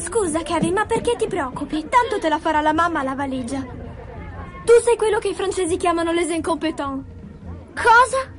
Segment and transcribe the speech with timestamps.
[0.00, 1.86] Scusa, Kevin, ma perché ti preoccupi?
[1.86, 3.60] Tanto te la farà la mamma la valigia.
[3.60, 7.04] Tu sei quello che i francesi chiamano les incompetents.
[7.74, 8.38] Cosa?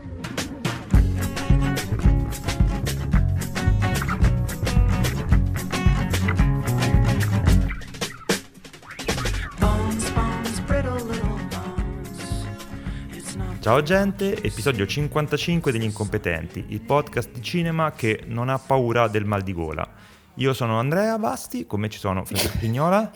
[13.59, 19.25] Ciao gente, episodio 55 degli incompetenti, il podcast di cinema che non ha paura del
[19.25, 19.87] mal di gola.
[20.35, 23.11] Io sono Andrea Basti, con me ci sono Francesco Pignola.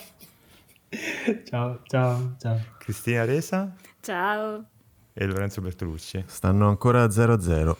[1.45, 2.59] ciao, ciao, ciao.
[2.77, 3.73] Cristina Resa.
[4.01, 4.65] Ciao.
[5.13, 6.23] E Lorenzo Bertolucci.
[6.27, 7.75] Stanno ancora 0-0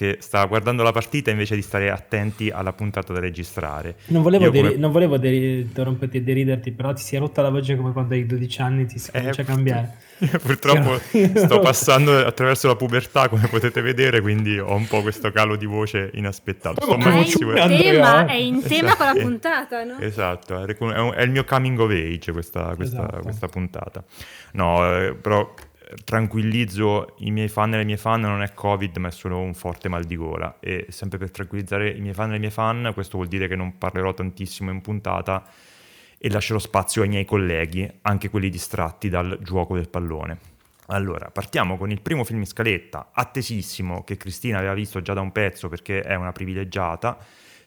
[0.00, 3.96] che sta guardando la partita invece di stare attenti alla puntata da registrare.
[4.06, 4.80] Non volevo, deri- come...
[4.80, 8.14] non volevo deri- interromperti e deriderti, però ti si è rotta la voce come quando
[8.14, 9.96] hai 12 anni ti si comincia eh, a cambiare.
[10.42, 10.98] Purtroppo
[11.36, 15.66] sto passando attraverso la pubertà, come potete vedere, quindi ho un po' questo calo di
[15.66, 16.80] voce inaspettato.
[16.80, 18.96] Sto è, in tema, è in tema esatto.
[18.96, 19.98] con la puntata, no?
[19.98, 23.20] Esatto, è, il mio coming of age questa, questa, esatto.
[23.20, 24.02] questa puntata.
[24.52, 25.52] No, eh, però
[26.04, 29.54] tranquillizzo i miei fan e le mie fan non è covid ma è solo un
[29.54, 30.58] forte mal di gola.
[30.60, 33.56] E sempre per tranquillizzare i miei fan e le mie fan questo vuol dire che
[33.56, 35.44] non parlerò tantissimo in puntata
[36.18, 40.38] e lascerò spazio ai miei colleghi anche quelli distratti dal gioco del pallone.
[40.86, 45.20] Allora partiamo con il primo film in scaletta attesissimo che Cristina aveva visto già da
[45.20, 47.18] un pezzo perché è una privilegiata.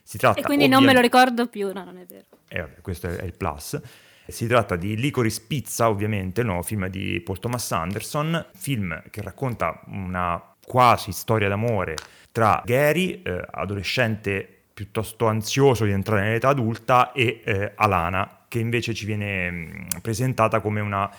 [0.01, 0.75] Si tratta e quindi ovviamente...
[0.75, 2.25] non me lo ricordo più no non è vero.
[2.47, 3.79] Eh, questo è il plus
[4.27, 9.21] si tratta di Licorice Pizza, ovviamente, il nuovo film di Paul Thomas Anderson, film che
[9.21, 11.95] racconta una quasi storia d'amore
[12.31, 18.93] tra Gary, eh, adolescente piuttosto ansioso di entrare nell'età adulta, e eh, Alana, che invece
[18.93, 21.09] ci viene mm, presentata come una,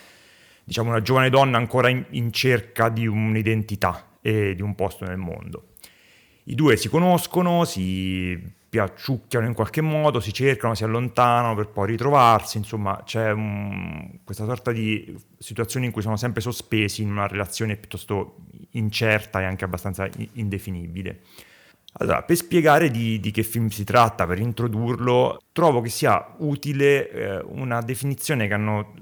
[0.64, 5.18] diciamo, una giovane donna ancora in, in cerca di un'identità e di un posto nel
[5.18, 5.68] mondo.
[6.44, 8.38] I due si conoscono, si
[8.74, 14.44] piacciucchiano in qualche modo, si cercano, si allontanano per poi ritrovarsi, insomma c'è un, questa
[14.46, 18.38] sorta di situazione in cui sono sempre sospesi in una relazione piuttosto
[18.70, 21.20] incerta e anche abbastanza indefinibile.
[21.98, 27.08] Allora, per spiegare di, di, che film si tratta, per introdurlo, trovo che sia utile
[27.08, 28.94] eh, una definizione che hanno,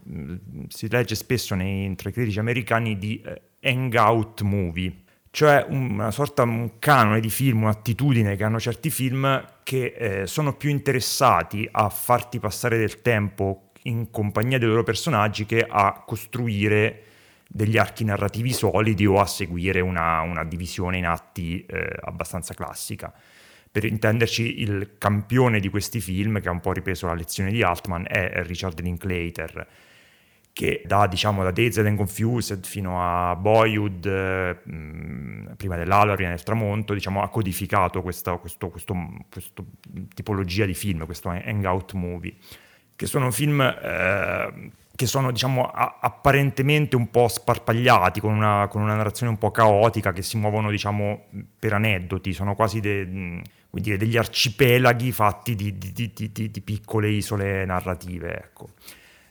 [0.69, 5.02] si legge spesso nei, tra i critici americani di eh, hangout movie,
[5.33, 10.55] cioè una sorta un canone di film, un'attitudine che hanno certi film che eh, sono
[10.55, 17.05] più interessati a farti passare del tempo in compagnia dei loro personaggi che a costruire
[17.49, 23.11] degli archi narrativi solidi o a seguire una, una divisione in atti eh, abbastanza classica.
[23.71, 27.63] Per intenderci, il campione di questi film, che ha un po' ripreso la lezione di
[27.63, 29.67] Altman, è Richard Linklater
[30.53, 34.59] che da, diciamo, da Dazed and Confused fino a Boyhood, eh,
[35.57, 38.95] prima dell'Alori nel tramonto, diciamo, ha codificato questa questo, questo,
[39.31, 39.65] questo
[40.15, 42.35] tipologia di film, questo hangout movie,
[42.95, 48.83] che sono film eh, che sono diciamo, a- apparentemente un po' sparpagliati, con una, con
[48.83, 51.27] una, narrazione un po' caotica, che si muovono diciamo,
[51.59, 57.65] per aneddoti, sono quasi de- dire, degli arcipelaghi fatti di, di, di, di piccole isole
[57.65, 58.37] narrative.
[58.37, 58.69] Ecco.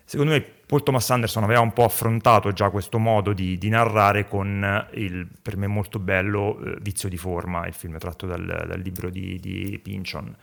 [0.03, 4.25] Secondo me Paul Thomas Anderson aveva un po' affrontato già questo modo di, di narrare
[4.25, 8.79] con il, per me molto bello, eh, Vizio di forma, il film tratto dal, dal
[8.79, 10.33] libro di, di Pinchon.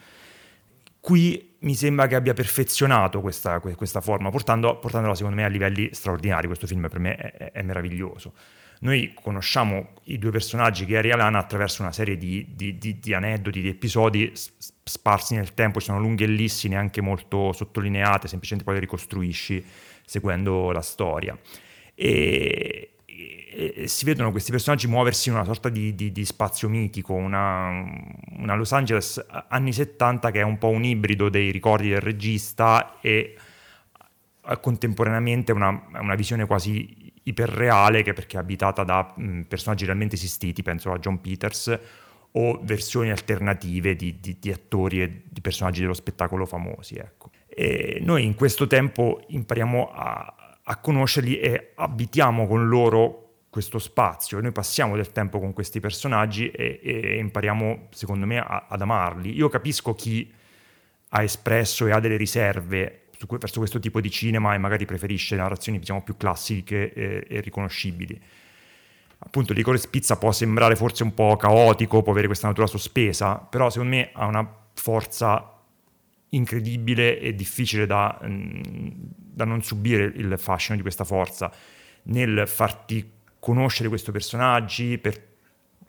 [1.00, 5.88] Qui mi sembra che abbia perfezionato questa, questa forma, portando, portandola secondo me a livelli
[5.92, 6.46] straordinari.
[6.46, 8.34] Questo film per me è, è meraviglioso.
[8.80, 13.14] Noi conosciamo i due personaggi, Gary e Alana, attraverso una serie di, di, di, di
[13.14, 18.80] aneddoti, di episodi sparsi nel tempo, ci sono lunghellissime, anche molto sottolineate, semplicemente poi le
[18.80, 19.64] ricostruisci
[20.08, 21.38] seguendo la storia.
[21.94, 27.12] E, e, si vedono questi personaggi muoversi in una sorta di, di, di spazio mitico,
[27.12, 27.84] una,
[28.38, 32.98] una, Los Angeles anni 70 che è un po' un ibrido dei ricordi del regista
[33.00, 33.36] e
[34.60, 40.62] contemporaneamente una, una visione quasi iperreale che perché è abitata da mh, personaggi realmente esistiti,
[40.62, 41.78] penso a John Peters,
[42.32, 46.94] o versioni alternative di, di attori e di personaggi dello spettacolo famosi.
[46.94, 47.27] Ecco.
[47.60, 54.38] E noi in questo tempo impariamo a, a conoscerli e abitiamo con loro questo spazio,
[54.40, 59.34] noi passiamo del tempo con questi personaggi e, e impariamo, secondo me, a, ad amarli.
[59.34, 60.32] Io capisco chi
[61.08, 65.34] ha espresso e ha delle riserve su, verso questo tipo di cinema e magari preferisce
[65.34, 68.22] narrazioni diciamo, più classiche e, e riconoscibili.
[69.18, 73.68] Appunto, Licorice Pizza può sembrare forse un po' caotico, può avere questa natura sospesa, però
[73.68, 75.54] secondo me ha una forza
[76.30, 78.60] incredibile e difficile da, mm,
[78.94, 81.50] da, non subire il fascino di questa forza
[82.04, 85.20] nel farti conoscere questi personaggi, per,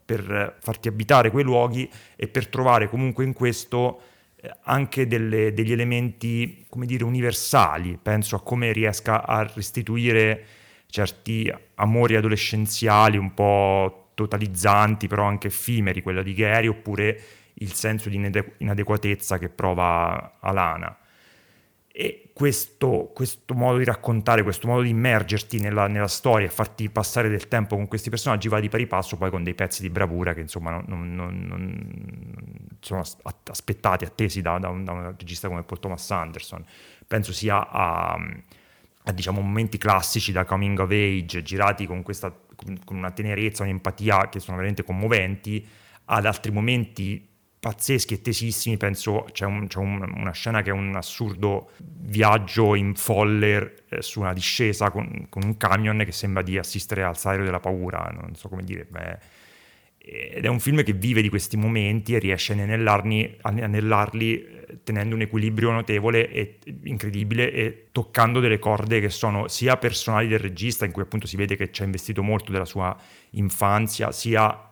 [0.06, 4.02] per farti abitare quei luoghi e per trovare comunque in questo
[4.36, 7.98] eh, anche delle, degli elementi, come dire, universali.
[8.02, 10.46] Penso a come riesca a restituire
[10.88, 17.22] certi amori adolescenziali un po' totalizzanti, però anche effimeri, quella di Gary, oppure
[17.60, 18.16] il senso di
[18.58, 20.98] inadeguatezza che prova Alana.
[21.92, 26.90] E questo, questo, modo di raccontare, questo modo di immergerti nella, nella, storia e farti
[26.90, 29.90] passare del tempo con questi personaggi va di pari passo poi con dei pezzi di
[29.90, 33.04] bravura che insomma non, non, non, sono
[33.50, 36.64] aspettati, attesi da, da, un, da, un, regista come Paul Thomas Anderson.
[37.06, 42.34] Penso sia a, a diciamo, momenti classici da coming of age, girati con, questa,
[42.86, 45.68] con una tenerezza, un'empatia che sono veramente commoventi,
[46.06, 47.29] ad altri momenti
[47.60, 52.74] pazzeschi e tesissimi, penso c'è, un, c'è un, una scena che è un assurdo viaggio
[52.76, 57.18] in folle eh, su una discesa con, con, un camion che sembra di assistere al
[57.18, 59.18] salario della paura, non so come dire, beh,
[59.98, 65.14] ed è un film che vive di questi momenti e riesce a anellarli eh, tenendo
[65.14, 70.86] un equilibrio notevole e incredibile e toccando delle corde che sono sia personali del regista,
[70.86, 72.98] in cui appunto si vede che ci ha investito molto della sua
[73.32, 74.69] infanzia, sia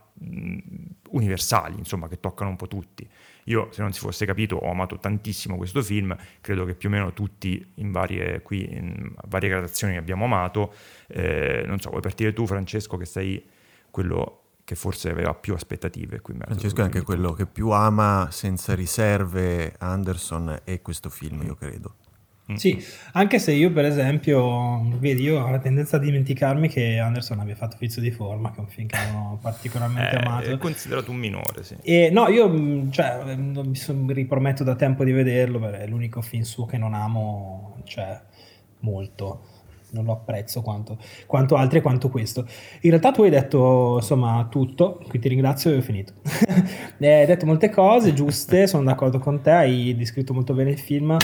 [1.09, 3.07] universali, insomma, che toccano un po' tutti.
[3.45, 6.91] Io, se non si fosse capito, ho amato tantissimo questo film, credo che più o
[6.91, 10.73] meno tutti in varie, qui, in varie gradazioni abbiamo amato.
[11.07, 13.45] Eh, non so, vuoi partire tu, Francesco, che sei
[13.89, 16.35] quello che forse aveva più aspettative qui.
[16.37, 21.95] Francesco è anche quello che più ama senza riserve Anderson e questo film, io credo.
[22.49, 22.55] Mm.
[22.55, 27.41] Sì, anche se io per esempio, vedi, io ho la tendenza a dimenticarmi che Anderson
[27.41, 30.49] abbia fatto Vizio di forma, che è un film che ho particolarmente eh, amato.
[30.51, 31.75] È considerato un minore, sì.
[31.81, 36.21] E no, io mm, cioè, mi son, riprometto da tempo di vederlo, perché è l'unico
[36.21, 38.17] film suo che non amo, cioè,
[38.79, 39.55] molto.
[39.89, 42.45] Non lo apprezzo quanto, quanto altri e quanto questo.
[42.81, 46.13] In realtà tu hai detto insomma tutto, qui ti ringrazio e ho finito.
[46.99, 51.17] hai detto molte cose giuste, sono d'accordo con te, hai descritto molto bene il film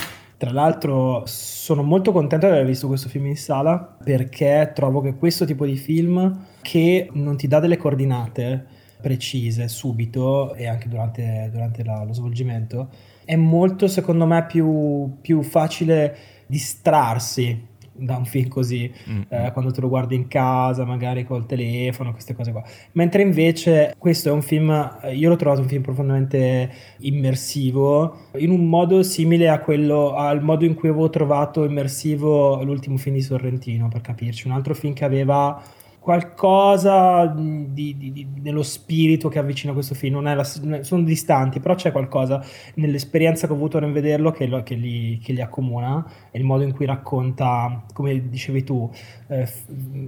[0.43, 5.15] tra l'altro sono molto contento di aver visto questo film in sala perché trovo che
[5.15, 8.65] questo tipo di film che non ti dà delle coordinate
[8.99, 12.89] precise subito e anche durante, durante la, lo svolgimento
[13.23, 16.13] è molto secondo me più, più facile
[16.45, 19.21] distrarsi da un film così, mm-hmm.
[19.29, 22.63] eh, quando te lo guardi in casa, magari col telefono, queste cose qua.
[22.93, 24.69] Mentre invece questo è un film,
[25.03, 30.41] eh, io l'ho trovato un film profondamente immersivo, in un modo simile a quello, al
[30.41, 34.93] modo in cui avevo trovato immersivo l'ultimo film di Sorrentino, per capirci, un altro film
[34.93, 35.61] che aveva
[36.03, 41.93] qualcosa di, di, di, nello spirito che avvicina questo film, la, sono distanti, però c'è
[41.93, 42.43] qualcosa
[42.75, 46.43] nell'esperienza che ho avuto nel vederlo che, lo, che, li, che li, accomuna e il
[46.43, 48.91] modo in cui racconta, come dicevi tu,
[49.29, 49.49] eh,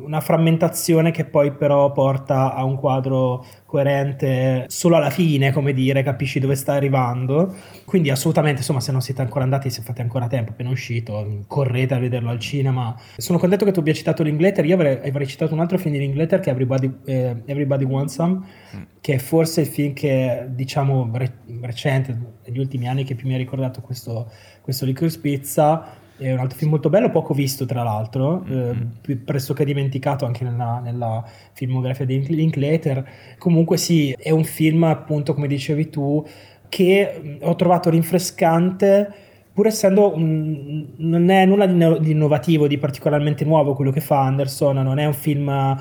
[0.03, 6.03] una frammentazione che poi però porta a un quadro coerente solo alla fine, come dire,
[6.03, 7.53] capisci dove sta arrivando.
[7.83, 11.93] Quindi assolutamente, insomma, se non siete ancora andati, se fate ancora tempo, appena uscito, correte
[11.93, 12.95] a vederlo al cinema.
[13.17, 15.99] Sono contento che tu abbia citato l'Ingleter, io avrei, avrei citato un altro film di
[15.99, 18.45] l'Ingleter che è Everybody, eh, Everybody Wants Some,
[18.75, 18.81] mm.
[19.01, 23.33] che è forse il film che, diciamo, re- recente, negli ultimi anni, che più mi
[23.33, 24.31] ha ricordato questo,
[24.61, 28.81] questo Licorice Pizza è un altro film molto bello, poco visto tra l'altro, mm-hmm.
[29.07, 31.23] eh, pressoché dimenticato anche nella, nella,
[31.53, 33.07] filmografia di Linklater.
[33.37, 36.25] Comunque sì, è un film appunto, come dicevi tu,
[36.69, 39.13] che ho trovato rinfrescante,
[39.53, 44.77] pur essendo un, non è nulla di innovativo, di particolarmente nuovo quello che fa Anderson,
[44.77, 45.77] non è un film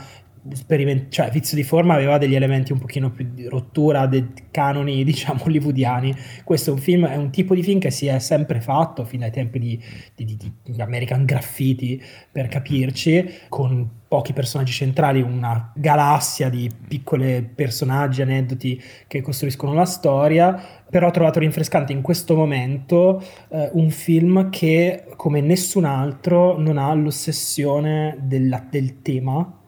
[0.52, 5.02] Speriment- cioè Vizio di forma aveva degli elementi un pochino più di rottura dei canoni
[5.04, 6.14] diciamo hollywoodiani.
[6.44, 9.24] Questo è un film è un tipo di film che si è sempre fatto fino
[9.24, 9.82] ai tempi di,
[10.14, 17.42] di, di, di American Graffiti per capirci con pochi personaggi centrali una galassia di piccoli
[17.42, 20.82] personaggi aneddoti che costruiscono la storia.
[20.88, 26.78] Però ho trovato rinfrescante in questo momento eh, un film che come nessun altro non
[26.78, 29.62] ha l'ossessione della, del tema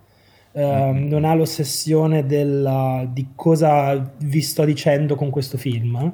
[0.57, 5.95] Uh, non ha l'ossessione della, di cosa vi sto dicendo con questo film.
[5.97, 6.13] Uh,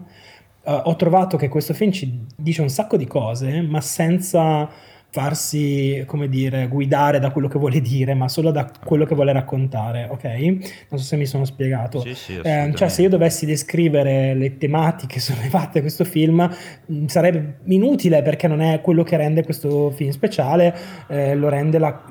[0.83, 4.69] ho trovato che questo film ci dice un sacco di cose, ma senza
[5.13, 9.31] farsi, come dire, guidare da quello che vuole dire, ma solo da quello che vuole
[9.33, 10.25] raccontare, ok?
[10.25, 12.01] Non so se mi sono spiegato.
[12.01, 16.51] Sì, sì, eh, cioè, se io dovessi descrivere le tematiche sollevate da questo film,
[16.87, 20.75] mh, sarebbe inutile perché non è quello che rende questo film speciale,
[21.09, 22.05] eh, lo rende la,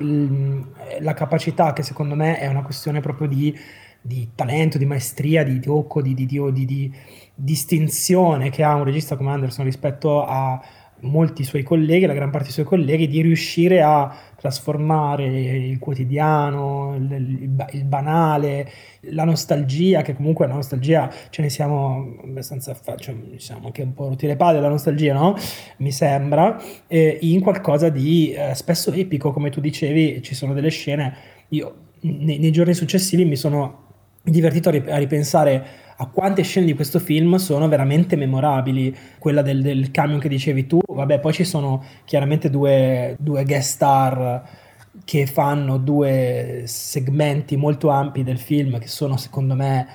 [1.00, 3.52] la capacità, che secondo me è una questione proprio di,
[4.00, 6.94] di talento, di maestria, di tocco, di, di, di
[7.34, 10.62] distinzione che ha un regista come Anderson rispetto a
[11.02, 16.94] molti suoi colleghi, la gran parte dei suoi colleghi, di riuscire a trasformare il quotidiano,
[16.96, 18.70] il, il, banale,
[19.10, 24.08] la nostalgia, che comunque la nostalgia ce ne siamo abbastanza, cioè, siamo anche un po'
[24.08, 25.36] rotti le palle la nostalgia, no?
[25.78, 30.70] Mi sembra, eh, in qualcosa di eh, spesso epico, come tu dicevi, ci sono delle
[30.70, 31.14] scene,
[31.48, 33.80] io nei, nei giorni successivi mi sono
[34.22, 38.94] divertito a ripensare a quante scene di questo film sono veramente memorabili.
[39.18, 43.70] Quella del, del camion che dicevi tu, vabbè, poi ci sono chiaramente due, due guest
[43.70, 44.60] star
[45.04, 49.86] che fanno due segmenti molto ampi del film che sono secondo me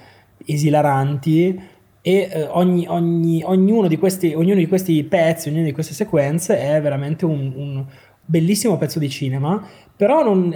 [0.44, 5.94] esilaranti e eh, ogni, ogni, ognuno, di questi, ognuno, di questi, pezzi, ognuna di queste
[5.94, 7.86] sequenze è veramente un, un
[8.24, 9.62] bellissimo pezzo di cinema,
[9.96, 10.54] però non,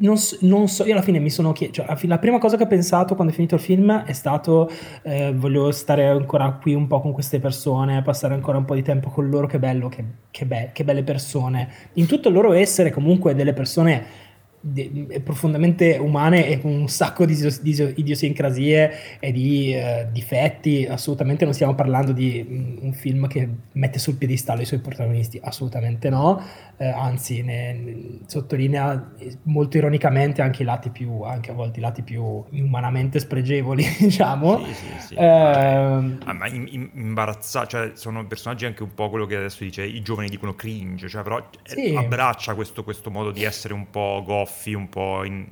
[0.00, 2.64] non so, non so, io alla fine mi sono chiesto, cioè, la prima cosa che
[2.64, 4.70] ho pensato quando è finito il film è stato
[5.02, 8.82] eh, voglio stare ancora qui un po' con queste persone, passare ancora un po' di
[8.82, 11.68] tempo con loro, che bello, che, che, be- che belle persone.
[11.94, 14.28] In tutto il loro essere comunque delle persone
[14.60, 20.86] de- profondamente umane e con un sacco di, di idiosincrasie e di uh, difetti.
[20.86, 25.40] Assolutamente non stiamo parlando di um, un film che mette sul piedistallo i suoi protagonisti,
[25.42, 26.42] assolutamente no.
[26.76, 29.12] Uh, anzi, ne, ne, sottolinea
[29.44, 34.64] molto ironicamente anche i lati più, anche a volte i lati più umanamente spregevoli, diciamo.
[34.66, 35.14] Sì, sì, sì.
[35.14, 39.84] Uh, ah, ma in, imbarazzato, cioè sono personaggi anche un po' quello che adesso dice
[39.84, 41.94] i giovani dicono cringe, cioè però sì.
[41.96, 45.46] abbraccia questo, questo modo di essere un po' goff goffi, un po' in,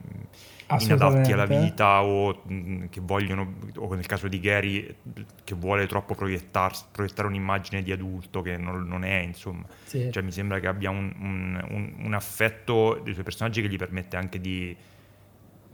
[0.80, 4.94] inadatti alla vita o mm, che vogliono, o nel caso di Gary,
[5.44, 6.74] che vuole troppo proiettare
[7.24, 9.64] un'immagine di adulto che non, non è, insomma.
[9.84, 10.10] Sì.
[10.10, 14.16] Cioè mi sembra che abbia un, un, un affetto dei suoi personaggi che gli permette
[14.16, 14.76] anche di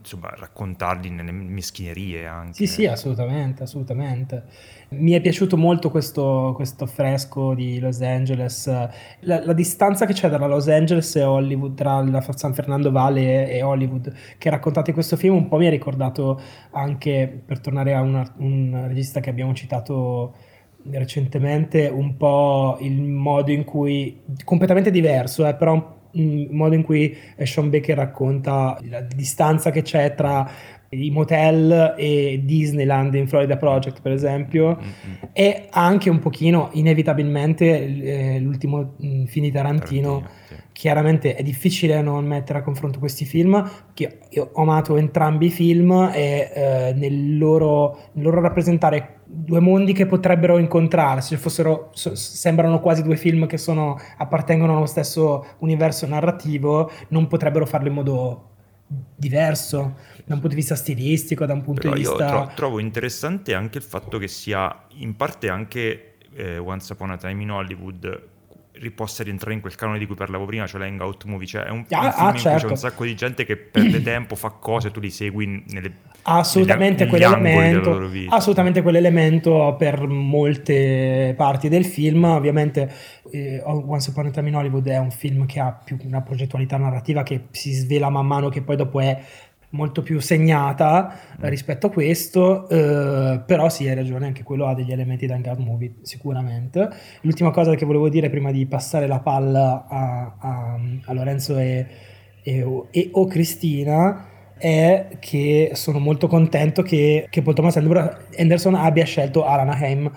[0.05, 2.53] insomma, raccontarli nelle meschinerie anche.
[2.53, 4.43] Sì, sì, assolutamente, assolutamente.
[4.89, 10.29] Mi è piaciuto molto questo, questo fresco di Los Angeles, la, la, distanza che c'è
[10.29, 15.17] tra Los Angeles e Hollywood, tra San Fernando Valley e, Hollywood, che raccontate in questo
[15.17, 16.39] film, un po' mi ha ricordato
[16.71, 20.35] anche, per tornare a una, un regista che abbiamo citato
[20.91, 27.15] recentemente, un po' il modo in cui, completamente diverso, eh, però il modo in cui
[27.43, 30.49] Sean Baker racconta la distanza che c'è tra
[30.89, 35.29] i motel e Disneyland in Florida Project per esempio mm-hmm.
[35.33, 40.55] e anche un pochino inevitabilmente eh, l'ultimo mm, film di Tarantino, Tarantino sì.
[40.71, 45.51] chiaramente è difficile non mettere a confronto questi film che io ho amato entrambi i
[45.51, 52.79] film e eh, nel, loro, nel loro rappresentare due mondi che potrebbero incontrarsi, fossero, sembrano
[52.79, 58.49] quasi due film che sono, appartengono allo stesso universo narrativo, non potrebbero farlo in modo
[58.87, 62.27] diverso da un punto di vista stilistico, da un punto Però di vista...
[62.27, 67.17] Tro- trovo interessante anche il fatto che sia in parte anche eh, Once Upon a
[67.17, 68.33] Time in Hollywood
[68.93, 71.85] possa rientrare in quel canone di cui parlavo prima, cioè l'hangout movie, cioè è un,
[71.91, 72.31] ah, un film ah, in certo.
[72.31, 72.67] cui c'è certo.
[72.67, 75.93] un sacco di gente che perde tempo, fa cose, tu li segui nelle,
[76.27, 82.91] assolutamente, negli, quell'elemento, assolutamente quell'elemento per molte parti del film, ovviamente
[83.31, 86.77] eh, Once Upon a Time in Hollywood è un film che ha più una progettualità
[86.77, 89.19] narrativa che si svela man mano che poi dopo è
[89.69, 91.45] molto più segnata mm.
[91.47, 95.59] rispetto a questo, eh, però sì, hai ragione, anche quello ha degli elementi da hangout
[95.59, 96.89] movie, sicuramente.
[97.21, 101.85] L'ultima cosa che volevo dire prima di passare la palla a, a, a Lorenzo e,
[102.41, 109.05] e, e, o Cristina è che sono molto contento che, che Paul Thomas Anderson abbia
[109.05, 110.11] scelto Alana Haim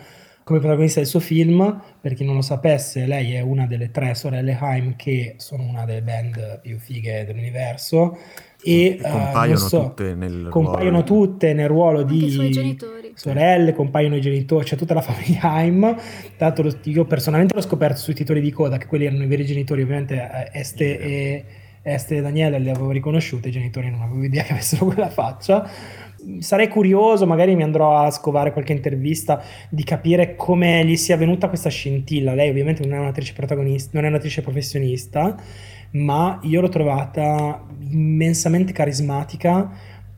[0.45, 1.83] come protagonista del suo film.
[2.00, 5.85] Per chi non lo sapesse, lei è una delle tre sorelle Haim che sono una
[5.85, 8.16] delle band più fighe dell'universo
[8.62, 12.76] e, e compaiono, uh, so, tutte, nel compaiono tutte nel ruolo di
[13.14, 15.97] sorelle, compaiono i genitori, c'è tutta la famiglia Haim.
[16.38, 19.83] L'altro io personalmente l'ho scoperto sui titoli di coda, che quelli erano i veri genitori,
[19.83, 21.45] ovviamente eh, Este e,
[21.82, 25.68] Este e Daniele li avevo riconosciuti, i genitori non avevo idea che avessero quella faccia.
[26.40, 31.49] Sarei curioso, magari mi andrò a scovare qualche intervista di capire come gli sia venuta
[31.49, 32.35] questa scintilla.
[32.35, 35.37] Lei ovviamente non è un'attrice protagonista, non è un'attrice professionista
[35.90, 39.70] ma io l'ho trovata immensamente carismatica.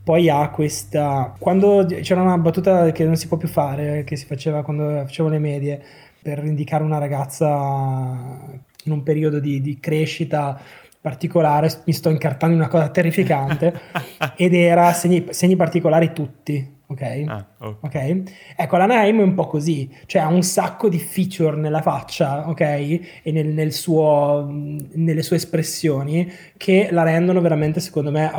[0.03, 1.35] Poi ha questa.
[1.37, 5.29] Quando c'era una battuta che non si può più fare, che si faceva quando facevo
[5.29, 5.81] le medie,
[6.21, 8.49] per indicare una ragazza
[8.85, 10.59] in un periodo di, di crescita
[11.01, 13.73] particolare, mi sto incartando in una cosa terrificante,
[14.37, 17.23] ed era segni, segni particolari tutti ok?
[17.27, 18.11] Ah, okay.
[18.11, 18.33] ok?
[18.55, 22.47] Ecco, la Naim è un po' così, cioè ha un sacco di feature nella faccia,
[22.49, 22.61] ok?
[22.61, 28.29] E nel, nel suo, nelle sue espressioni che la rendono veramente, secondo me,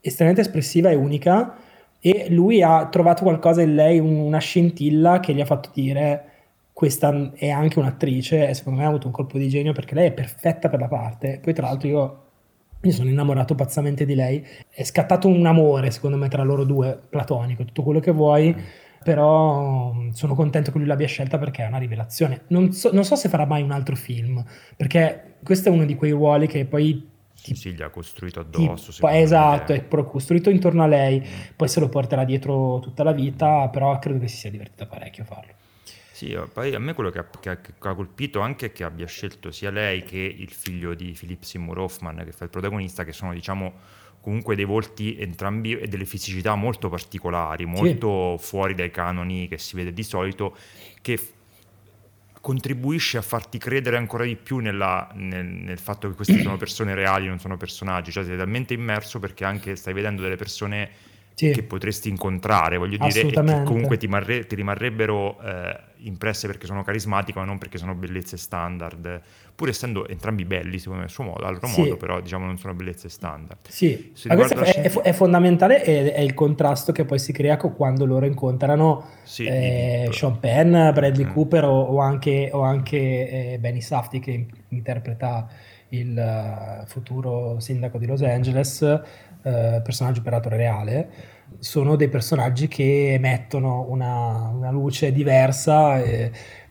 [0.00, 1.56] estremamente espressiva e unica.
[2.02, 6.24] E lui ha trovato qualcosa in lei, una scintilla che gli ha fatto dire
[6.80, 10.06] questa è anche un'attrice e secondo me ha avuto un colpo di genio perché lei
[10.06, 11.38] è perfetta per la parte.
[11.38, 12.22] Poi tra l'altro io
[12.80, 14.42] mi sono innamorato pazzamente di lei.
[14.70, 18.56] È scattato un amore, secondo me, tra loro due, platonico, tutto quello che vuoi.
[19.04, 22.44] Però sono contento che lui l'abbia scelta perché è una rivelazione.
[22.46, 24.42] Non so, non so se farà mai un altro film,
[24.74, 27.06] perché questo è uno di quei ruoli che poi
[27.42, 28.90] ti, sì, gli ha costruito addosso.
[28.90, 31.56] Ti, esatto, è costruito intorno a lei, mm.
[31.56, 35.24] poi se lo porterà dietro tutta la vita, però credo che si sia divertita parecchio
[35.24, 35.52] a farlo.
[36.20, 39.50] Sì, poi a me quello che ha, che, ha, colpito anche è che abbia scelto
[39.50, 43.32] sia lei che il figlio di Philip Seymour Hoffman, che fa il protagonista, che sono
[43.32, 43.72] diciamo
[44.20, 48.46] comunque dei volti entrambi e delle fisicità molto particolari, molto sì.
[48.48, 50.54] fuori dai canoni che si vede di solito,
[51.00, 51.18] che
[52.38, 56.94] contribuisce a farti credere ancora di più nella, nel, nel, fatto che queste sono persone
[56.94, 60.90] reali, non sono personaggi, cioè sei talmente immerso perché anche stai vedendo delle persone
[61.32, 61.50] sì.
[61.50, 66.66] che potresti incontrare, voglio dire, e che comunque ti, marre, ti rimarrebbero eh, impresse perché
[66.66, 69.20] sono carismatiche, ma non perché sono bellezze standard,
[69.54, 71.80] pur essendo entrambi belli, secondo me, a suo modo, al loro sì.
[71.80, 73.58] modo, però diciamo non sono bellezze standard.
[73.68, 77.56] Sì, ma questo è, è, è, fondamentale è, è, il contrasto che poi si crea
[77.56, 81.32] quando loro incontrano sì, eh, Sean Penn, Bradley mm.
[81.32, 82.96] Cooper o, o, anche, o anche
[83.52, 85.48] eh, Benny Safdie che interpreta
[85.90, 93.14] il uh, futuro sindaco di Los Angeles, uh, personaggio operatore reale sono dei personaggi che
[93.14, 96.02] emettono una, una luce diversa.
[96.02, 96.30] E,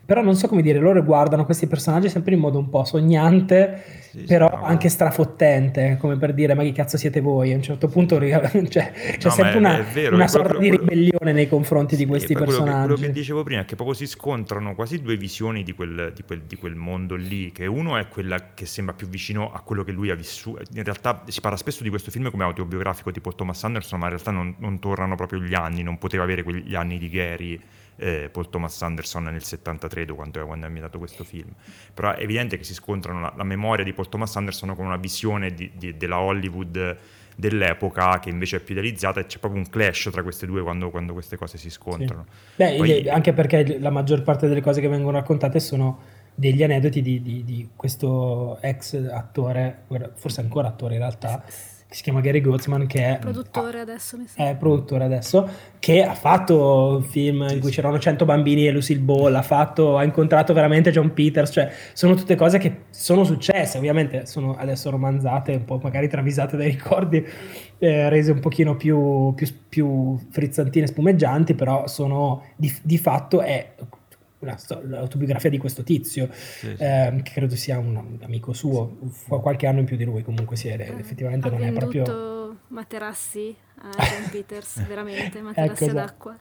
[0.10, 3.84] però non so come dire, loro guardano questi personaggi sempre in modo un po' sognante,
[4.10, 7.54] sì, però sì, anche strafottente, come per dire ma chi cazzo siete voi?
[7.54, 11.32] A un certo punto cioè, c'è no, sempre una, vero, una sorta quello, di ribellione
[11.32, 12.64] nei confronti sì, di questi personaggi.
[12.64, 15.74] Quello che, quello che, dicevo prima è che proprio si scontrano quasi due visioni di
[15.74, 19.52] quel, di, quel, di quel, mondo lì, che uno è quella che sembra più vicino
[19.54, 20.64] a quello che lui ha vissuto.
[20.74, 24.12] In realtà si parla spesso di questo film come autobiografico tipo Thomas Anderson, ma in
[24.14, 27.62] realtà non, non tornano proprio gli anni, non poteva avere quegli anni di Gary
[28.00, 31.54] eh, Paul Thomas Anderson nel 73 quando, quando ha ambientato questo film.
[31.94, 34.98] Però è evidente che si scontrano la, la memoria di Paul Thomas Anderson con una
[34.98, 36.98] visione di, di, della Hollywood
[37.36, 40.90] dell'epoca che invece è più idealizzata e c'è proprio un clash tra queste due quando,
[40.90, 42.26] quando queste cose si scontrano.
[42.28, 42.56] Sì.
[42.56, 43.10] Beh, Poi...
[43.10, 47.44] anche perché la maggior parte delle cose che vengono raccontate sono degli aneddoti di, di,
[47.44, 49.84] di questo ex attore,
[50.16, 51.44] forse ancora attore in realtà,
[51.90, 54.48] che si chiama Gary Goldsman che è produttore adesso mi sa.
[54.48, 55.50] è produttore adesso
[55.80, 59.98] che ha fatto un film in cui c'erano 100 bambini e Lucille Ball ha, fatto,
[59.98, 64.92] ha incontrato veramente John Peters cioè sono tutte cose che sono successe ovviamente sono adesso
[64.92, 67.26] romanzate un po' magari travisate dai ricordi
[67.80, 73.74] eh, rese un pochino più, più, più frizzantine spumeggianti però sono di, di fatto è
[74.40, 76.84] l'autobiografia di questo tizio, sì, sì.
[76.84, 80.24] Eh, che credo sia un, un amico suo, sì, qualche anno in più di lui,
[80.24, 82.58] comunque sì, eh, effettivamente non è proprio...
[82.68, 86.38] materassi a John Peters, veramente, materassi ecco, d'acqua.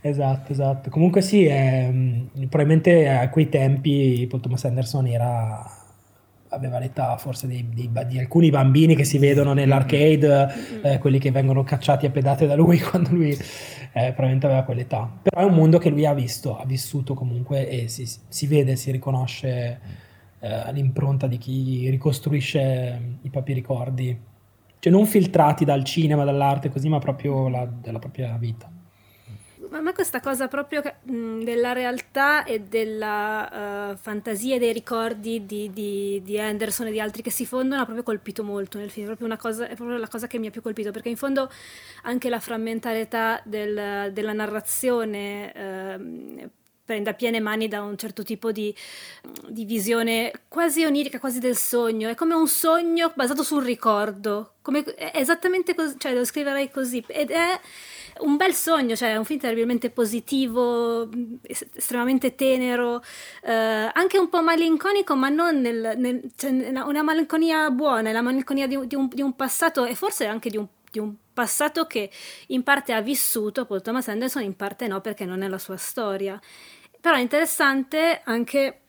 [0.00, 0.90] Esatto, esatto.
[0.90, 5.84] Comunque sì, eh, probabilmente a quei tempi Paul Thomas Anderson era
[6.50, 11.30] aveva l'età forse di, di, di, alcuni bambini che si vedono nell'arcade, eh, quelli che
[11.30, 13.36] vengono cacciati a pedate da lui quando lui
[13.92, 15.10] eh, probabilmente aveva quell'età.
[15.22, 18.76] Però è un mondo che lui ha visto, ha vissuto comunque e si, si vede,
[18.76, 19.80] si riconosce
[20.38, 24.18] eh, l'impronta di chi ricostruisce i propri ricordi,
[24.78, 28.70] cioè non filtrati dal cinema, dall'arte così, ma proprio la, della propria vita
[29.76, 35.46] a me questa cosa proprio mh, della realtà e della uh, fantasia e dei ricordi
[35.46, 38.90] di, di, di, Anderson e di altri che si fondono ha proprio colpito molto nel
[38.90, 41.16] film, è proprio, cosa, è proprio la cosa che mi ha più colpito, perché in
[41.16, 41.50] fondo
[42.02, 46.50] anche la frammentarietà del, della narrazione uh,
[46.86, 48.74] prende a piene mani da un certo tipo di,
[49.48, 52.08] di, visione quasi onirica, quasi del sogno.
[52.08, 54.52] È come un sogno basato sul ricordo.
[54.62, 57.04] Come, esattamente così, cioè lo scriverei così.
[57.08, 57.60] Ed è
[58.20, 61.08] un bel sogno, cioè un film terribilmente positivo,
[61.42, 63.02] estremamente tenero,
[63.42, 63.52] eh,
[63.92, 68.86] anche un po' malinconico, ma non nel, nel, cioè una malinconia buona, la malinconia di,
[68.86, 72.10] di, un, di, un, passato e forse anche di un, di un passato che
[72.48, 75.76] in parte ha vissuto Paul Thomas Anderson, in parte no perché non è la sua
[75.76, 76.40] storia.
[77.00, 78.80] Però è interessante anche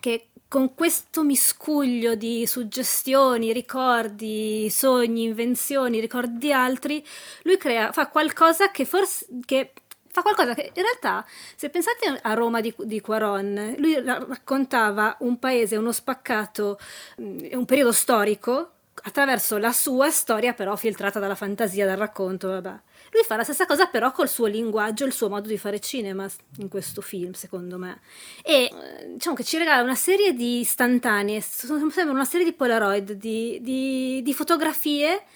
[0.00, 7.04] che con questo miscuglio di suggestioni, ricordi, sogni, invenzioni, ricordi di altri,
[7.42, 9.72] lui crea, fa qualcosa che forse che
[10.06, 15.40] fa qualcosa che in realtà, se pensate a Roma di, di Quaron, lui raccontava un
[15.40, 16.78] paese, uno spaccato,
[17.20, 22.74] mm, un periodo storico attraverso la sua storia però filtrata dalla fantasia, dal racconto, vabbè.
[23.14, 26.26] Lui fa la stessa cosa però col suo linguaggio, il suo modo di fare cinema
[26.58, 28.00] in questo film, secondo me.
[28.42, 33.12] E eh, diciamo che ci regala una serie di istantanee, sembra una serie di polaroid,
[33.12, 35.26] di, di, di fotografie,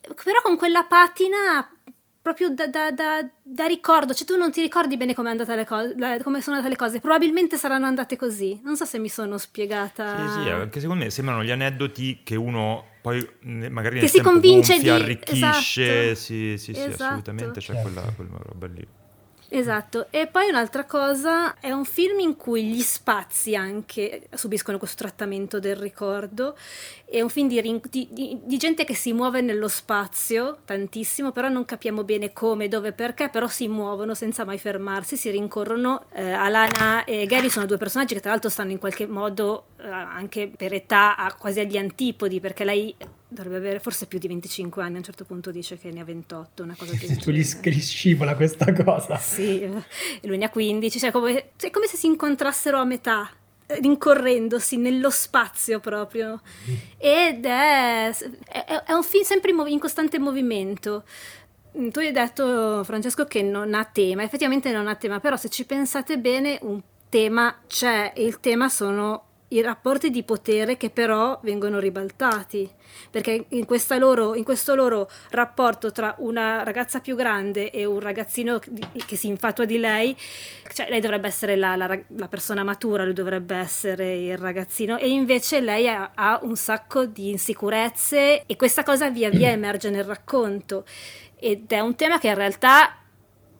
[0.00, 1.68] però con quella patina
[2.22, 6.40] proprio da, da, da, da, ricordo, cioè tu non ti ricordi bene come, co- come,
[6.40, 10.26] sono andate le cose, probabilmente saranno andate così, non so se mi sono spiegata.
[10.26, 14.76] Sì, sì, anche secondo me sembrano gli aneddoti che uno poi magari che si convince
[14.76, 15.02] gonfia, di...
[15.02, 16.14] arricchisce, esatto.
[16.14, 17.04] sì, sì, sì, esatto.
[17.04, 18.88] assolutamente c'è quella, quella roba lì.
[19.50, 24.96] Esatto, e poi un'altra cosa, è un film in cui gli spazi anche subiscono questo
[24.96, 26.56] trattamento del ricordo,
[27.04, 31.66] è un film di, di, di, gente che si muove nello spazio tantissimo, però non
[31.66, 36.06] capiamo bene come, dove, perché, però si muovono senza mai fermarsi, si rincorrono.
[36.12, 40.50] Eh, Alana e Gary sono due personaggi che tra l'altro stanno in qualche modo anche
[40.54, 42.94] per età quasi agli antipodi, perché lei
[43.28, 46.04] dovrebbe avere forse più di 25 anni, a un certo punto dice che ne ha
[46.04, 49.16] 28, una cosa del Tu gli, scivola questa cosa.
[49.16, 49.82] Sì, e
[50.22, 53.28] lui ne ha 15, cioè come, è come se si incontrassero a metà,
[53.66, 56.40] eh, rincorrendosi nello spazio proprio.
[56.96, 61.04] Ed è, è, è un film sempre in, in costante movimento.
[61.76, 65.48] Mm, tu hai detto, Francesco, che non ha tema, effettivamente non ha tema, però se
[65.48, 70.90] ci pensate bene un tema c'è e il tema sono i rapporti di potere che
[70.90, 72.68] però vengono ribaltati,
[73.10, 73.66] perché in,
[73.98, 79.28] loro, in, questo loro rapporto tra una ragazza più grande e un ragazzino che si
[79.28, 80.16] infatua di lei,
[80.72, 85.08] cioè lei dovrebbe essere la, la, la persona matura, lui dovrebbe essere il ragazzino e
[85.08, 90.04] invece lei ha, ha un sacco di insicurezze e questa cosa via via emerge nel
[90.04, 90.84] racconto.
[91.38, 92.96] Ed è un tema che in realtà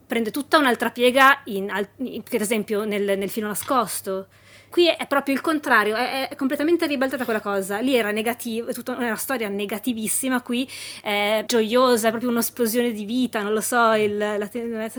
[0.07, 4.29] prende tutta un'altra piega, in, in, per esempio nel, nel filo nascosto
[4.75, 7.79] Qui è proprio il contrario, è, è completamente ribaltata quella cosa.
[7.79, 10.69] Lì era negativo, è tutta una storia negativissima, qui
[11.01, 13.93] è gioiosa, è proprio un'esplosione di vita, non lo so.
[13.93, 14.51] Il, la,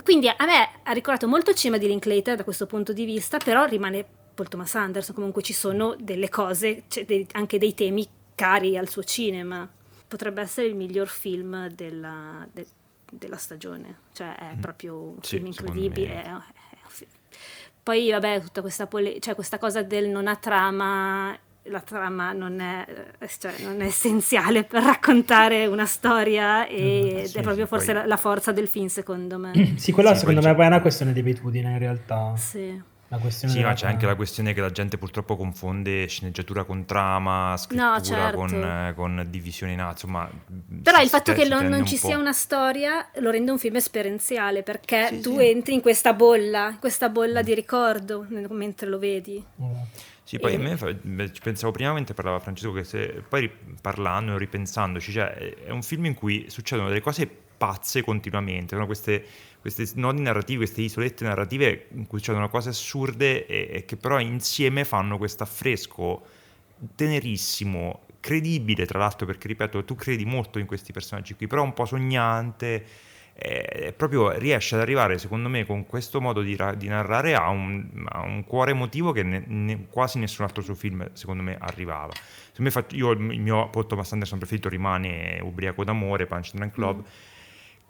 [0.02, 3.38] quindi a me ha ricordato molto il cinema di Linklater da questo punto di vista,
[3.38, 8.78] però rimane Paul Thomas Anderson, comunque ci sono delle cose, dei, anche dei temi cari
[8.78, 9.70] al suo cinema.
[10.08, 12.66] Potrebbe essere il miglior film della, de,
[13.12, 14.62] della stagione, cioè è mm.
[14.62, 16.54] proprio un sì, film incredibile.
[17.86, 22.60] Poi, vabbè, tutta questa, pole- cioè, questa cosa del non ha trama la trama non
[22.60, 22.86] è,
[23.20, 27.94] eh, cioè, non è, essenziale per raccontare una storia ed mm, sì, è proprio forse
[27.94, 28.08] poi...
[28.08, 29.52] la, forza del film secondo me.
[29.78, 32.34] Sì, quella sì, secondo me poi è una questione di abitudine in realtà.
[32.36, 32.82] Sì.
[33.28, 37.94] Sì, ma c'è anche la questione che la gente purtroppo confonde sceneggiatura con trama, scrittura
[37.94, 38.38] no, certo.
[38.38, 40.30] con, eh, con, divisione in atto, insomma...
[40.82, 44.64] Però il fatto che non, non ci sia una storia lo rende un film esperienziale,
[44.64, 45.48] perché sì, tu sì.
[45.48, 49.44] entri in questa bolla, questa bolla di ricordo mentre lo vedi.
[50.24, 50.56] Sì, poi e...
[50.56, 55.34] a me ci pensavo prima mentre parlava Francesco che se poi parlando e ripensandoci, cioè
[55.64, 59.24] è un film in cui succedono delle cose pazze continuamente, sono queste
[59.72, 64.20] questi nodi narrativi, queste isolette narrative in cui c'erano cose assurde e, e che però
[64.20, 66.24] insieme fanno questo affresco
[66.94, 71.74] tenerissimo, credibile tra l'altro perché ripeto tu credi molto in questi personaggi qui, però un
[71.74, 72.86] po' sognante,
[73.34, 77.50] eh, proprio riesce ad arrivare secondo me con questo modo di, ra- di narrare a
[77.50, 81.58] un, a un, cuore emotivo che ne, ne, quasi nessun altro suo film secondo me
[81.60, 82.14] arrivava.
[82.58, 86.98] Me fa- io il mio Paul Thomas Anderson preferito rimane Ubriaco d'amore, Punch Drunk Club.
[86.98, 87.34] Mm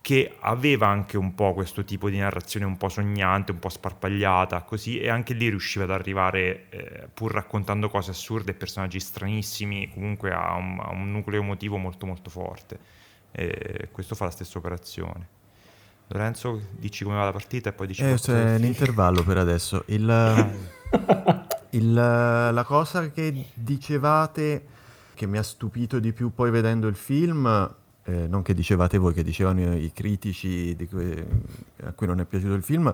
[0.05, 4.61] che aveva anche un po' questo tipo di narrazione un po' sognante, un po' sparpagliata,
[4.61, 9.89] così, e anche lì riusciva ad arrivare, eh, pur raccontando cose assurde e personaggi stranissimi,
[9.91, 12.77] comunque a un, a un, nucleo emotivo molto molto forte.
[13.31, 15.27] E questo fa la stessa operazione.
[16.09, 18.03] Lorenzo, dici come va la partita e poi dici...
[18.03, 19.85] Eh, c'è l'intervallo per adesso.
[19.87, 20.05] Il,
[21.71, 24.65] il, la cosa che dicevate
[25.15, 27.73] che mi ha stupito di più poi vedendo il film
[28.05, 31.25] eh, non che dicevate voi, che dicevano i, critici que-
[31.83, 32.93] a cui non è piaciuto il film,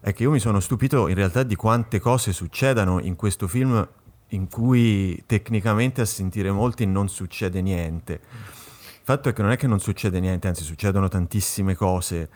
[0.00, 3.86] è che io mi sono stupito in realtà di quante cose succedano in questo film
[4.28, 8.12] in cui tecnicamente a sentire molti non succede niente.
[8.12, 12.28] Il fatto è che non è che non succede niente, anzi succedono tantissime cose,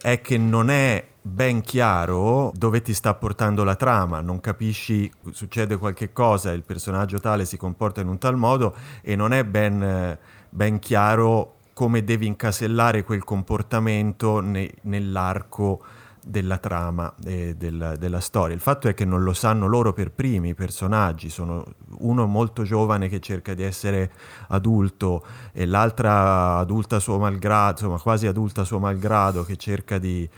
[0.00, 5.76] è che non è ben chiaro dove ti sta portando la trama, non capisci, succede
[5.76, 10.18] qualche cosa, il personaggio tale si comporta in un tal modo e non è ben
[10.50, 15.80] ben chiaro come devi incasellare quel comportamento ne, nell'arco
[16.28, 18.54] della trama e del, della storia.
[18.54, 21.64] Il fatto è che non lo sanno loro per primi i personaggi, sono
[21.98, 24.12] uno molto giovane che cerca di essere
[24.48, 30.28] adulto e l'altra adulta suo malgrado, insomma quasi adulta suo malgrado che cerca di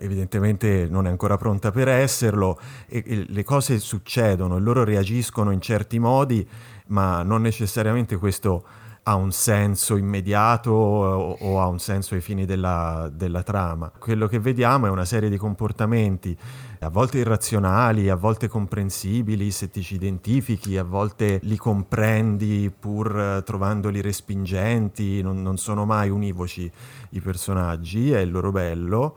[0.00, 5.52] evidentemente non è ancora pronta per esserlo e, e le cose succedono e loro reagiscono
[5.52, 6.46] in certi modi,
[6.88, 8.64] ma non necessariamente questo
[9.08, 13.92] ha un senso immediato o, o ha un senso ai fini della, della, trama.
[13.96, 16.36] Quello che vediamo è una serie di comportamenti
[16.80, 23.16] a volte irrazionali, a volte comprensibili se ti ci identifichi, a volte li comprendi pur
[23.16, 26.70] eh, trovandoli respingenti, non, non sono mai univoci
[27.10, 29.16] i personaggi, è il loro bello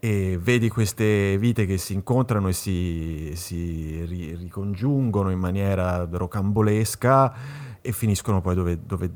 [0.00, 7.68] e vedi queste vite che si incontrano e si, si ri, ricongiungono in maniera rocambolesca
[7.80, 9.10] e finiscono poi dove, dove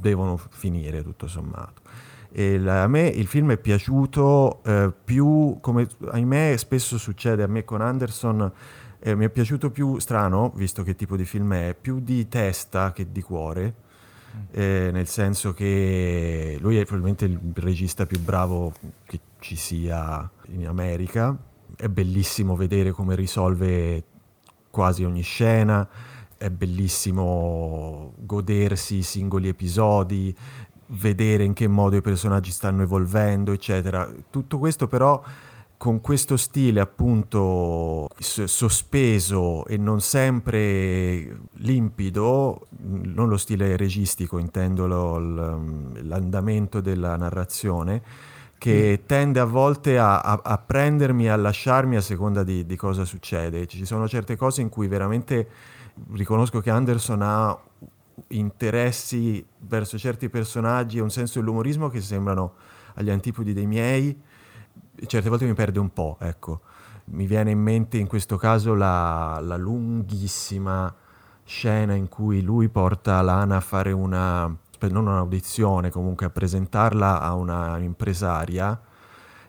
[0.00, 1.82] devono finire tutto sommato.
[2.30, 7.46] E la, a me il film è piaciuto eh, più, come ahimè spesso succede a
[7.46, 8.52] me con Anderson,
[8.98, 12.92] eh, mi è piaciuto più, strano, visto che tipo di film è, più di testa
[12.92, 13.74] che di cuore,
[14.36, 14.40] mm.
[14.50, 18.72] eh, nel senso che lui è probabilmente il regista più bravo
[19.04, 21.36] che ci sia in America,
[21.76, 24.02] è bellissimo vedere come risolve
[24.70, 25.88] quasi ogni scena,
[26.38, 30.34] è bellissimo godersi i singoli episodi,
[30.88, 34.08] vedere in che modo i personaggi stanno evolvendo, eccetera.
[34.30, 35.22] Tutto questo però
[35.78, 45.18] con questo stile appunto sospeso e non sempre limpido, non lo stile registico, intendo lo,
[45.18, 48.02] l'andamento della narrazione,
[48.56, 49.06] che mm.
[49.06, 53.66] tende a volte a, a, a, prendermi, a lasciarmi a seconda di, di cosa succede.
[53.66, 55.46] Ci sono certe cose in cui veramente
[56.12, 57.58] riconosco che Anderson ha
[58.28, 62.54] interessi verso certi personaggi e un senso dell'umorismo che sembrano
[62.94, 64.18] agli antipodi dei miei,
[65.06, 66.60] certe volte mi perde un po', ecco.
[67.06, 70.92] Mi viene in mente in questo caso la, la lunghissima
[71.44, 77.34] scena in cui lui porta Lana a fare una, non un'audizione, comunque a presentarla a
[77.34, 78.80] una impresaria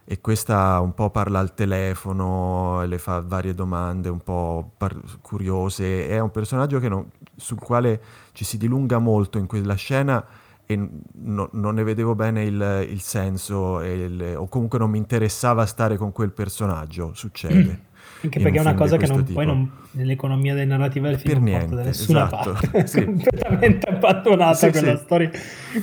[0.09, 6.07] e questa un po' parla al telefono, le fa varie domande un po' par- curiose.
[6.07, 10.25] È un personaggio non, sul quale ci si dilunga molto in quella scena
[10.65, 15.65] e no, non ne vedevo bene il, il senso, il, o comunque non mi interessava
[15.65, 17.11] stare con quel personaggio.
[17.13, 17.86] Succede.
[18.27, 21.65] Anche perché è una cosa che non, poi non, nell'economia della narrativa del film niente,
[21.65, 22.87] porta da nessuna esatto, parte.
[22.87, 23.03] Sì.
[23.05, 25.03] completamente abbandonata sì, quella sì.
[25.03, 25.31] Story,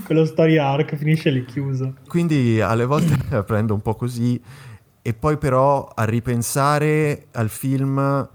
[0.04, 1.94] quello story arc, finisce lì chiuso.
[2.07, 4.40] Quindi alle volte la prendo un po' così
[5.00, 8.28] e poi però a ripensare al film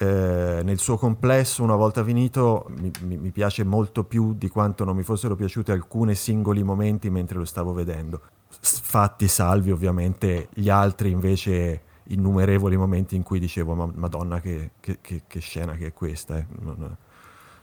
[0.00, 4.94] eh, nel suo complesso, una volta finito, mi, mi, piace molto più di quanto non
[4.94, 8.20] mi fossero piaciute alcuni singoli momenti mentre lo stavo vedendo.
[8.48, 14.98] Fatti salvi ovviamente gli altri invece innumerevoli momenti in cui dicevo ma madonna che, che,
[15.00, 16.46] che, che scena che è questa, eh.
[16.60, 16.96] non,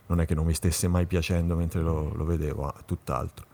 [0.08, 3.46] non, è che non mi stesse mai piacendo mentre lo, lo vedevo, ah, tutt'altro.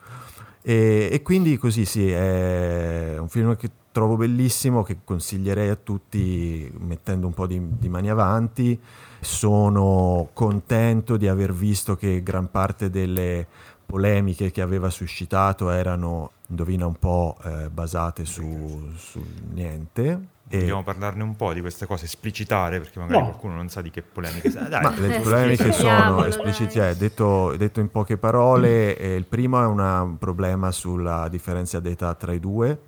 [0.62, 6.72] E, e, quindi così sì, è un film che trovo bellissimo, che consiglierei a tutti
[6.80, 8.80] mettendo un po' di, di mani avanti.
[9.20, 13.46] Sono contento di aver visto che gran parte delle
[13.86, 21.24] polemiche che aveva suscitato erano, indovina un po', eh, basate su, su niente Vogliamo parlarne
[21.24, 23.26] un po' di queste cose, esplicitare, perché magari no.
[23.26, 24.82] qualcuno non sa di che polemiche Dai.
[24.82, 29.04] Ma le polemiche sono esplicite, eh, detto, detto, in poche parole, mm.
[29.04, 32.80] eh, il primo è una, un problema sulla differenza d'età tra i due,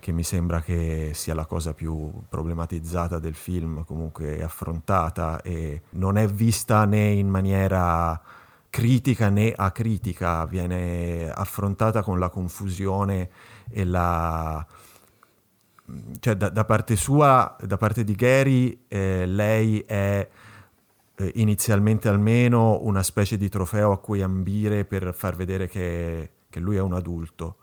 [0.00, 6.16] che mi sembra che sia la cosa più problematizzata del film, comunque affrontata e non
[6.16, 8.20] è vista né in maniera
[8.70, 13.28] critica né acritica, viene affrontata con la confusione
[13.70, 14.64] e la
[16.20, 20.28] cioè da, da, parte sua, da parte di Gary, eh, lei è
[21.14, 26.60] eh, inizialmente almeno una specie di trofeo a cui ambire per far vedere che, che,
[26.60, 27.56] lui è un adulto.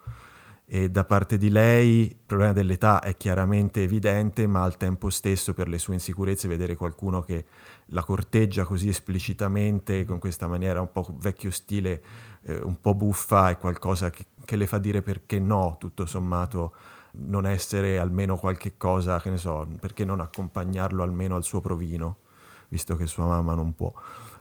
[0.67, 5.53] E da parte di lei il problema dell'età è chiaramente evidente, ma al tempo stesso
[5.53, 7.45] per le sue insicurezze vedere qualcuno che
[7.89, 12.01] la corteggia così esplicitamente, con questa maniera un po' vecchio stile,
[12.45, 16.73] eh, un po' buffa, è qualcosa che, che le fa dire perché no, tutto sommato
[17.17, 22.17] non essere almeno qualche cosa, che ne so, perché non accompagnarlo almeno al suo provino,
[22.67, 23.91] visto che sua mamma non può.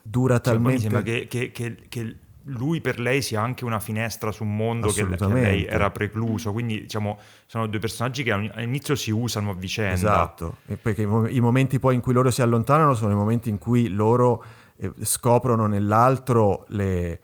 [0.02, 0.76] Dura cioè, talmente...
[0.76, 2.16] Mi sembra che, che, che, che,
[2.48, 6.52] lui per lei sia anche una finestra su un mondo che, che lei era precluso,
[6.52, 9.94] quindi diciamo sono due personaggi che all'inizio si usano a vicenda.
[9.94, 13.56] Esatto, e perché i momenti poi in cui loro si allontanano sono i momenti in
[13.56, 14.44] cui loro
[14.76, 17.20] eh, scoprono nell'altro le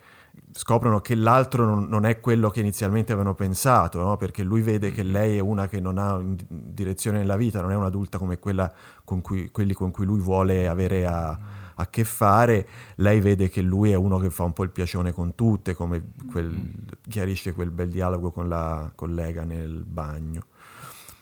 [0.53, 4.17] scoprono che l'altro non, non, è quello che inizialmente avevano pensato, no?
[4.17, 5.13] perché lui vede che mm-hmm.
[5.13, 8.73] lei è una che non ha direzione nella vita, non è un'adulta come quella
[9.05, 11.39] con cui, quelli con cui lui vuole avere a,
[11.75, 15.13] a, che fare, lei vede che lui è uno che fa un po' il piacione
[15.13, 16.71] con tutte, come quel, mm-hmm.
[17.09, 20.47] chiarisce quel bel dialogo con la collega nel bagno.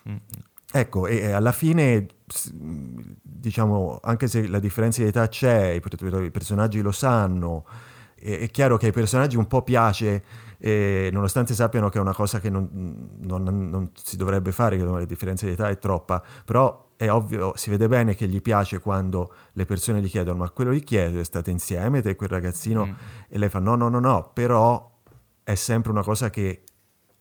[0.08, 0.18] Mm-hmm.
[0.70, 2.06] Ecco, e alla fine,
[3.22, 7.64] diciamo, anche se la differenza di età c'è, i personaggi lo sanno,
[8.18, 10.22] è, chiaro che ai personaggi un po' piace,
[10.58, 12.68] eh, nonostante sappiano che è una cosa che non,
[13.20, 17.52] non, non si dovrebbe fare, che la differenza di età è troppa, però è ovvio,
[17.56, 21.22] si vede bene che gli piace quando le persone gli chiedono ma quello gli chiede,
[21.22, 22.92] state insieme, te e quel ragazzino, mm.
[23.28, 24.90] e lei fa no, no, no, no, però
[25.44, 26.64] è sempre una cosa che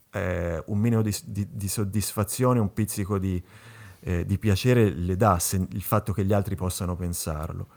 [0.10, 3.42] eh, un minimo di, di, di, soddisfazione, un pizzico di,
[4.00, 7.68] eh, di piacere le dà se, il fatto che gli altri possano pensarlo.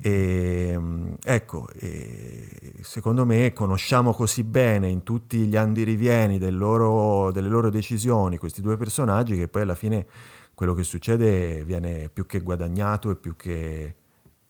[0.00, 7.30] E, ehm, ecco, e secondo me conosciamo così bene in tutti gli andirivieni del loro,
[7.32, 10.06] delle loro decisioni questi due personaggi che poi alla fine
[10.54, 13.94] quello che succede viene più che guadagnato e più che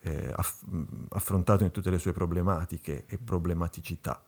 [0.00, 0.64] eh, aff-
[1.10, 4.22] affrontato in tutte le sue problematiche e problematicità.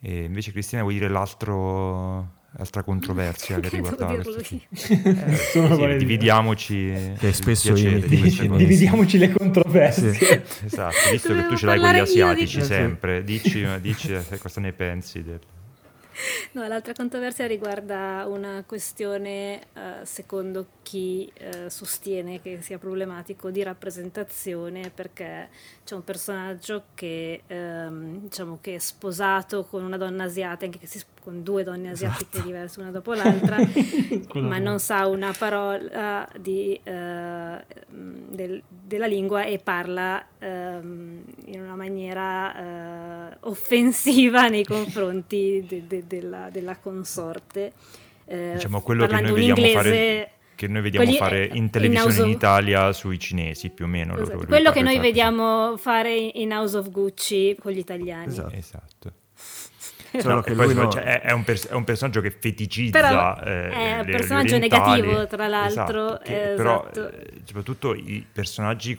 [0.00, 4.38] E invece Cristina vuoi dire l'altro altra controversia che riguardava questo.
[4.38, 10.64] Eh, sì, dividiamoci che spesso piacere, dividiamoci le controversie sì.
[10.64, 12.64] esatto visto Dobbiamo che tu ce l'hai con gli asiatici di...
[12.64, 15.40] sempre dici, dici eh, cosa ne pensi del...
[16.52, 23.62] No, l'altra controversia riguarda una questione, uh, secondo chi uh, sostiene che sia problematico, di
[23.64, 25.48] rappresentazione, perché
[25.84, 31.00] c'è un personaggio che, um, diciamo, che è sposato con una donna asiatica, che si
[31.24, 32.46] con due donne asiatiche esatto.
[32.46, 33.56] diverse una dopo l'altra,
[34.40, 36.92] ma non sa una parola di, uh,
[37.88, 46.04] del, della lingua e parla um, in una maniera uh, offensiva nei confronti de, de,
[46.06, 47.72] della, della, consorte.
[48.26, 52.16] Uh, diciamo quello che noi vediamo inglese, fare che noi vediamo quelli, fare in televisione
[52.16, 54.14] in, in, Italia sui cinesi più o meno.
[54.18, 54.44] Esatto.
[54.44, 58.26] Quello che noi vediamo fare in House of Gucci con gli italiani.
[58.26, 58.54] Esatto.
[58.54, 59.12] esatto.
[60.20, 60.88] Solo no, che lui no...
[60.88, 63.00] cioè, è, un pers- è, un personaggio che feticizza.
[63.00, 66.20] Però eh, è un personaggio negativo, tra l'altro.
[66.20, 66.90] Esatto, che, esatto.
[66.92, 68.96] Però, eh, soprattutto i personaggi,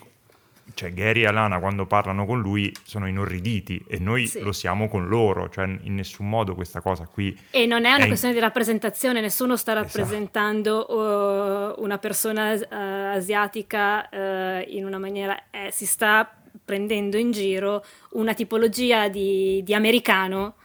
[0.73, 4.41] cioè Gary e Alana, quando parlano con lui, sono inorriditi e noi sì.
[4.41, 5.49] lo siamo con loro.
[5.49, 7.38] Cioè, in nessun modo questa cosa qui.
[7.49, 8.39] E non è una è questione in...
[8.39, 9.88] di rappresentazione, nessuno sta esatto.
[9.88, 11.80] rappresentando esatto.
[11.80, 15.43] uh, una persona uh, asiatica uh, in una maniera.
[15.49, 16.30] Eh, si sta
[16.63, 20.56] prendendo in giro una tipologia di, di americano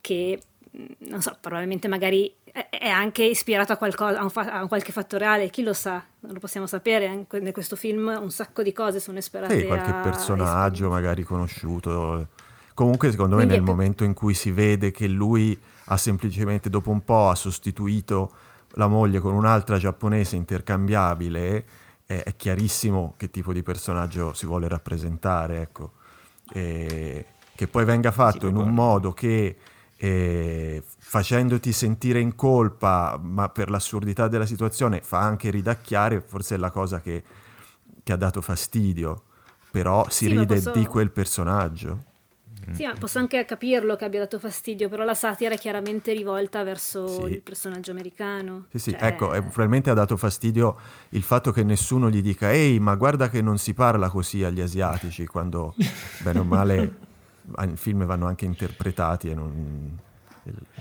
[0.00, 0.40] che
[0.76, 2.34] mm, non so, probabilmente magari
[2.68, 6.02] è anche ispirato a qualcosa, a un, fa- a un qualche fattoriale, chi lo sa,
[6.20, 9.60] non lo possiamo sapere, anche in questo film un sacco di cose sono sperate.
[9.60, 12.28] Sì, qualche personaggio magari conosciuto.
[12.74, 13.70] Comunque secondo Quindi me nel è...
[13.70, 18.32] momento in cui si vede che lui ha semplicemente dopo un po' ha sostituito
[18.74, 21.64] la moglie con un'altra giapponese intercambiabile,
[22.06, 25.92] è, è chiarissimo che tipo di personaggio si vuole rappresentare, ecco.
[26.52, 29.56] E che poi venga fatto sì, in un modo che
[30.02, 36.58] eh, facendoti sentire in colpa, ma per l'assurdità della situazione fa anche ridacchiare, forse è
[36.58, 37.22] la cosa che,
[38.02, 39.24] che ha dato fastidio,
[39.70, 40.70] però si sì, ride posso...
[40.70, 42.04] di quel personaggio.
[42.72, 47.26] Sì, posso anche capirlo che abbia dato fastidio, però la satira è chiaramente rivolta verso
[47.26, 47.32] sì.
[47.32, 48.66] il personaggio americano.
[48.70, 49.04] Sì, sì, cioè...
[49.08, 50.78] ecco, eh, probabilmente ha dato fastidio
[51.10, 54.60] il fatto che nessuno gli dica ehi, ma guarda che non si parla così agli
[54.60, 55.74] asiatici, quando,
[56.22, 57.08] bene o male
[57.58, 59.98] i film vanno anche interpretati e non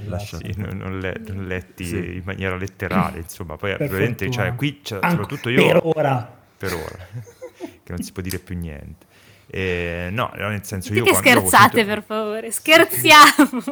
[0.05, 0.53] lasciati.
[0.53, 1.97] Sì, non, non, le, non letti sì.
[1.97, 7.07] in maniera letterale, insomma, poi probabilmente cioè, qui c'è, soprattutto io per ora per ora
[7.83, 9.07] che non si può dire più niente.
[9.51, 11.03] Eh, no, nel senso io...
[11.03, 11.85] Che scherzate sentito...
[11.85, 13.63] per favore, scherziamo!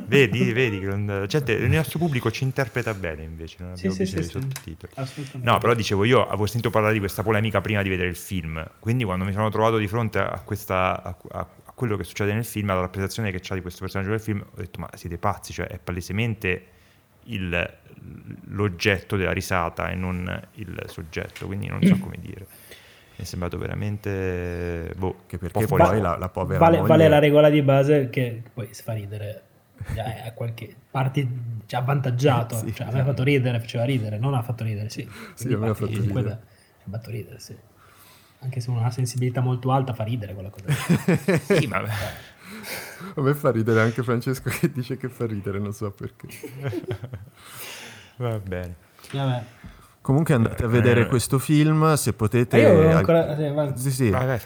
[0.08, 1.26] vedi, vedi, che non...
[1.28, 4.92] gente, il nostro pubblico ci interpreta bene invece, non abbiamo sì, bisogno sì, di sottotitoli.
[5.42, 8.66] No, però dicevo, io avevo sentito parlare di questa polemica prima di vedere il film,
[8.78, 11.46] quindi quando mi sono trovato di fronte a questa, a, a,
[11.80, 14.56] quello che succede nel film, alla rappresentazione che c'ha di questo personaggio del film, ho
[14.56, 16.64] detto ma siete pazzi, cioè è palesemente
[17.24, 17.78] il,
[18.48, 22.46] l'oggetto della risata e non il soggetto, quindi non so come dire.
[23.16, 24.92] Mi è sembrato veramente...
[24.94, 26.88] Boh, che perché poi va- la, la, povera vale, moglie...
[26.88, 29.44] vale la regola di base che poi si fa ridere
[30.26, 31.26] a qualche parte
[31.64, 34.90] cioè, avvantaggiato sì, cioè, a me ha fatto ridere, faceva ridere non ha fatto ridere,
[34.90, 36.30] sì, sì a me ha fatto ridere.
[36.84, 37.56] Ha fatto ridere, sì
[38.40, 40.66] anche se uno ha una sensibilità molto alta fa ridere quella cosa.
[41.58, 41.82] sì, ma...
[43.14, 46.26] A me fa ridere anche Francesco che dice che fa ridere, non so perché.
[48.16, 48.74] Va bene.
[49.12, 49.44] Vabbè.
[50.00, 51.06] Comunque andate a vedere eh.
[51.06, 52.58] questo film, se potete...
[52.58, 53.36] io ancora...
[53.36, 54.10] Eh, sì, sì.
[54.10, 54.40] Vai, vai,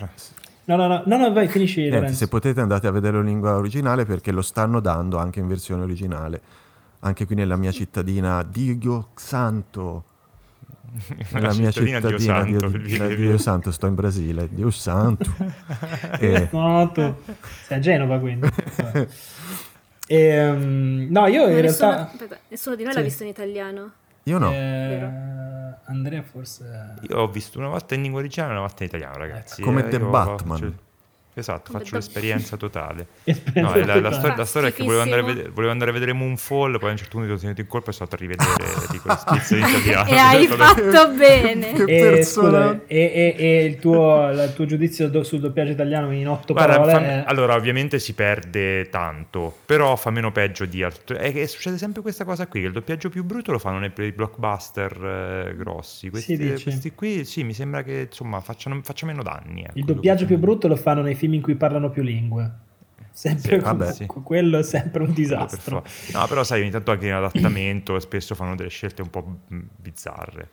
[0.65, 1.89] No, no, no, no, no vai, finisci.
[1.89, 5.47] Niente, se potete andate a vederlo in lingua originale perché lo stanno dando anche in
[5.47, 6.41] versione originale.
[7.01, 10.05] Anche qui nella mia cittadina, Dio santo,
[11.31, 15.31] nella mia cittadina, Dio Santo, Dio, Dio, Dio Santo, sto in Brasile, Dio Santo.
[16.21, 16.49] e...
[16.51, 17.23] Santo.
[17.67, 18.49] Sei a Genova quindi.
[20.07, 22.11] e, um, no, io in nessuno, realtà...
[22.13, 22.99] Aspetta, nessuno di noi sì.
[22.99, 23.93] l'ha visto in italiano?
[24.25, 24.53] Io no.
[24.53, 25.09] Eh,
[25.87, 26.95] Andrea forse...
[27.09, 29.63] Io ho visto una volta in lingua originale e una volta in italiano, ragazzi.
[29.63, 30.59] Come eh, The Batman.
[30.59, 30.73] Cioè...
[31.37, 33.07] Esatto, faccio l'esperienza totale.
[33.55, 35.91] No, è la, la storia, la storia è che volevo andare, a vedere, volevo andare
[35.91, 38.07] a vedere Moonfall, poi a un certo punto mi sono tenuto in colpa e sono
[38.09, 40.09] stato a rivedere dico, le spizze in italiano.
[40.11, 41.73] e hai fatto bene.
[41.75, 45.73] Che E, persona- scusa, e, e- e il, tuo, il tuo giudizio do- sul doppiaggio
[45.73, 50.31] italiano in otto Guarda, parole fa- è- allora ovviamente si perde tanto, però fa meno
[50.33, 51.17] peggio di altri.
[51.17, 53.93] È che succede sempre questa cosa qui, che il doppiaggio più brutto lo fanno nei
[53.97, 56.11] nei blockbuster eh, grossi.
[56.11, 59.63] Questi, questi qui sì, mi sembra che insomma facciano, faccia meno danni.
[59.63, 62.63] ecco, il doppiaggio più brutto lo fanno nei film in cui parlano più lingue.
[63.11, 63.61] Sempre
[63.93, 65.85] Sì, con- quello è sempre un per disastro.
[66.13, 70.49] No, però sai, ogni tanto anche in adattamento spesso fanno delle scelte un po' bizzarre.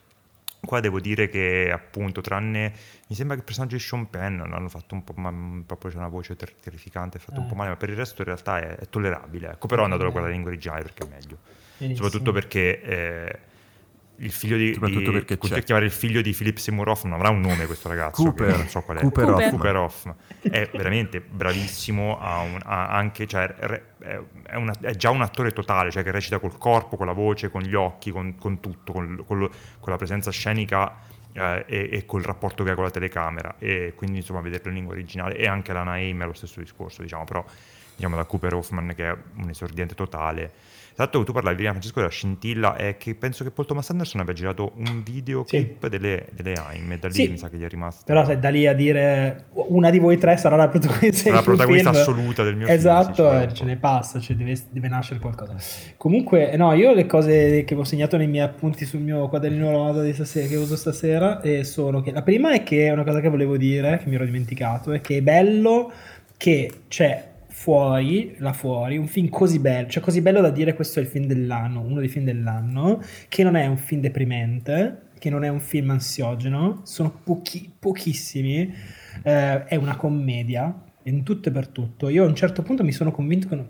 [0.63, 2.71] Qua devo dire che appunto, tranne
[3.07, 5.89] mi sembra che il personaggio di Sean Penn hanno fatto un po', ma mm, proprio
[5.89, 7.49] c'è una voce ter- terrificante, è fatto un Eh.
[7.49, 9.53] po' male, ma per il resto in realtà è, è tollerabile.
[9.53, 11.37] Ecco, però andatelo a guardare in originale perché è meglio.
[11.79, 12.05] Benissimo.
[12.07, 13.39] Soprattutto perché eh,
[14.23, 15.61] il figlio di, Soprattutto di perché continua c'è.
[15.61, 18.55] a chiamare il figlio di Philip Seymour Hoffman, non avrà un nome questo ragazzo, Cooper.
[18.57, 19.01] non so qual è.
[19.01, 19.49] Cooper Cooper.
[19.49, 20.15] Cooper Hoffman.
[20.41, 23.83] È veramente bravissimo, ha un- ha anche, cioè, re-
[24.45, 27.49] è, una- è già un attore totale, cioè che recita col corpo, con la voce,
[27.49, 29.49] con gli occhi, con, con tutto, con, con lo-
[29.79, 30.97] con la presenza scenica
[31.33, 33.55] eh, e, e col rapporto che ha con la telecamera.
[33.57, 37.01] E quindi insomma vederlo in lingua originale e anche la Naim è lo stesso discorso,
[37.01, 37.43] diciamo, però
[37.95, 40.51] diciamo da Cooper Hoffman che è un esordiente totale.
[40.93, 44.33] Esatto, tu parlavi prima Francesco della scintilla, è che penso che Paul Thomas Anderson abbia
[44.33, 47.27] girato un videoclip delle, delle AIM e da lì Sì.
[47.29, 48.03] mi sa che gli è rimasto.
[48.05, 51.41] Però sai, da lì a dire una di voi tre sarà la protagonista, Sarà la
[51.41, 52.01] protagonista film.
[52.01, 55.19] assoluta del mio film, esatto, sì, un eh, ce ne passa, cioè deve, deve nascere
[55.19, 55.55] qualcosa.
[55.97, 60.01] Comunque, no, io le cose che ho segnato nei miei appunti sul mio quadernino rosa
[60.03, 63.21] di stasera, che uso stasera eh, sono che la prima è che è una cosa
[63.21, 65.91] che volevo dire, che mi ero dimenticato, è che è bello
[66.37, 70.99] che c'è fuori, là fuori, un film così bello, cioè così bello da dire questo
[70.99, 75.29] è il film dell'anno, uno dei film dell'anno, che non è un film deprimente, che
[75.29, 78.73] non è un film ansiogeno, sono pochi, pochissimi,
[79.23, 80.73] eh, è una commedia,
[81.03, 82.09] in tutto e per tutto.
[82.09, 83.55] Io a un certo punto mi sono convinto che...
[83.55, 83.67] non-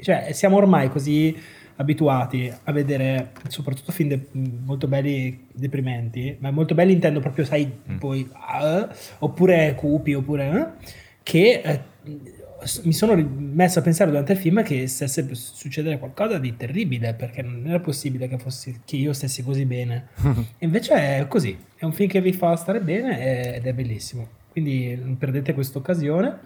[0.00, 1.34] cioè, siamo ormai così
[1.76, 7.70] abituati a vedere soprattutto film de- molto belli deprimenti, ma molto belli intendo proprio, sai,
[7.90, 7.96] Mm.
[7.96, 8.88] poi, ah,
[9.20, 10.76] oppure cupi, oppure...
[10.78, 12.38] eh, che s-
[12.82, 17.14] mi sono messo a pensare durante il film che stesse per succedere qualcosa di terribile,
[17.14, 20.08] perché non era possibile che, fossi, che io stessi così bene.
[20.58, 23.72] E invece è così, è un film che vi fa stare bene e- ed è
[23.72, 24.28] bellissimo.
[24.50, 26.38] Quindi non perdete questa occasione.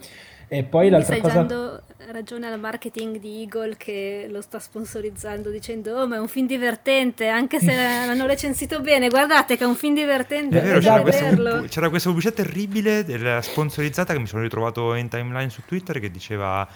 [0.47, 1.43] E poi Quindi l'altra cosa...
[1.43, 1.83] dando
[2.15, 6.47] ragione al marketing di Eagle che lo sta sponsorizzando dicendo oh ma è un film
[6.47, 9.09] divertente anche se l'hanno recensito bene.
[9.09, 11.65] Guardate che è un film divertente È vero, c'era, vederlo.
[11.69, 16.11] c'era questa pubblicità terribile della sponsorizzata che mi sono ritrovato in timeline su Twitter che
[16.11, 16.67] diceva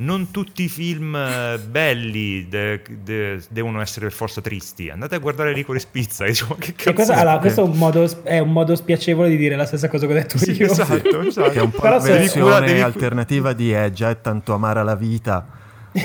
[0.00, 4.90] non tutti i film eh, belli de- de- devono essere per forza tristi.
[4.90, 6.24] Andate a guardare Licorice Pizza.
[6.24, 7.18] E dicevo, che cazzo cosa- è?
[7.20, 10.12] allora, questo è un, modo, è un modo spiacevole di dire la stessa cosa che
[10.12, 10.66] ho detto Sì, io.
[10.70, 11.50] esatto, esatto.
[11.50, 14.82] Che è un po' Però la versione Devi alternativa di È già è tanto amara
[14.82, 15.46] la vita.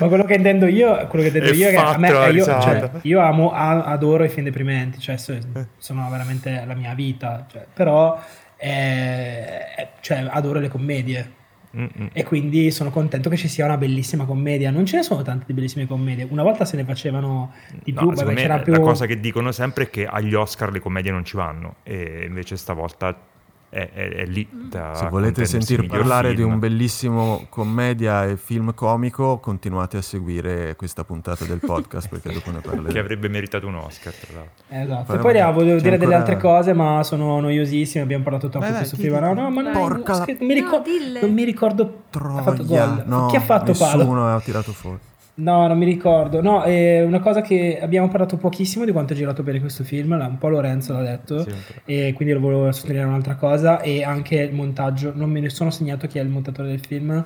[0.00, 2.30] Ma quello che intendo io, quello che intendo È io è che a me, io,
[2.30, 2.60] risata.
[2.62, 5.38] cioè, io amo, a- adoro i film deprimenti, cioè so-
[5.78, 8.18] sono veramente la mia vita, cioè, però
[8.56, 11.32] eh, cioè, adoro le commedie
[11.76, 12.08] Mm-mm.
[12.12, 14.70] e quindi sono contento che ci sia una bellissima commedia.
[14.70, 17.52] Non ce ne sono tante di bellissime commedie, una volta se ne facevano
[17.82, 18.72] di No, più, secondo vabbè, c'era più...
[18.72, 22.24] la cosa che dicono sempre è che agli Oscar le commedie non ci vanno e
[22.26, 23.34] invece stavolta
[23.68, 26.52] è, è- è lì da Se volete sentir parlare di film.
[26.52, 32.50] un bellissimo commedia e film comico, continuate a seguire questa puntata del podcast perché dopo
[32.50, 32.98] ne che parleremo.
[33.00, 35.04] avrebbe meritato un Oscar tra l'altro Esatto.
[35.04, 38.02] Faremo- E poi ah, volevo dire delle ancora- altre cose, ma sono noiosissime.
[38.04, 39.18] Abbiamo parlato troppo di vai, questo di- film.
[39.18, 41.20] No, di- no, ma non, Porca la- non mi, No, ricor- dille.
[41.20, 41.82] non mi ricordo.
[41.82, 43.02] ha fatto Troia, gol.
[43.06, 43.98] no, Chi ha fatto palo?
[43.98, 44.98] nessuno ha tirato fuori.
[45.38, 46.40] No, non mi ricordo.
[46.40, 50.12] No, è una cosa che abbiamo parlato pochissimo di quanto è girato bene questo film.
[50.12, 51.42] Un po' Lorenzo l'ha detto.
[51.42, 51.54] Sì.
[51.84, 53.80] E quindi lo volevo sottolineare un'altra cosa.
[53.82, 55.12] E anche il montaggio.
[55.14, 57.22] Non me ne sono segnato chi è il montatore del film.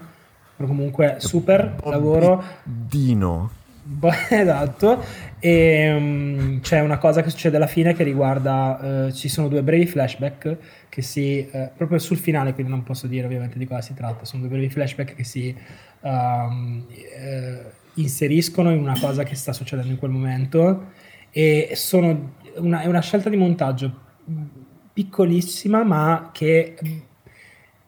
[0.56, 2.42] Però comunque super lavoro.
[2.64, 3.50] Dino.
[4.30, 5.02] Esatto.
[5.38, 9.06] E mm, c'è una cosa che succede alla fine che riguarda.
[9.06, 10.56] eh, ci sono due brevi flashback
[10.88, 11.48] che si.
[11.48, 14.24] eh, proprio sul finale, quindi non posso dire ovviamente di cosa si tratta.
[14.24, 15.56] Sono due brevi flashback che si
[16.02, 16.86] ehm,
[17.16, 17.62] eh,
[18.00, 20.86] inseriscono in una cosa che sta succedendo in quel momento.
[21.30, 24.08] E sono una, è una scelta di montaggio
[24.92, 26.74] piccolissima, ma che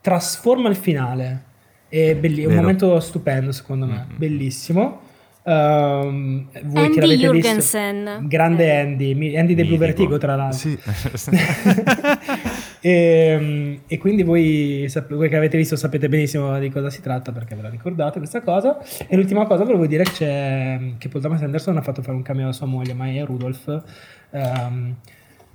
[0.00, 1.44] trasforma il finale.
[1.88, 4.16] È, belli- è un momento stupendo, secondo me, Mm-mm.
[4.18, 5.00] bellissimo.
[5.44, 8.04] Ehm, voi Andy che l'avete Jurgensen.
[8.04, 8.76] visto, grande Eh.
[8.80, 9.76] Andy, Andy dei Blue.
[9.78, 10.58] Vertigo, tra l'altro.
[10.58, 10.78] Sì,
[12.82, 17.30] e, Ehm, e quindi voi, voi che avete visto sapete benissimo di cosa si tratta
[17.32, 18.78] perché ve la ricordate questa cosa.
[19.06, 22.22] E l'ultima cosa volevo dire che, c'è, che Paul Thomas Anderson ha fatto fare un
[22.22, 23.82] cameo a sua moglie, Maya Rudolph,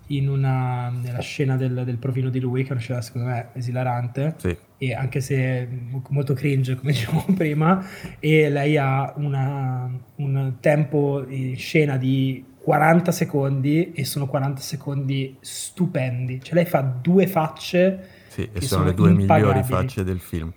[0.10, 3.48] in una, nella scena del, del provino di lui, che è una scena secondo me
[3.54, 4.56] esilarante, Sì.
[4.78, 5.68] e anche se
[6.10, 7.86] molto cringe, come dicevo prima,
[8.20, 15.38] e lei ha una- un tempo in scena di 40 secondi e sono 40 secondi
[15.40, 16.42] stupendi.
[16.44, 20.20] Cioè lei fa due facce Sì, e che sono, sono le due migliori facce del
[20.20, 20.52] film.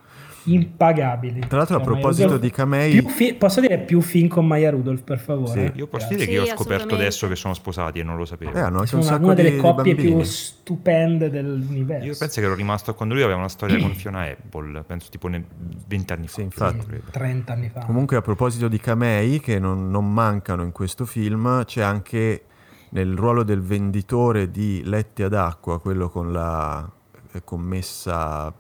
[0.45, 1.41] Impagabili.
[1.47, 4.71] Tra l'altro, a proposito Maya di Kamei- più fi- posso dire più film con Maya
[4.71, 5.67] Rudolph, per favore?
[5.73, 5.79] Sì.
[5.79, 8.25] Io posso dire che io ho Sì, scoperto adesso che sono sposati e non lo
[8.25, 8.53] sapevo.
[8.53, 10.25] Eh, anche Sono un una, sacco una delle di coppie più bambini.
[10.25, 12.07] stupende dell'universo.
[12.07, 15.29] Io penso che ero rimasto quando lui aveva una storia con Fiona Apple, penso tipo
[15.29, 15.45] ne-
[15.87, 16.35] 20 anni fa.
[16.35, 16.77] Sì, infatti.
[16.79, 17.05] più credo.
[17.11, 17.81] 30 anni fa.
[17.81, 22.45] Comunque, a proposito di camei che non, non mancano in questo film, c'è anche
[22.91, 26.91] nel ruolo del venditore di letti ad acqua, quello con la
[27.33, 28.53] eh, commessa,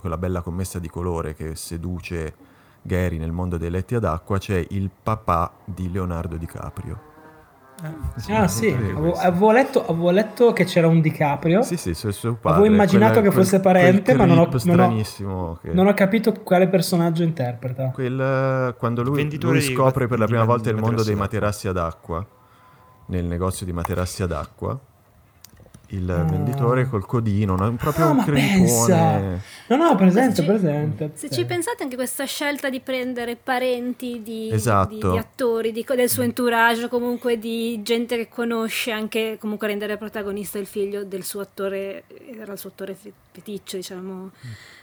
[0.00, 2.34] quella bella commessa di colore che seduce
[2.82, 7.08] Gary nel mondo dei letti ad acqua, c'è il papà di Leonardo DiCaprio.
[8.28, 11.62] ah sì, sì, avevo, avevo letto, avevo letto che c'era un DiCaprio.
[11.62, 12.58] Sì, sì, suo, suo padre.
[12.58, 15.86] Avevo immaginato quella- che fosse quel- parente, quel ma non ho- non ho- che- Non
[15.86, 17.88] ho capito quale personaggio interpreta.
[17.90, 21.14] Quel, quando lui, lui di- scopre per la di- prima di volta il mondo dei
[21.14, 22.26] materassi ad acqua,
[23.06, 24.78] nel negozio di materassi ad acqua,
[25.92, 26.22] il Ah.
[26.22, 27.72] venditore col codino, no?
[27.74, 29.42] proprio Ah, un crempone.
[29.68, 31.10] No, no, presente, presente.
[31.14, 34.88] Se ci pensate anche questa scelta di prendere parenti di, Esatto.
[34.94, 39.96] di- di attori, di- del suo entourage, comunque di gente che conosce, anche comunque rendere
[39.96, 42.04] protagonista il figlio del suo attore,
[42.40, 44.30] era il suo attore fe- feticcio, diciamo,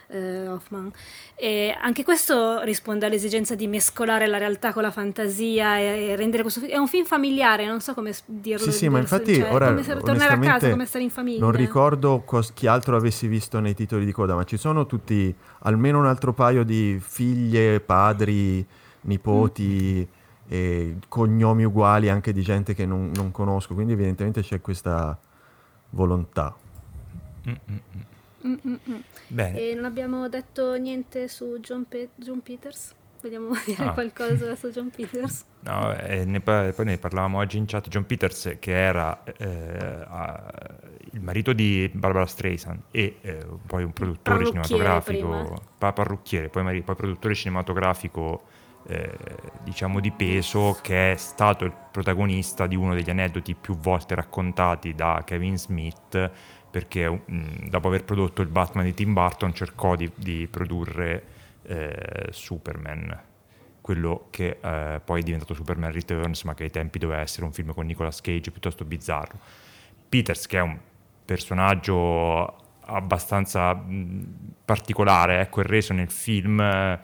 [0.08, 0.90] eh, Hoffman.
[1.34, 6.42] E anche questo risponde all'esigenza di mescolare la realtà con la fantasia e, e rendere
[6.42, 8.64] questo fi- è un film familiare, non so come dirlo.
[8.64, 11.40] Sì, sì, ma infatti cioè, ora come se- tornare a casa, come stare in famiglia.
[11.40, 15.34] non ricordo cos- chi altro avessi visto nei titoli di coda, ma ci sono tutti
[15.60, 18.66] almeno un altro paio di figlie, padri,
[19.02, 20.06] nipoti
[20.48, 25.18] e cognomi uguali anche di gente che non, non conosco, quindi evidentemente c'è questa
[25.90, 26.54] volontà.
[27.48, 27.76] Mm,
[28.48, 28.74] mm, mm.
[28.90, 28.96] Mm.
[29.28, 32.94] Bene, E non abbiamo detto niente su John, Pe- John Peters?
[33.20, 33.92] Vogliamo dire Ah.
[33.92, 35.44] qualcosa su John Peters?
[35.66, 37.88] no, eh, ne pa- poi ne parlavamo oggi in chat.
[37.88, 40.52] John Peters, che era eh, a-
[41.12, 46.82] il marito di Barbara Streisand e eh, poi un produttore cinematografico, pa- parrucchiere, poi, mari-
[46.82, 48.42] poi produttore cinematografico.
[48.90, 49.12] eh,
[49.64, 54.94] diciamo di peso che è stato il protagonista di uno degli aneddoti più volte raccontati
[54.94, 56.30] da Kevin Smith
[56.70, 61.24] perché mm, dopo aver prodotto il Batman di Tim Burton cercò di, di produrre
[61.62, 63.26] eh, Superman
[63.88, 67.54] quello che eh, poi è diventato Superman Returns, ma che ai tempi doveva essere un
[67.54, 69.38] film con Nicolas Cage piuttosto bizzarro.
[70.06, 70.78] Peters, che è un
[71.24, 72.54] personaggio
[72.84, 74.26] abbastanza mh,
[74.66, 77.00] particolare, ecco, è reso nel film eh,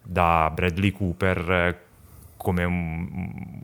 [0.00, 1.80] da Bradley Cooper eh,
[2.38, 3.08] come un,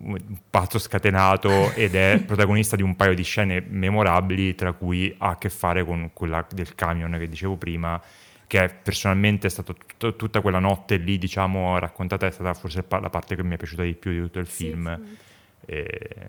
[0.02, 0.18] un
[0.50, 5.38] pazzo scatenato ed è protagonista di un paio di scene memorabili, tra cui ha a
[5.38, 8.02] che fare con quella del camion che dicevo prima,
[8.46, 13.10] che personalmente è stata tut- tutta quella notte lì, diciamo, raccontata, è stata forse la
[13.10, 15.02] parte che mi è piaciuta di più di tutto il film.
[15.02, 15.32] sì.
[15.66, 16.28] E,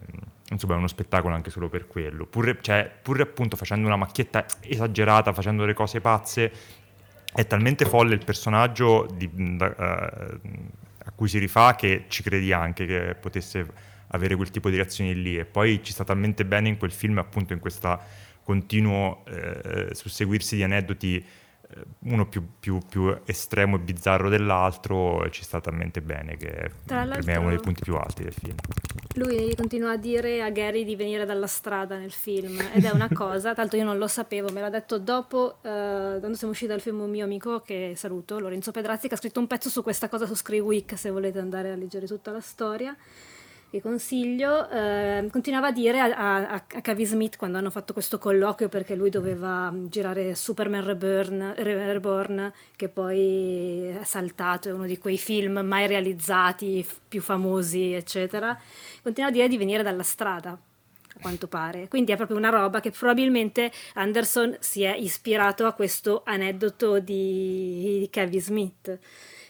[0.50, 2.26] insomma, è uno spettacolo anche solo per quello.
[2.26, 6.52] Pur, cioè, pur appunto facendo una macchietta esagerata, facendo le cose pazze,
[7.34, 10.40] è talmente folle il personaggio di- a
[11.16, 13.66] cui si rifà che ci credi anche che potesse
[14.08, 15.38] avere quel tipo di reazioni lì.
[15.38, 18.00] E poi ci sta talmente bene in quel film, appunto, in questo
[18.44, 21.26] continuo eh, susseguirsi di aneddoti eh,
[22.00, 27.26] uno più, più- più estremo e bizzarro dell'altro, ci sta talmente bene che Tra per
[27.26, 28.56] me è uno dei punti più alti del film.
[29.16, 33.10] Lui continua a dire a Gary di venire dalla strada nel film ed è una
[33.14, 36.82] cosa, tanto io non lo sapevo, me l'ha detto dopo, eh, quando siamo usciti dal
[36.82, 40.10] film un mio amico che saluto, Lorenzo Pedrazzi, che ha scritto un pezzo su questa
[40.10, 42.96] cosa su Scriweek se volete andare a leggere tutta la storia.
[43.76, 48.18] Vi consiglio, eh, continuava a dire a, a, a Kevin Smith quando hanno fatto questo
[48.18, 54.72] colloquio perché lui doveva mm, girare Superman Reborn, Re- Reborn che poi è saltato, è
[54.72, 58.58] uno di quei film mai realizzati, più famosi, eccetera.
[59.04, 61.90] Continuava a dire di venire dalla strada, a quanto pare.
[61.90, 67.98] Quindi è proprio una roba che probabilmente Anderson si è ispirato a questo aneddoto di,
[68.00, 69.00] di Kevin Smith.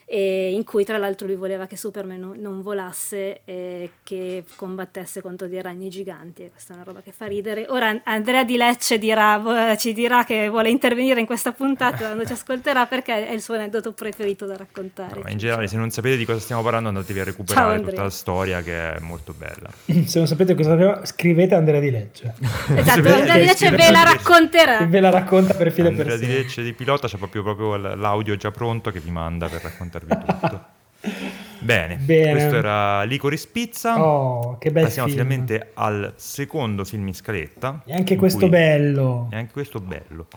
[0.05, 5.21] E in cui tra l'altro lui voleva che Superman non, non volasse e che combattesse
[5.21, 8.55] contro dei ragni giganti e questa è una roba che fa ridere ora Andrea Di
[8.55, 13.31] Lecce dirà, ci dirà che vuole intervenire in questa puntata quando ci ascolterà perché è
[13.31, 16.61] il suo aneddoto preferito da raccontare No, in generale, se non sapete di cosa stiamo
[16.61, 17.89] parlando, andatevi a recuperare Andrea.
[17.89, 19.69] tutta la storia che è molto bella.
[20.05, 22.33] Se non sapete cosa sapeva, scrivete Andrea Di Lecce.
[22.75, 26.17] esatto Andrea Di Lecce ve la racconterà Ve la racconta per filo e per Andrea
[26.17, 26.27] di.
[26.27, 29.61] Lecce di pilota c'è proprio, proprio l'audio già pronto che vi manda per
[29.99, 30.73] raccontarvi tutto.
[31.59, 32.31] Bene, Bene.
[32.31, 33.99] questo era Licorice Pizza.
[34.03, 35.19] Oh, che bel Passiamo film.
[35.21, 37.81] finalmente al secondo film in scaletta.
[37.85, 39.29] E anche questo cui- bello.
[39.31, 40.27] E anche questo bello.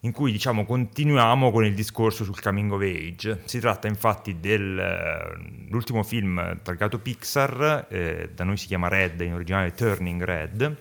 [0.00, 3.40] In cui diciamo continuiamo con il discorso sul coming of age.
[3.44, 9.72] Si tratta infatti dell'ultimo film targato Pixar, eh, da noi si chiama Red, in originale
[9.72, 10.76] Turning Red,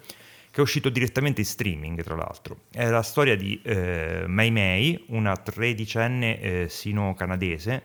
[0.52, 2.62] che è uscito direttamente in streaming, tra l'altro.
[2.72, 7.84] È la storia di eh, Mei Mei, una tredicenne eh, sino-canadese,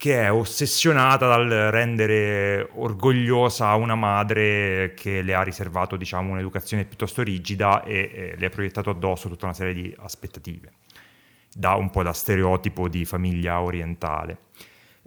[0.00, 7.22] che è ossessionata dal rendere orgogliosa una madre che le ha riservato, diciamo, un'educazione piuttosto
[7.22, 10.72] rigida e, e le ha proiettato addosso tutta una serie di aspettative.
[11.52, 14.38] Da un po' da stereotipo di famiglia orientale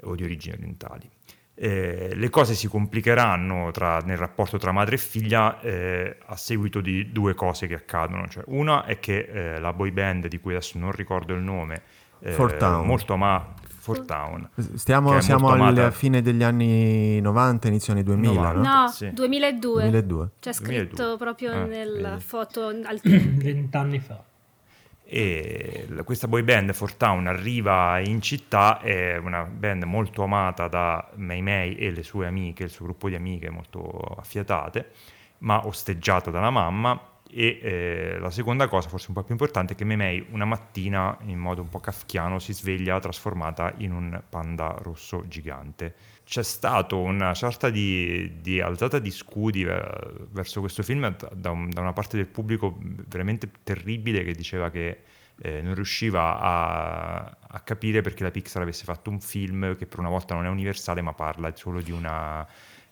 [0.04, 1.10] o di origini orientali.
[1.56, 6.82] Eh, le cose si complicheranno tra- nel rapporto tra madre e figlia eh, a seguito
[6.82, 8.28] di due cose che accadono.
[8.28, 11.82] Cioè, una è che eh, la boy band, di cui adesso non ricordo il nome,
[12.20, 13.54] eh, molto amata,
[13.84, 18.70] Four Town, Stiamo, siamo alla fine degli anni 90, inizio anni 2000, 90.
[18.70, 18.82] no?
[18.84, 19.12] No, Sì.
[19.12, 19.82] 2002.
[19.82, 20.30] 2002.
[20.40, 20.54] C'è 2002.
[20.96, 22.22] scritto proprio Ah, nella vedi.
[22.22, 24.24] foto al Vent'anni fa.
[25.06, 31.10] e questa boy band Four Town arriva in città, è una band molto amata da
[31.16, 33.82] Mei Mei e le sue amiche, il suo gruppo di amiche molto
[34.18, 34.92] affiatate,
[35.40, 37.00] ma osteggiata dalla mamma.
[37.36, 40.46] E eh, la seconda cosa, forse un po' più importante, è che Mei Mei una
[40.46, 45.96] mattina, in modo un po' kafkiano, si sveglia trasformata in un panda rosso gigante.
[46.24, 49.82] C'è stata una sorta di, di alzata di scudi eh,
[50.30, 55.00] verso questo film da un- da una parte del pubblico veramente terribile che diceva che
[55.42, 60.00] eh, non riusciva a, a capire perché la Pixar avesse fatto un film che per
[60.00, 62.48] una volta non è universale ma parla solo di una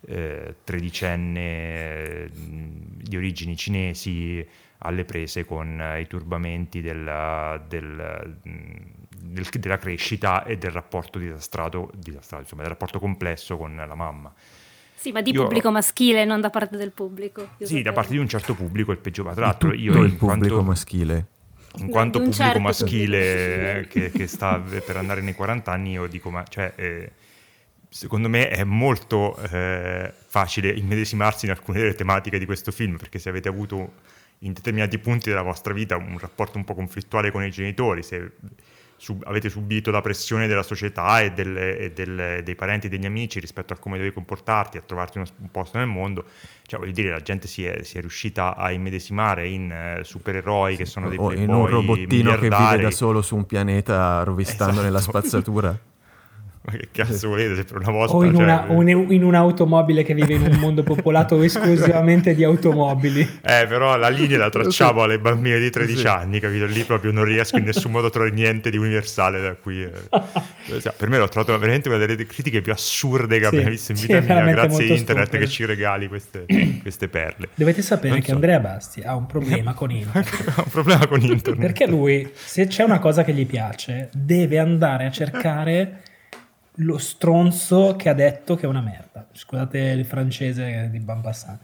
[0.08, 4.46] eh, tredicenne eh, di origini cinesi
[4.80, 11.92] alle prese con eh, i turbamenti della, del- del- della crescita e del rapporto disastrato,
[11.96, 14.34] disastrato, insomma, del rapporto complesso con la mamma.
[14.96, 17.50] Sì, ma di Io- pubblico maschile, non da parte del pubblico.
[17.58, 17.94] Sì, da sapevo.
[17.94, 19.24] parte di un certo pubblico il peggio.
[19.24, 20.26] Tra l'altro tutto io il in pubblico
[20.56, 21.26] quanto, maschile.
[21.78, 26.06] in No, quanto pubblico certo maschile che, che sta per andare nei 40 anni, io
[26.08, 27.12] dico, ma cioè, eh,
[27.94, 33.20] secondo me è molto eh, facile immedesimarsi in alcune delle tematiche di questo film, perché
[33.20, 33.92] se avete avuto
[34.40, 38.32] in determinati punti della vostra vita un rapporto un po' conflittuale con i genitori, se
[38.96, 43.06] sub- avete subito la pressione della società e, delle- e del- dei parenti e degli
[43.06, 46.24] amici rispetto a come devi comportarti, a trovarti uno, un posto nel mondo,
[46.66, 50.78] cioè voglio dire, la gente si è, si è riuscita a immedesimare in eh, supereroi
[50.78, 54.72] che sono dei O in un robottino che vive da solo su un pianeta rovistando
[54.72, 54.86] Esatto.
[54.86, 55.80] nella spazzatura.
[56.64, 58.14] Ma che cazzo volete per una volta...
[58.14, 62.36] O in, cioè, una- o in- in un'automobile che vive in un mondo popolato esclusivamente
[62.36, 63.22] di automobili.
[63.42, 66.06] Eh, però la linea la tracciamo alle bambine di 13 Sì.
[66.08, 66.66] anni, capito?
[66.66, 69.82] Lì proprio non riesco in nessun modo a trovare niente di universale da cui...
[69.82, 70.80] eh.
[70.80, 73.92] Cioè, per me l'ho trovato veramente una delle critiche più assurde che Sì, abbia visto
[73.94, 75.38] in sì, vita mia, grazie a internet stupido.
[75.46, 76.46] che ci regali queste,
[76.84, 77.50] queste perle.
[77.56, 78.34] Dovete sapere Non che so.
[78.34, 80.54] Andrea Basti ha un problema con internet.
[80.58, 81.60] Ho un problema con internet.
[81.60, 86.02] Perché lui, se c'è una cosa che gli piace, deve andare a cercare
[86.76, 89.28] lo stronzo che ha detto che è una merda.
[89.32, 91.60] Scusate il francese di Bampassan.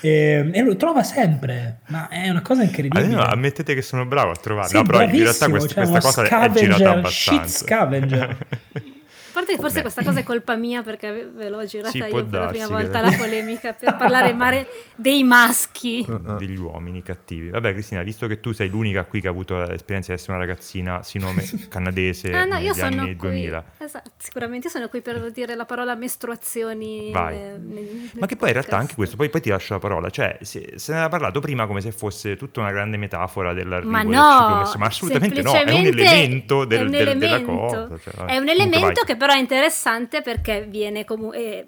[0.00, 3.04] E, e lo trova sempre, ma è una cosa incredibile.
[3.04, 4.68] Allora, ammettete che sono bravo a trovarlo.
[4.68, 7.64] Sì, no, però in realtà questa, cioè questa cosa è girata scavenger, shit abbastanza.
[7.64, 8.46] scavenger.
[9.32, 9.80] A parte che forse Beh.
[9.82, 12.58] questa cosa è colpa mia perché ve l'ho girata Sì, io per la prima darsi
[12.60, 16.04] che- volta la polemica per parlare male dei maschi.
[16.38, 17.48] Degli uomini cattivi.
[17.48, 20.44] Vabbè, Cristina, visto che tu sei l'unica qui che ha avuto l'esperienza di essere una
[20.44, 23.28] ragazzina sinome canadese Ah, no, negli io sono anni qui.
[23.30, 23.64] 2000.
[23.78, 27.10] Esatto, sicuramente io sono qui per dire la parola mestruazioni.
[27.10, 27.34] Vai.
[27.36, 30.10] nel- nel Ma che poi in realtà anche questo, poi, poi ti lascio la parola,
[30.10, 33.90] cioè se, se ne era parlato prima come se fosse tutta una grande metafora dell'arrivo
[33.90, 37.18] Ma del no, ciclo messo- ma assolutamente no, è un elemento, del- è un del-
[37.18, 37.52] della elemento.
[37.52, 37.98] cosa.
[38.02, 41.64] cioè, è un elemento che però è interessante perché viene comu- eh,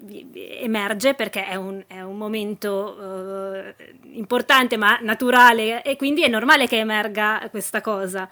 [0.59, 3.73] emerge perché è un, è un momento eh,
[4.11, 8.27] importante ma naturale e quindi è normale che emerga questa cosa.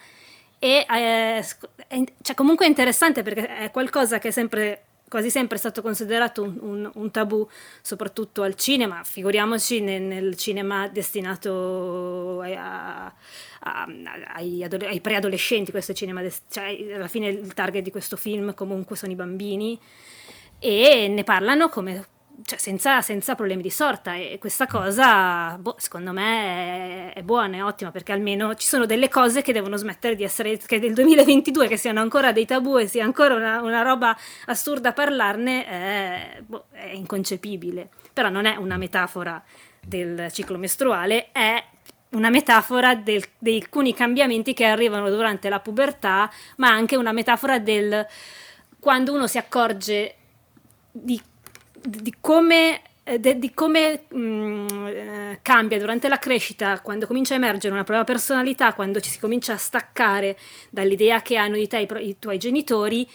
[0.60, 5.84] E eh, è, cioè, comunque è interessante perché è qualcosa che sempre quasi sempre stato
[5.84, 7.48] considerato un, un- un tabù,
[7.84, 13.88] soprattutto al cinema, figuriamoci nel, nel cinema destinato a- a-
[14.34, 18.56] ai, adole- ai preadolescenti, questo cinema, des- cioè alla fine il target di questo film
[18.56, 19.80] comunque sono i bambini
[20.58, 22.08] e ne parlano come
[22.44, 27.58] cioè senza, senza problemi di sorta e questa cosa boh, secondo me è, è buona,
[27.58, 30.94] è ottima perché almeno ci sono delle cose che devono smettere di essere che del
[30.94, 36.42] 2022 che siano ancora dei tabù e sia ancora una, una roba assurda parlarne è,
[36.46, 37.90] boh, è inconcepibile.
[38.12, 39.42] Però non è una metafora
[39.86, 41.64] del ciclo mestruale è
[42.12, 47.60] una metafora del- di alcuni cambiamenti che arrivano durante la pubertà ma anche una metafora
[47.60, 48.06] del
[48.80, 50.16] quando uno si accorge
[50.92, 51.22] di,
[51.84, 57.34] di come eh, de, di come mh, mm, eh, cambia durante la crescita, quando comincia
[57.34, 60.38] a emergere una propria personalità, quando ci si comincia a staccare
[60.70, 63.08] dall'idea che hanno di te i, i tuoi genitori,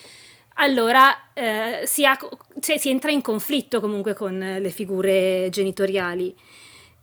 [0.60, 2.18] allora eh, si, ha,
[2.60, 6.34] cioè, si, entra in conflitto comunque con le figure genitoriali.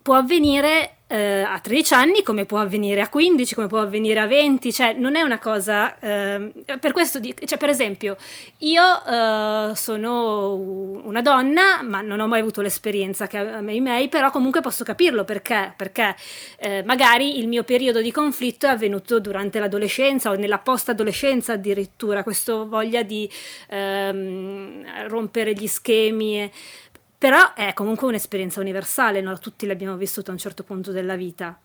[0.05, 4.27] Può avvenire eh, a 13 anni, come può avvenire a 15, come può avvenire a
[4.27, 5.97] 20, cioè non è una cosa...
[5.97, 8.15] Eh, per questo, cioè, per esempio,
[8.59, 14.07] io eh, sono una donna, ma non ho mai avuto l'esperienza che hanno i miei,
[14.07, 16.15] però comunque posso capirlo perché, perché
[16.59, 22.21] eh, magari il mio periodo di conflitto è avvenuto durante l'adolescenza o nella post-adolescenza addirittura,
[22.21, 23.27] questo voglia di
[23.69, 26.43] ehm, rompere gli schemi.
[26.43, 26.51] E,
[27.17, 29.37] però è comunque un'esperienza universale, no?
[29.39, 31.59] tutti l'abbiamo vissuto a un certo punto della vita.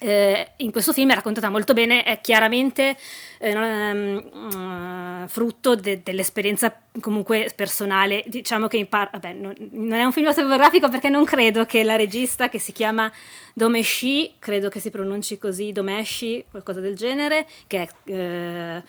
[0.00, 2.96] Eh, in questo film è raccontata molto bene, è chiaramente
[3.38, 8.22] eh, um, frutto de- dell'esperienza comunque personale.
[8.26, 11.82] Diciamo che in par- vabbè, non, non, è un film autobiografico perché non credo che
[11.82, 13.10] la regista che si chiama
[13.54, 18.82] Domeshi, credo che si pronunci così, Domeshi, qualcosa del genere, che è eh,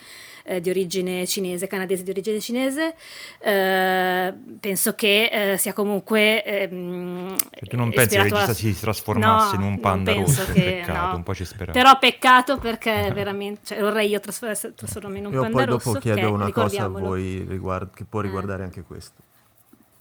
[0.43, 2.95] eh, di origine cinese, canadese di origine cinese,
[3.39, 6.43] eh, penso che eh, sia comunque...
[6.43, 7.35] Ehm,
[7.67, 10.45] tu non pensi che il regista si trasformasse no, in un panda rosso?
[10.51, 11.15] Che, peccato, no.
[11.15, 11.71] un po' ci speravo.
[11.71, 15.89] Però peccato perché veramente, cioè, vorrei io trasformarmi in un io panda rosso.
[15.89, 18.23] Io poi dopo chiedo una cosa a voi riguard- che può eh.
[18.23, 19.21] riguardare anche questo.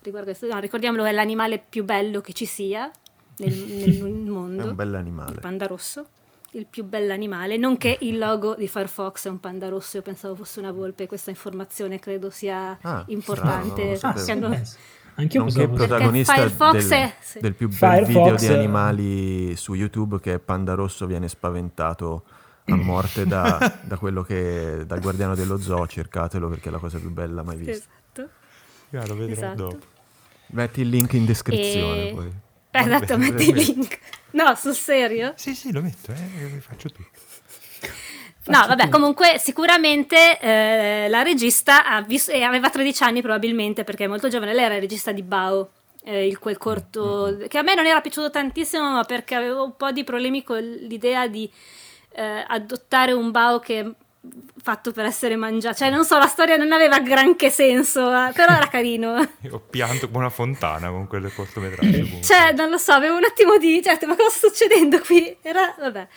[0.02, 2.90] Riguardo questo, no, ricordiamolo, è l'animale più bello che ci sia
[3.38, 4.62] nel, nel mondo.
[4.64, 5.32] È un bell'animale.
[5.32, 6.06] Il panda rosso
[6.52, 10.58] il più bell'animale, nonché il logo di Firefox è un panda rosso, io pensavo fosse
[10.60, 13.96] una volpe, questa informazione credo sia ah, importante.
[13.96, 14.76] Strano, ah, sì,
[15.18, 17.40] Anch'io Nonché il protagonista del, è, sì.
[17.40, 22.22] del, più bel Firefox video di animali su YouTube che è Panda Rosso viene spaventato
[22.66, 26.98] a morte da, da quello che dal guardiano dello zoo, cercatelo perché è la cosa
[26.98, 27.72] più bella mai vista.
[27.72, 28.28] Esatto.
[28.90, 29.54] Yeah, lo vedrò esatto.
[29.54, 29.78] dopo.
[30.50, 32.14] Metti il link in descrizione e...
[32.14, 32.32] poi.
[32.70, 33.98] Esatto, metti il link.
[34.32, 35.32] No, sul serio?
[35.36, 37.26] Sì, sì, lo metto, eh, faccio tutto.
[38.48, 44.08] No, vabbè, comunque sicuramente eh, la regista visto, eh, aveva 13 anni probabilmente perché è
[44.08, 45.70] molto giovane, lei era regista di Bao,
[46.04, 47.46] eh, il, quel corto mm-hmm.
[47.46, 50.60] che a me non era piaciuto tantissimo ma perché avevo un po' di problemi con
[50.60, 51.50] l'idea di
[52.12, 53.92] eh, adottare un Bao che
[54.60, 55.76] fatto per essere mangiato.
[55.78, 59.16] Cioè, non so, la storia non aveva granché senso, eh, però era carino.
[59.50, 62.20] Ho pianto come una fontana con quel cortometraggio.
[62.22, 63.80] cioè, non lo so, avevo un attimo di...
[63.82, 65.36] Cioè, ma cosa sta succedendo qui?
[65.40, 65.74] Era...
[65.78, 66.08] vabbè.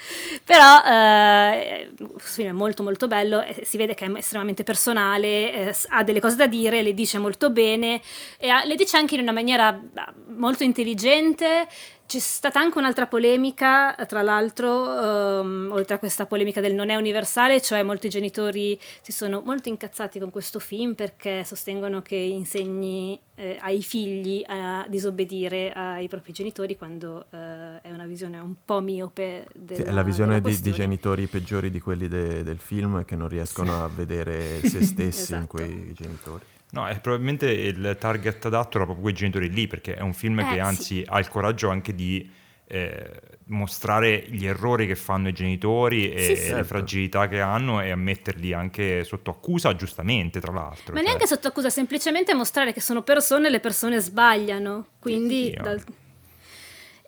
[0.44, 1.92] Però, eh,
[2.38, 6.36] è molto molto bello, eh, si vede che è estremamente personale, eh, ha delle cose
[6.36, 8.02] da dire, le dice molto bene,
[8.38, 9.80] e ha, le dice anche in una maniera
[10.28, 11.68] molto intelligente,
[12.12, 16.98] c'è stata anche un'altra polemica, tra l'altro, um, oltre a questa polemica del non è
[16.98, 23.18] universale, cioè molti genitori si sono molto incazzati con questo film perché sostengono che insegni
[23.36, 28.82] eh, ai figli a disobbedire ai propri genitori quando eh, è una visione un po'
[28.82, 33.06] miope della, sì, È la visione di, di, genitori peggiori di quelli de, del film
[33.06, 33.80] che non riescono sì.
[33.80, 35.40] a vedere se stessi esatto.
[35.40, 36.44] in quei genitori.
[36.72, 40.40] No, è probabilmente il target adatto era proprio quei genitori lì, perché è un film
[40.40, 41.06] eh, che anzi sì.
[41.06, 42.30] ha il coraggio anche di
[42.68, 43.12] eh,
[43.48, 46.54] mostrare gli errori che fanno i genitori e sì, sì.
[46.54, 50.94] le fragilità che hanno e a metterli anche sotto accusa, giustamente, tra l'altro.
[50.94, 51.08] Ma cioè.
[51.08, 54.88] neanche sotto accusa, semplicemente mostrare che sono persone e le persone sbagliano.
[55.00, 55.56] Quindi...
[55.62, 55.84] Dal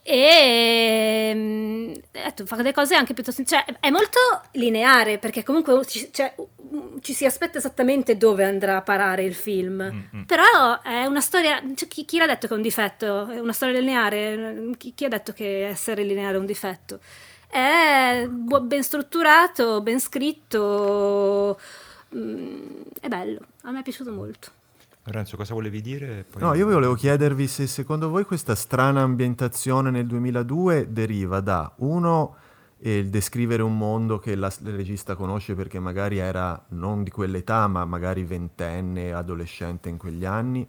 [0.05, 4.19] e ehm, detto, fa delle cose anche piuttosto cioè è molto
[4.51, 6.35] lineare perché comunque ci, cioè,
[6.99, 9.81] ci, si aspetta esattamente dove andrà a parare il film.
[9.81, 10.23] Mm-hmm.
[10.25, 13.29] però è una storia cioè, chi, chi, l'ha detto che è un difetto?
[13.29, 14.71] È una storia lineare?
[14.77, 16.99] Chi, chi ha detto che essere lineare è un difetto?
[17.47, 21.57] È ben strutturato ben scritto
[22.13, 23.39] mm, è bello.
[23.61, 24.51] A me è piaciuto molto
[25.05, 26.25] Lorenzo, cosa volevi dire?
[26.29, 26.41] Poi...
[26.41, 32.35] No, io volevo chiedervi se secondo voi questa strana ambientazione nel 2002 deriva da, uno,
[32.79, 37.67] il descrivere un mondo che la, il regista conosce perché magari era non di quell'età,
[37.67, 40.65] ma magari ventenne, adolescente in quegli anni,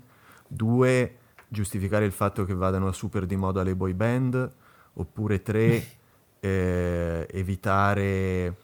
[0.48, 1.16] due,
[1.46, 4.52] giustificare il fatto che vadano super di moda le boy band,
[4.94, 5.84] oppure tre,
[6.40, 8.56] eh, evitare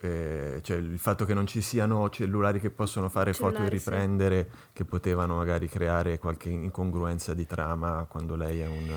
[0.00, 3.70] eh, cioè il fatto che non ci siano cellulari che possono fare cellulari, foto e
[3.70, 4.58] riprendere, sì.
[4.72, 8.90] che potevano magari creare qualche incongruenza di trama quando lei è un...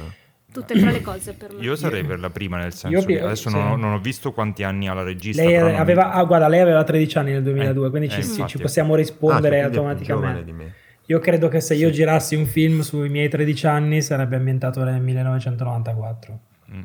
[0.51, 1.61] Tutte e tre le cose per me.
[1.61, 3.55] Io sarei per la prima, nel senso Io, che adesso sì.
[3.55, 5.41] non, ho, non, ho, visto quanti anni ha la regista.
[5.41, 6.11] Lei aveva, non...
[6.13, 8.95] ah, guarda, lei aveva 13 anni nel 2002, eh, quindi eh, ci, sì, ci, possiamo
[8.95, 10.75] rispondere ah, cioè, automaticamente.
[11.05, 15.01] Io credo che se io girassi un film sui miei 13 anni sarebbe ambientato nel
[15.01, 16.39] 1994.
[16.73, 16.81] Mm.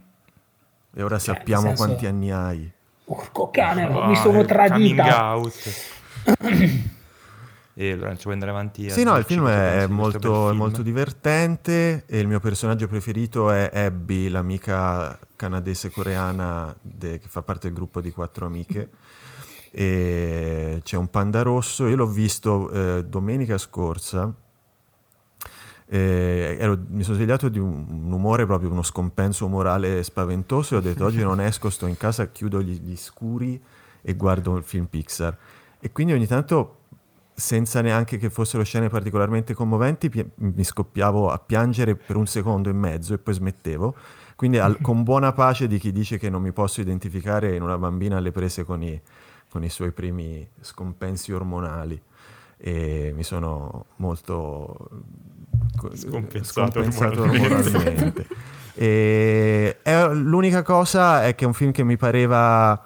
[0.95, 1.85] E ora cioè, sappiamo senso...
[1.85, 2.73] quanti anni hai.
[3.07, 5.39] Porco cane, oh, mi sono tradita.
[7.79, 8.89] E Lorenzo, vuoi andare avanti?
[8.89, 13.71] Sì, no, il film è molto, è molto, divertente e il mio personaggio preferito è
[13.71, 18.89] Abby, l'amica canadese-coreana de- che fa parte del gruppo di quattro amiche.
[19.71, 24.33] E c'è un panda rosso, io l'ho visto eh, domenica scorsa.
[25.89, 30.79] Eh, ero, mi sono svegliato di un, un, umore proprio, uno scompenso morale spaventoso e
[30.79, 33.63] ho detto oggi non esco, sto in casa, chiudo gli, gli scuri
[34.03, 35.37] e guardo il film Pixar.
[35.79, 36.79] E quindi ogni tanto
[37.33, 42.71] senza neanche che fossero scene particolarmente commoventi, pi- mi scoppiavo a piangere per un secondo
[42.71, 43.95] e mezzo e poi smettevo.
[44.35, 47.77] Quindi al, con buona pace di chi dice che non mi posso identificare in una
[47.77, 49.01] bambina alle prese con i,
[49.51, 52.01] con i suoi primi scompensi ormonali.
[52.57, 54.89] E mi sono molto
[55.95, 58.27] scompensato, scompensato ormonalmente.
[58.75, 59.77] e,
[60.13, 62.83] l'unica cosa è che è un film che mi pareva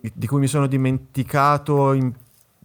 [0.00, 2.12] di cui mi sono dimenticato in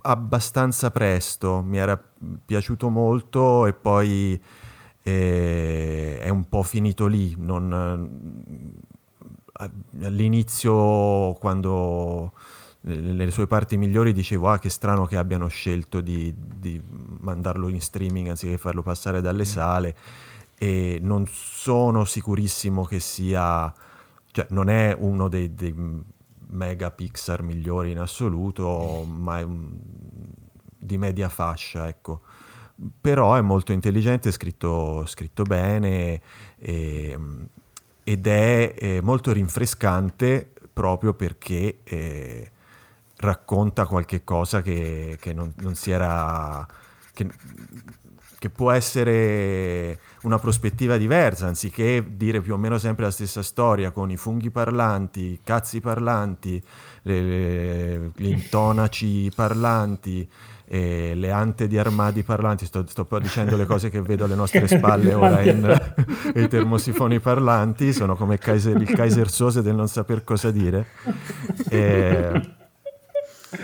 [0.03, 2.01] abbastanza presto, mi era
[2.45, 4.41] piaciuto molto e poi
[5.03, 7.35] eh, è un po' finito lì.
[7.37, 8.79] Non,
[10.01, 12.33] all'inizio, quando
[12.81, 16.81] nelle sue parti migliori dicevo ah che strano che abbiano scelto di, di
[17.19, 19.45] mandarlo in streaming anziché farlo passare dalle mm.
[19.45, 19.95] sale
[20.57, 23.71] e non sono sicurissimo che sia
[24.31, 25.73] cioè non è uno dei, dei
[26.51, 29.77] mega Pixar migliori in assoluto, ma è un,
[30.77, 32.21] di media fascia, ecco.
[32.99, 36.21] Però è molto intelligente, scritto, scritto bene
[36.57, 37.17] e,
[38.03, 42.51] ed è, è, molto rinfrescante proprio perché eh,
[43.21, 46.65] racconta qualche cosa che, che non, non, si era...
[47.13, 47.27] Che,
[48.41, 53.91] che può essere una prospettiva diversa, anziché dire più o meno sempre la stessa storia
[53.91, 56.59] con i funghi parlanti, i cazzi parlanti,
[57.03, 60.27] le, le, gli intonaci parlanti,
[60.65, 64.65] e le ante di armadi parlanti, sto, sto dicendo le cose che vedo alle nostre
[64.71, 65.93] spalle ora in,
[66.33, 70.87] i termosifoni parlanti, sono come Kaiser, il Kaiser Sose del non saper cosa dire.
[71.69, 72.59] E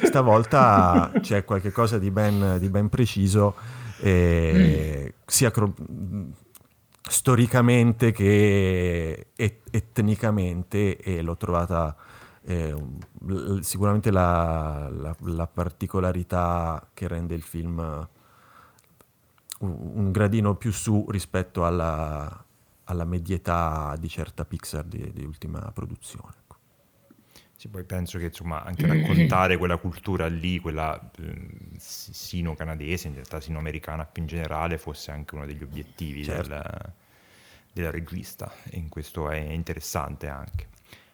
[0.03, 3.55] stavolta c'è qualcosa di ben, di ben preciso
[3.99, 5.73] eh, sia cro-
[7.01, 11.95] storicamente che et- etnicamente e l'ho trovata
[12.43, 12.75] eh,
[13.61, 18.07] sicuramente la, la, la, particolarità che rende il film
[19.59, 22.45] un, gradino più su rispetto alla,
[22.85, 26.36] alla medietà di certa Pixar di, di ultima produzione.
[27.57, 31.33] Sì, poi penso che insomma anche raccontare quella cultura lì, quella eh,
[31.75, 36.49] sino-canadese, in realtà sino-americana più in generale, fosse anche uno degli obiettivi certo.
[36.49, 36.93] del,
[37.73, 40.67] della regista e in questo è interessante anche.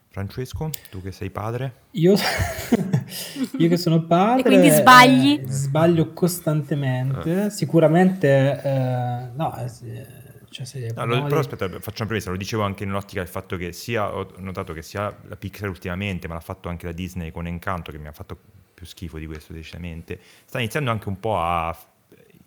[0.10, 1.74] Francesco, tu che sei padre?
[1.92, 2.14] Io,
[3.58, 4.42] io che sono padre...
[4.42, 5.40] E quindi sbagli?
[5.40, 7.50] Eh, sbaglio costantemente, eh.
[7.52, 8.62] sicuramente...
[8.62, 10.23] Eh, no, eh,
[10.54, 13.58] cioè, se no, lo, però aspetta, faccio una premessa, lo dicevo anche nell'ottica del fatto
[13.58, 17.32] che sia, ho notato che sia la Pixar ultimamente, ma l'ha fatto anche la Disney
[17.32, 18.38] con Encanto, che mi ha fatto
[18.74, 21.76] più schifo di questo decisamente, sta iniziando anche un po' a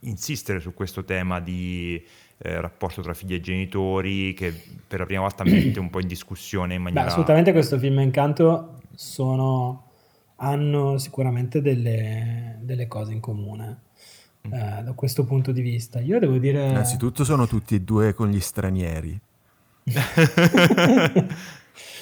[0.00, 2.00] insistere su questo tema di
[2.38, 4.54] eh, rapporto tra figli e genitori, che
[4.86, 7.06] per la prima volta mette un po' in discussione in maniera...
[7.06, 9.90] Beh, assolutamente questo film Encanto sono,
[10.36, 13.80] hanno sicuramente delle, delle cose in comune
[14.52, 16.00] eh, da questo punto di vista.
[16.00, 16.68] Io devo dire...
[16.68, 19.20] Innanzitutto sono tutti e due con gli stranieri.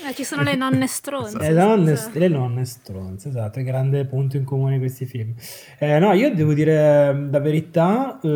[0.07, 1.37] eh, ci sono le nonne stronze.
[1.39, 5.35] Le nonne, le nonne stronze, esatto, è grande punto in comune questi film.
[5.79, 8.29] Eh, no, io devo dire la verità, eh,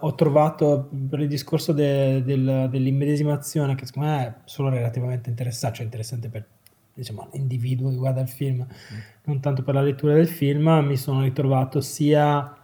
[0.00, 5.76] ho trovato per il discorso de, del, dell'immedesimazione, che secondo me è solo relativamente interessante,
[5.76, 6.46] cioè interessante per
[6.94, 8.98] diciamo, l'individuo che guarda il film, mm.
[9.24, 12.56] non tanto per la lettura del film, mi sono ritrovato sia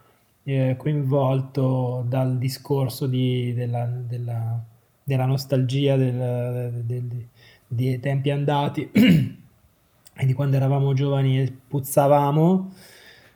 [0.49, 4.59] eh, coinvolto dal discorso di, della, della,
[5.05, 7.27] della, nostalgia del, del,
[7.67, 12.73] dei tempi andati e di quando eravamo giovani e puzzavamo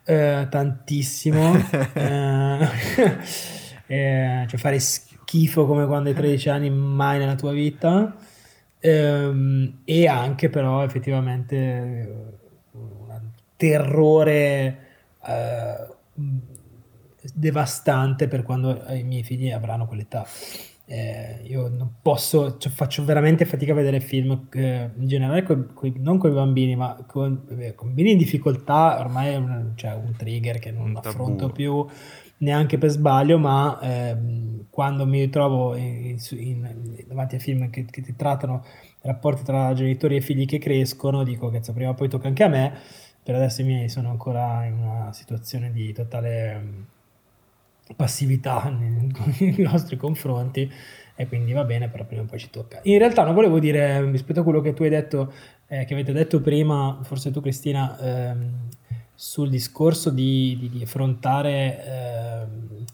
[0.05, 1.53] eh, tantissimo,
[1.93, 2.69] eh,
[3.87, 8.17] eh, cioè fare schifo come quando hai 13 anni mai nella tua vita.
[8.81, 12.31] Ehm, e anche però effettivamente
[12.73, 13.21] un
[13.57, 14.79] terrore
[15.25, 15.91] eh,
[17.35, 20.27] devastante per quando i miei figli avranno quell'età.
[20.85, 25.67] Eh, io non posso, cioè, faccio veramente fatica a vedere film eh, in generale, coi,
[25.73, 28.99] coi, non con i bambini, ma con, eh, con bambini in difficoltà.
[28.99, 31.87] Ormai è un, cioè, un trigger che non affronto più
[32.39, 38.03] neanche per sbaglio, ma ehm, quando mi ritrovo in, in, davanti a film che, che
[38.03, 38.65] ti trattano
[39.03, 42.49] rapporti tra genitori e figli che crescono, dico che prima o poi tocca anche a
[42.49, 42.73] me.
[43.23, 46.91] Per adesso i miei sono ancora in una situazione di totale
[47.95, 50.71] passività nei nostri confronti
[51.15, 52.81] e quindi va bene, però prima o poi ci tocca.
[52.85, 55.33] In realtà non volevo dire, rispetto a quello che tu hai detto,
[55.67, 58.69] eh, che avete detto prima, forse tu Cristina, ehm,
[59.15, 62.85] sul discorso di, di, di affrontare ehm,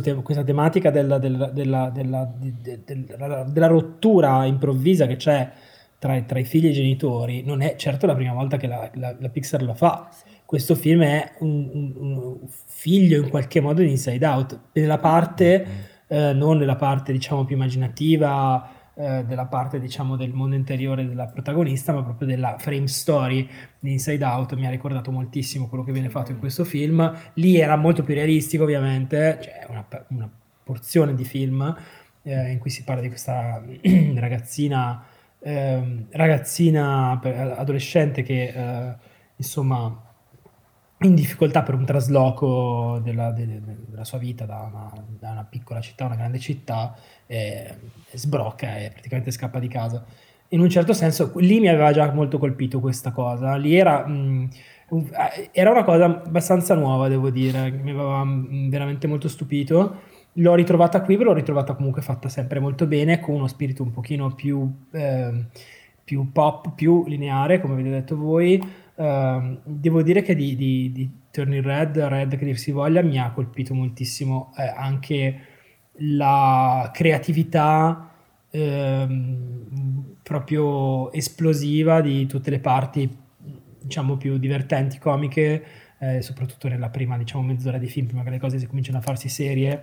[0.00, 5.50] te- questa tematica della, della, della, della, rottura improvvisa che c'è
[5.98, 8.90] tra, tra, i figli e i genitori, non è certo la prima volta che la,
[8.94, 10.08] la, la Pixar lo fa.
[10.46, 15.66] Questo film è un, un, figlio in qualche modo di Inside Out, nella parte,
[16.06, 21.26] eh, non nella parte diciamo più immaginativa, eh, della parte diciamo del mondo interiore della
[21.26, 24.54] protagonista, ma proprio della frame story di Inside Out.
[24.54, 27.12] Mi ha ricordato moltissimo quello che viene fatto in questo film.
[27.34, 30.30] Lì era molto più realistico, ovviamente, cioè una, una
[30.62, 31.76] porzione di film
[32.22, 33.60] eh, in cui si parla di questa
[34.14, 35.04] ragazzina
[35.40, 38.96] eh, ragazzina, adolescente che eh,
[39.36, 40.05] insomma
[41.00, 45.44] in difficoltà per un trasloco della, de, de, della sua vita da una, da una,
[45.44, 47.74] piccola città a una grande città e,
[48.10, 50.04] e sbrocca e praticamente scappa di casa.
[50.48, 53.56] In un certo senso, lì mi aveva già molto colpito questa cosa.
[53.56, 54.48] Lì era, mh,
[55.52, 61.02] era una cosa abbastanza nuova, devo dire, mi aveva mh, veramente molto stupito l'ho ritrovata
[61.02, 64.70] qui, però l'ho ritrovata comunque fatta sempre molto bene, con uno spirito un pochino più,
[64.92, 65.46] eh,
[66.04, 68.84] più pop, più lineare, come avete detto voi.
[68.96, 73.18] Uh, devo dire che di, di, di Turning Red, Red che dir si voglia, mi
[73.18, 75.40] ha colpito moltissimo eh, anche
[75.98, 78.10] la creatività
[78.50, 79.06] eh,
[80.22, 83.16] proprio esplosiva di tutte le parti,
[83.80, 85.64] diciamo, più divertenti, comiche,
[85.98, 89.02] eh, soprattutto nella prima, diciamo, mezz'ora di film, prima che le cose si cominciano a
[89.02, 89.82] farsi serie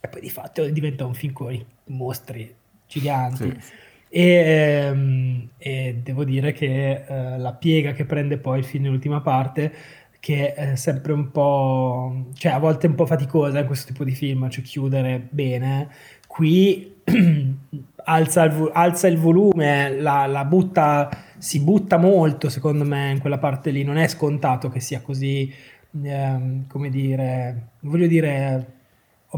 [0.00, 2.52] e poi di fatto diventa un film con i mostri
[2.88, 3.54] giganti.
[3.60, 3.80] Sì.
[4.14, 9.22] E, ehm, e, devo dire che eh, la piega che prende poi il film nell'ultima
[9.22, 9.72] parte,
[10.20, 14.12] che è sempre un po', cioè a volte un po' faticosa in questo tipo di
[14.12, 15.88] film, cioè chiudere bene,
[16.26, 17.00] qui
[18.04, 21.08] alza, il, alza, il, volume, la, la butta,
[21.38, 25.50] si butta molto secondo me in quella parte lì, non è scontato che sia così,
[26.02, 28.81] ehm, come dire, voglio dire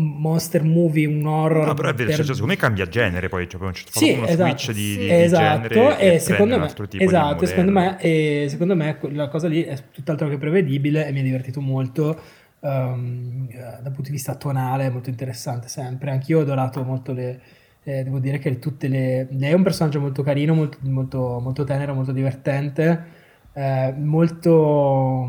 [0.01, 1.66] monster movie, un horror.
[1.66, 2.16] No, però è vero, per...
[2.16, 5.68] cioè, secondo me cambia genere poi, cioè, c'è sì, uno esatto, switch di, di, esatto,
[5.68, 9.76] di genere e, secondo me, esatto, secondo me, e secondo me la cosa lì è
[9.92, 12.20] tutt'altro che prevedibile e mi ha divertito molto
[12.61, 16.11] um, dal punto di vista tonale, molto interessante sempre.
[16.11, 17.40] Anch'io ho adorato molto le...
[17.86, 19.28] Eh, devo dire che tutte le...
[19.30, 23.05] Lei è un personaggio molto carino, molto, molto, molto tenero, molto divertente,
[23.53, 25.28] eh, molto...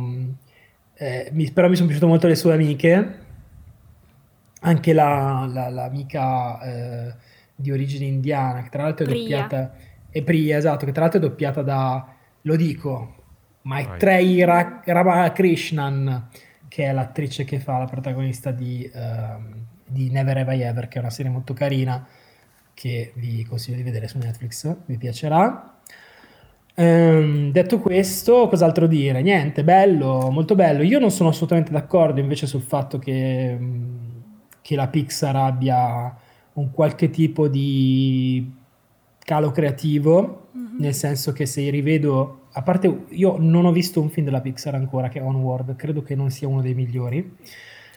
[0.98, 3.24] Eh, mi, però mi sono piaciute molto le sue amiche
[4.66, 7.16] anche la, la, l'amica eh,
[7.56, 9.42] di origine indiana, che tra l'altro è Priya.
[9.42, 9.76] doppiata,
[10.10, 13.16] è Priya, esatto, che tra l'altro è doppiata da, lo dico,
[13.62, 16.28] Ra- Ramakrishnan,
[16.68, 20.98] che è l'attrice che fa la protagonista di, uh, di Never Have I Ever, che
[20.98, 22.06] è una serie molto carina,
[22.74, 25.78] che vi consiglio di vedere su Netflix, vi piacerà.
[26.78, 29.22] Um, detto questo, cos'altro dire?
[29.22, 30.82] Niente, bello, molto bello.
[30.82, 34.15] Io non sono assolutamente d'accordo invece sul fatto che um,
[34.66, 36.12] che la Pixar abbia
[36.54, 38.52] un qualche tipo di
[39.20, 40.80] calo creativo, mm-hmm.
[40.80, 44.74] nel senso che se rivedo, a parte io non ho visto un film della Pixar
[44.74, 47.20] ancora che è Onward, credo che non sia uno dei migliori.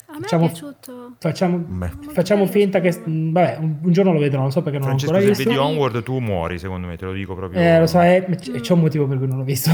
[0.09, 1.15] A me facciamo, è piaciuto.
[1.19, 2.91] Facciamo, facciamo finta che.
[3.03, 5.51] Vabbè, un, un, giorno lo vedrò, non so perché non Francesco, l'ho ancora visto.
[5.51, 7.59] Se vedi Onward, tu muori, secondo me, te lo dico proprio.
[7.63, 8.61] Eh, lo so, è, mm.
[8.61, 9.71] c'è un motivo per cui non l'ho visto.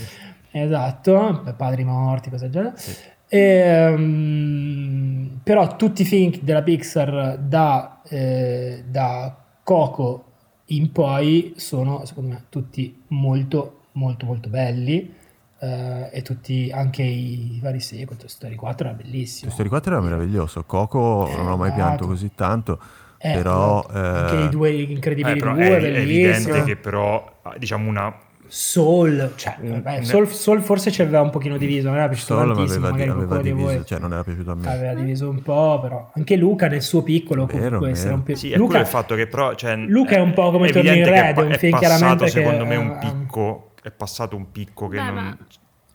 [0.50, 2.72] esatto, padri morti, cose del genere.
[2.78, 3.16] Sì.
[3.28, 10.24] E, um, però tutti i film della Pixar da, eh, da Coco
[10.66, 15.16] in poi sono secondo me tutti molto molto molto belli.
[15.60, 19.46] Eh, e tutti anche i vari sequel Toy Story 4 era bellissimo.
[19.46, 20.62] Toy Story 4 era meraviglioso.
[20.64, 22.78] Coco eh, non ho mai pianto così tanto
[23.20, 28.14] eh, però anche i due incredibili eh, due è, è evidente che però diciamo una
[28.48, 32.54] Soul, cioè, vabbè, Soul, Soul, forse ci aveva un pochino diviso, non era piaciuto Soul
[32.54, 34.72] tantissimo, aveva, magari aveva diviso, cioè non era piaciuto a me.
[34.72, 38.14] Aveva diviso un po', però anche Luca nel suo piccolo vero, comunque vero.
[38.14, 40.70] un pe- sì, Luca, è il fatto che però cioè, Luca è un po' come
[40.70, 44.88] Turning Red, è un film chiaramente secondo che, me un picco, è passato un picco
[44.88, 45.38] che Beh, non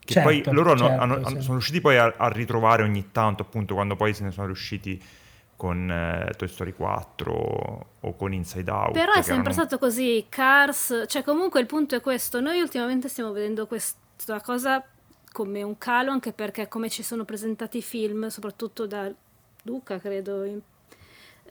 [0.04, 1.40] che certo, poi loro certo, hanno, hanno, sì.
[1.40, 5.00] sono riusciti poi a, a ritrovare ogni tanto, appunto, quando poi se ne sono riusciti
[5.56, 8.92] con eh, Toy Story 4 o con Inside Out.
[8.92, 9.52] Però è sempre erano...
[9.52, 14.84] stato così, Cars, cioè comunque il punto è questo, noi ultimamente stiamo vedendo questa cosa
[15.32, 19.10] come un calo anche perché come ci sono presentati i film, soprattutto da
[19.62, 20.60] Luca credo, in,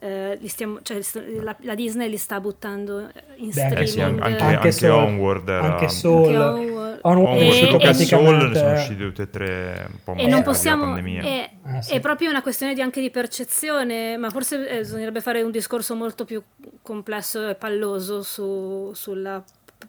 [0.00, 1.00] eh, stiamo, cioè,
[1.40, 3.78] la, la, Disney li sta buttando in Beh, streaming.
[3.80, 5.72] Eh sì, anche, anche, anche Soul, Onward era...
[5.74, 6.34] Anche Soul.
[6.34, 6.98] Anche Onward.
[7.02, 10.42] hanno Home, uscito Lucas Soul praticamente- sono usciti tutte e tre un po' E non
[10.42, 10.84] possiamo.
[10.84, 11.22] pandemia.
[11.22, 11.94] È, Ah, sì.
[11.94, 15.94] è proprio una questione di- anche di percezione, ma forse eh, bisognerebbe fare un discorso
[15.94, 16.42] molto più
[16.82, 19.42] complesso e palloso su, sulla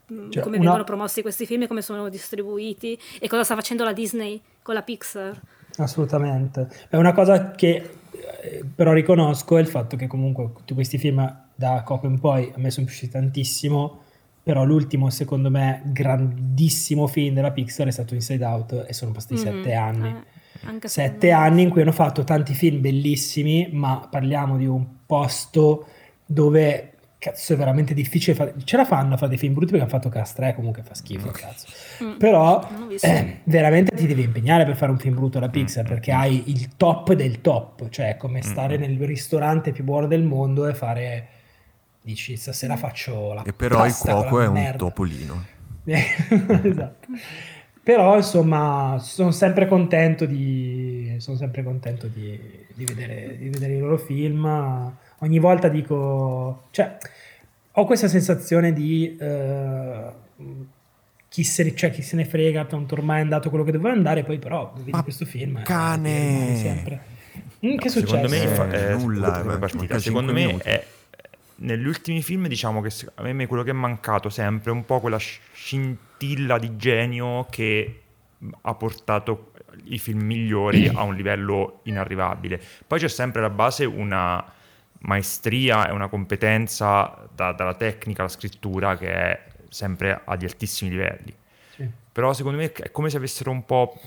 [0.07, 3.83] Cioè, come una- vengono promossi questi film e come sono distribuiti e cosa sta facendo
[3.83, 5.39] la Disney con la Pixar.
[5.77, 6.67] Assolutamente.
[6.89, 7.89] È una cosa che eh,
[8.75, 12.69] però riconosco il fatto che comunque tutti questi film da Coco in poi a me
[12.71, 13.99] sono piaciuti tantissimo,
[14.43, 19.33] però l'ultimo secondo me grandissimo film della Pixar è stato Inside Out e sono passati
[19.35, 19.39] Mhm.
[19.39, 20.07] sette anni.
[20.09, 20.33] Eh,
[20.87, 25.85] Sette anni in cui hanno fatto tanti film bellissimi, ma parliamo di un posto
[26.25, 26.93] dove
[27.25, 28.53] cazzo è veramente difficile fare.
[28.63, 30.93] Ce la fanno a fare dei film brutti perché hanno fatto Cast 3, comunque fa
[30.93, 31.67] schifo, cazzo.
[32.03, 32.67] Mm, Però
[33.01, 36.17] eh, veramente ti devi impegnare per fare un film brutto alla Pixar Mm, perché mm.
[36.19, 38.81] hai il top del top, cioè è come stare Mm.
[38.81, 41.27] nel ristorante più buono del mondo e fare
[42.01, 45.45] dici stasera faccio la E però il cuoco è un merda." topolino.
[45.85, 47.07] esatto.
[47.81, 52.39] Però insomma sono sempre contento di sono sempre contento di,
[52.73, 54.93] di vedere, di vedere i loro film.
[55.25, 56.97] Ogni volta dico, cioè,
[57.71, 60.11] ho questa sensazione di eh,
[61.27, 63.93] chi, se ne, cioè, chi se ne frega, tanto ormai è andato quello che doveva
[63.93, 65.57] andare, poi però vedi Ma questo film.
[65.57, 66.29] eh, cane!
[66.29, 67.01] rimane sempre.
[67.65, 68.53] Mm, che è Secondo me, successo?
[68.53, 69.97] fa- Eh, eh, nulla, come manca partita.
[69.99, 70.67] Secondo me minuti.
[70.69, 70.85] è
[71.57, 74.99] negli ultimi film diciamo che a me quello che è mancato sempre è un po'
[74.99, 78.01] quella sc- scintilla di genio che
[78.61, 79.53] ha portato
[79.85, 82.61] i film migliori a un livello inarrivabile.
[82.85, 84.43] Poi c'è sempre alla base una
[85.05, 91.33] maestria e una competenza da- dalla tecnica alla scrittura che è sempre agli altissimi livelli.
[91.75, 91.89] Sì.
[92.11, 93.99] Però secondo me è come se avessero un po'.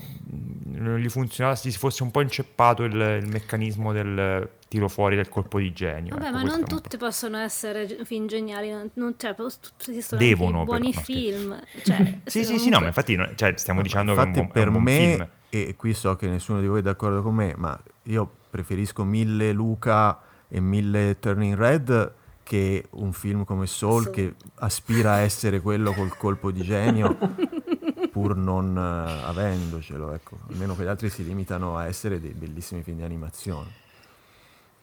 [0.79, 5.27] non gli funzionasse, si fosse un po' inceppato il, il meccanismo del tiro fuori del
[5.27, 6.15] colpo di genio.
[6.15, 10.59] Vabbè, ecco, ma non tutti possono essere film geniali, non, non- cioè, pos- esistono Devono,
[10.59, 11.59] anche buoni però, film.
[11.83, 14.41] Cioè, Sì, sì, comunque- sì, no, ma infatti no, cioè, stiamo dicendo Infatti che è
[14.41, 15.27] un buon, è per un buon me, film.
[15.49, 19.51] e qui so che nessuno di voi è d'accordo con me, ma io preferisco mille
[19.51, 20.17] Luca
[20.49, 24.13] e mille Turning Red che un film come Soul Soul.
[24.15, 27.15] che aspira a essere quello col colpo di genio
[28.11, 30.39] pur non eh, avendocelo, ecco.
[30.49, 33.69] Almeno quegli altri si limitano a essere dei bellissimi film di animazione.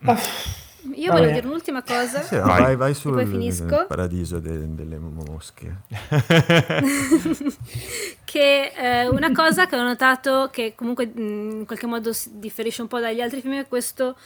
[0.03, 0.17] Ah,
[0.95, 2.23] Io volevo dire un'ultima cosa.
[2.23, 2.63] Sì, Vai.
[2.63, 3.87] vai, vai sul poi finisco.
[3.89, 5.81] paradiso de- delle mosche.
[8.25, 12.83] che eh, una cosa che ho notato che comunque mh, in qualche modo si differisce
[12.83, 14.17] un po' dagli altri film è questo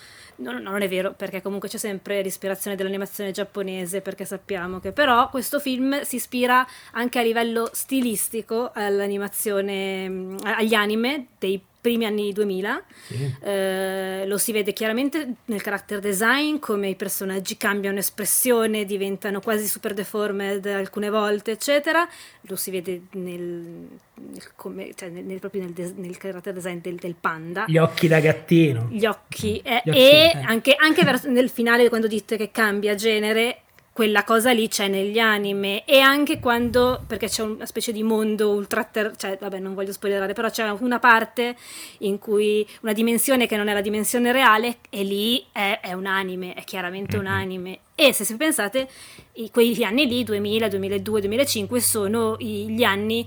[0.41, 5.29] non, non è vero perché comunque c'è sempre l'ispirazione dell'animazione giapponese perché sappiamo che però
[5.31, 12.33] questo film si ispira anche a livello stilistico all'animazione mh, agli anime dei primi anni
[12.33, 13.35] 2000 sì.
[13.43, 19.67] eh, lo si vede chiaramente nel character design, come i personaggi cambiano espressione, diventano quasi
[19.67, 22.07] super deformed alcune volte, eccetera.
[22.43, 25.67] Lo si vede nel, nel come- cioè nel- proprio
[25.97, 27.65] nel character design del, del panda.
[27.67, 28.89] Gli occhi da gattino.
[28.91, 30.43] Gli occhi, eh, Gli occhi, e eh.
[30.45, 33.63] anche, anche vers- nel finale, quando dite che cambia genere,
[33.93, 38.51] quella cosa lì c'è negli anime e anche quando, perché c'è una specie di mondo
[38.51, 41.57] ultra, ter- cioè vabbè non voglio spoilerare, però c'è una parte
[41.99, 46.07] in cui una dimensione che non è la dimensione reale e lì è, è un
[46.07, 47.31] anime, è chiaramente un Mhm.
[47.33, 47.79] anime.
[47.95, 48.89] E se pensate,
[49.35, 53.27] i- quegli anni lì, 2000, 2002, 2005, sono gli anni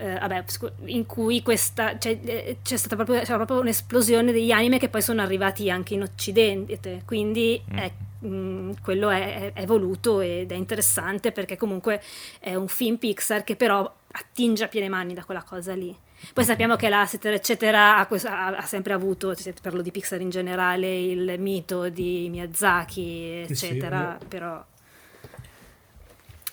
[0.00, 0.44] eh, vabbè,
[0.84, 5.22] in cui questa, cioè, eh, c'è stata proprio, proprio un'esplosione degli anime che poi sono
[5.22, 7.76] arrivati anche in Occidente, quindi Mm.
[7.78, 12.00] è- mh, quello è, è voluto ed è interessante perché comunque
[12.40, 15.94] è un film Pixar che però attinge a piene mani da quella cosa lì.
[16.34, 20.20] Poi sappiamo che la eccetera eccetera ha, ha- ha sempre avuto, se parlo di Pixar
[20.20, 24.26] in generale, il mito di Miyazaki, Sì, sì, eccetera, vabbè.
[24.26, 24.64] però...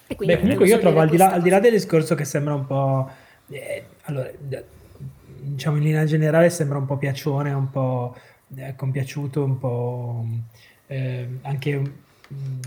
[0.07, 2.25] E quindi Beh, comunque io trovo al di, là, al di là del discorso che
[2.25, 3.09] sembra un po'...
[3.49, 4.31] eh, allora,
[5.39, 8.15] diciamo in linea generale sembra un po' piacione, un po'
[8.55, 10.25] eh, compiaciuto, un po'
[10.87, 12.59] eh, anche mm,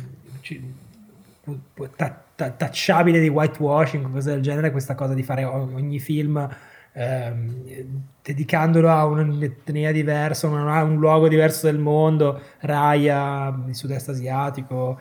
[2.35, 6.49] tacciabile di whitewashing, cose del genere, questa cosa di fare ogni film
[6.93, 7.65] ehm,
[8.23, 15.01] dedicandolo a un'etnia diversa, a un luogo diverso del mondo, Raya, il sud-est asiatico,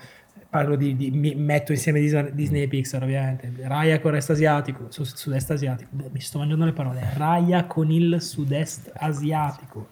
[0.49, 3.51] parlo di, di- metto insieme Disney, e Pixar ovviamente.
[3.63, 5.89] Raya con il sud-est asiatico su- sud-est asiatico.
[5.91, 7.01] Beh, mi sto mangiando le parole.
[7.15, 9.89] Raya con il sud-est asiatico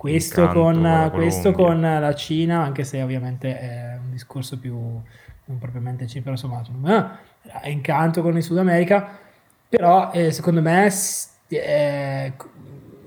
[0.00, 5.58] questo, con, la questo con la Cina anche se ovviamente è un discorso più non
[5.58, 9.18] propriamente Cina però insomma insomma, eh, è incanto con il Sud America
[9.68, 12.32] però eh, secondo me c-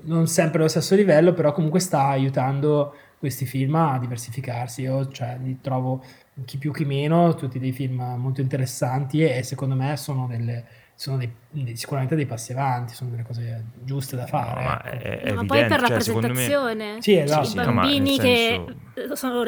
[0.02, 4.82] non sempre allo stesso livello però comunque sta aiutando questi film a diversificarsi.
[4.82, 6.04] Io cioè, li trovo
[6.44, 10.64] chi più chi meno tutti dei film molto interessanti e secondo me sono delle,
[10.96, 14.60] sono dei, sicuramente dei passi avanti, sono delle cose giuste da fare.
[14.62, 15.04] No, ma, ecco.
[15.04, 17.42] è, è No, ma poi per evidente, cioè, rappresentazione, me- Sì, esatto.
[17.42, 18.62] i Sì, no, bambini nel che
[18.94, 19.44] senso- sono-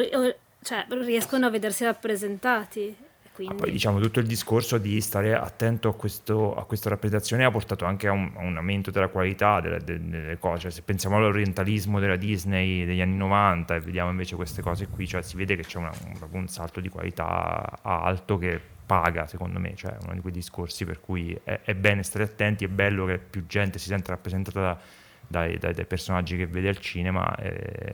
[0.63, 2.95] cioè, riescono a vedersi rappresentati.
[3.33, 3.55] Quindi...
[3.55, 7.85] Poi diciamo tutto il discorso di stare attento a, questo, a questa rappresentazione ha portato
[7.85, 10.61] anche a un, a un aumento della qualità delle, delle- delle cose.
[10.61, 15.07] Cioè, se pensiamo all'orientalismo della Disney degli anni 90 e vediamo invece queste cose qui,
[15.07, 19.59] cioè, si vede che c'è una- un, un salto di qualità alto che paga secondo
[19.59, 23.05] me, cioè uno di quei discorsi per cui è, è bene stare attenti, è bello
[23.05, 24.79] che più gente si senta rappresentata da-
[25.27, 27.93] dai, dai- dai personaggi che vede al cinema e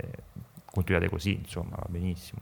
[0.66, 2.40] continuate così, insomma, va benissimo.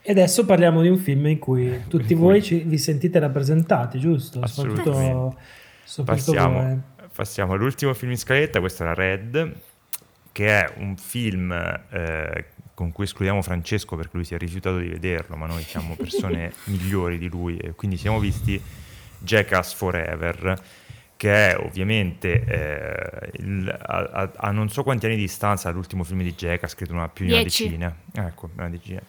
[0.00, 3.18] E adesso parliamo di un film in cui tutti In cui- voi ci- vi sentite
[3.20, 4.44] rappresentati, giusto?
[4.46, 5.36] Soprattutto,
[5.84, 6.82] soprattutto Passiamo,
[7.14, 9.54] passiamo all'ultimo film in scaletta, questo era Red,
[10.32, 12.46] che è un film eh,
[12.82, 16.52] con cui escludiamo Francesco perché lui si è rifiutato di vederlo, ma noi siamo persone
[16.66, 18.60] migliori di lui e quindi siamo visti
[19.18, 20.60] Jackass Forever,
[21.16, 26.02] che è ovviamente eh, il- a, a- a non so quanti anni di distanza dall'ultimo
[26.02, 27.96] film di Jackass, credo una più di una decina.
[28.26, 29.00] Ecco, una decina.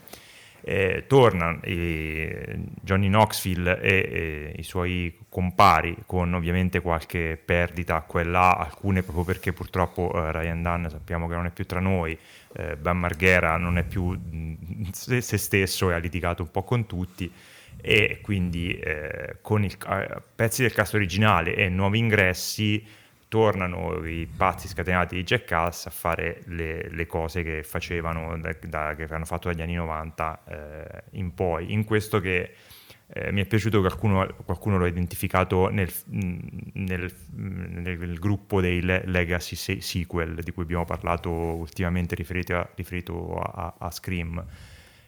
[0.65, 8.21] Eh, tornano eh, Johnny Knoxville e, e i suoi compari con ovviamente qualche perdita qua
[8.21, 11.81] e là, alcune proprio perché purtroppo eh, Ryan Dunn sappiamo che non è più tra
[11.81, 12.17] noi,
[12.55, 16.63] eh, Ben Marghera non è più mh, se, se stesso e ha litigato un po'
[16.63, 17.31] con tutti
[17.81, 19.77] e quindi eh, con eh,
[20.35, 22.85] pezzi del cast originale e nuovi ingressi
[23.27, 28.93] tornano i pazzi scatenati di Jackass a fare le, le cose che facevano, da- da-
[28.95, 31.73] che hanno fatto dagli anni 90 eh, in poi.
[31.73, 32.53] In questo che
[33.13, 39.03] eh, mi è piaciuto che qualcuno, qualcuno l'ha identificato nel, nel- nel gruppo dei le-
[39.05, 44.43] Legacy se- sequel di cui abbiamo parlato ultimamente riferito a, riferito a- a Scream,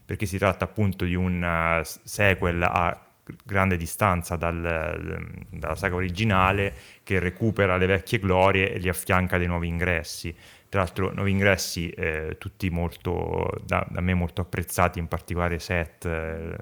[0.06, 3.00] perché si tratta appunto di un uh, sequel a
[3.44, 6.74] grande distanza dal- dalla saga originale
[7.04, 10.36] che recupera le vecchie glorie e li affianca dei nuovi ingressi.
[10.70, 16.06] Tra l'altro nuovi ingressi eh, tutti molto, da, da me molto apprezzati, in particolare Seth,
[16.06, 16.56] eh,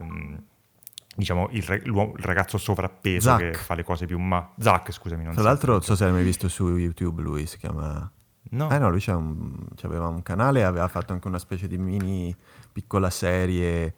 [1.15, 3.51] diciamo il, il ragazzo sovrappeso Zack.
[3.51, 4.51] che fa le cose più ma...
[4.59, 5.47] Zack, scusami, non Tra so.
[5.47, 8.09] l'altro, non so se l'hai mai visto su YouTube, lui si chiama...
[8.51, 12.35] No, Eh no, lui un- c'aveva un canale aveva fatto anche una specie di mini
[12.71, 13.95] piccola serie,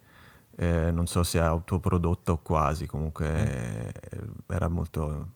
[0.56, 5.32] eh, non so se autoprodotta o quasi, comunque eh, era molto...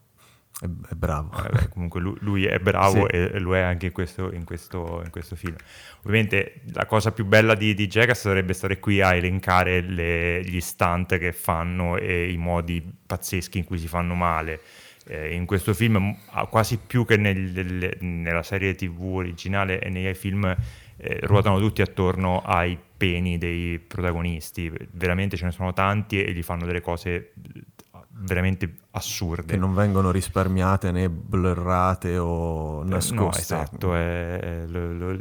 [0.61, 1.31] è, è bravo.
[1.31, 3.17] Vabbè, comunque lui, lui è bravo Sì.
[3.17, 5.57] e lo è anche in questo, in questo- in questo film.
[6.01, 10.61] Ovviamente la cosa più bella di, di Jackass sarebbe stare qui a elencare le- gli
[10.61, 14.61] stunt che fanno e i modi pazzeschi in cui si fanno male.
[15.07, 16.15] Eh, in questo film,
[16.51, 20.45] quasi più che nel- nel- nella serie TV originale e nei film,
[21.03, 24.71] eh, ruotano tutti attorno ai peni dei protagonisti.
[24.93, 27.60] Veramente ce ne sono tanti e gli fanno delle cose eh,
[28.23, 29.45] veramente assurde.
[29.53, 33.41] Che non vengono risparmiate né blurrate o Eh, No, nascoste.
[33.41, 35.19] esatto, è- è lo- lo-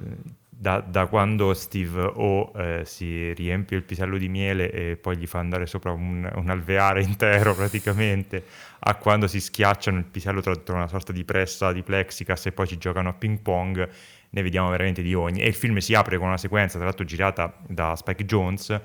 [0.62, 5.26] da, da quando Steve O eh, si riempie il pisello di miele e poi gli
[5.26, 8.44] fa andare sopra un, un alveare intero praticamente,
[8.80, 12.52] a quando si schiacciano il pisello tra, tra una sorta di pressa di plexicas e
[12.52, 13.90] poi ci giocano a ping pong,
[14.32, 15.40] ne vediamo veramente di ogni.
[15.40, 18.82] E il film si apre con una sequenza, tra l'altro girata da Spike Jones,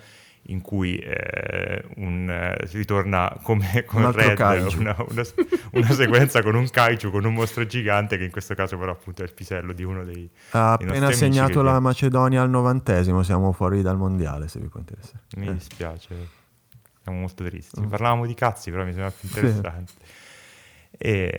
[0.49, 4.39] in cui eh, un, eh, si ritorna come con Un Red,
[4.77, 5.25] una, una,
[5.73, 9.23] una sequenza con un kaiju, con un mostro gigante che in questo caso però appunto
[9.23, 10.29] è il pisello di uno dei...
[10.51, 15.21] Ha appena segnato la Macedonia al novantesimo, siamo fuori dal mondiale, se vi può interessare.
[15.37, 15.53] Mi Eh.
[15.55, 16.29] dispiace,
[17.03, 17.81] siamo molto tristi.
[17.81, 17.89] Mm.
[17.89, 19.39] Parlavamo di cazzi, però mi sembra più Sì.
[19.39, 19.93] interessante.
[20.97, 21.37] E,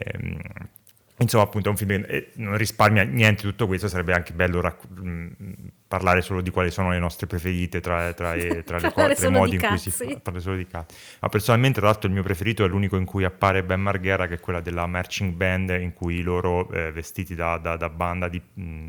[1.20, 3.88] insomma, appunto, è un film che eh, non risparmia niente tutto questo.
[3.88, 5.28] Sarebbe anche bello racc- mm,
[5.88, 9.58] parlare solo di quali sono le nostre preferite tra, tra, i- tra le solo modi
[9.58, 10.06] di in cui si fa.
[10.20, 10.96] Parlare solo di cazzi.
[11.22, 14.36] Ma personalmente, tra l'altro, il mio preferito è l'unico in cui appare Ben Marghera, che
[14.36, 18.42] è quella della marching band, in cui loro, eh, vestiti da, da- da banda di.
[18.60, 18.88] mm,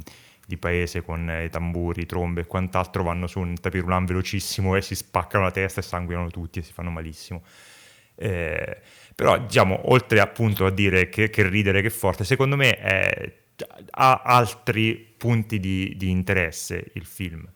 [0.48, 4.94] di paese con eh, tamburi, trombe e quant'altro vanno su un tapirulan velocissimo e si
[4.94, 7.42] spaccano la testa e sanguinano tutti e si fanno malissimo.
[8.14, 8.80] Eh,
[9.16, 13.32] però, diciamo, oltre appunto a dire che, che ridere che forte, secondo me è-
[13.92, 17.48] ha altri punti di, di interesse il film.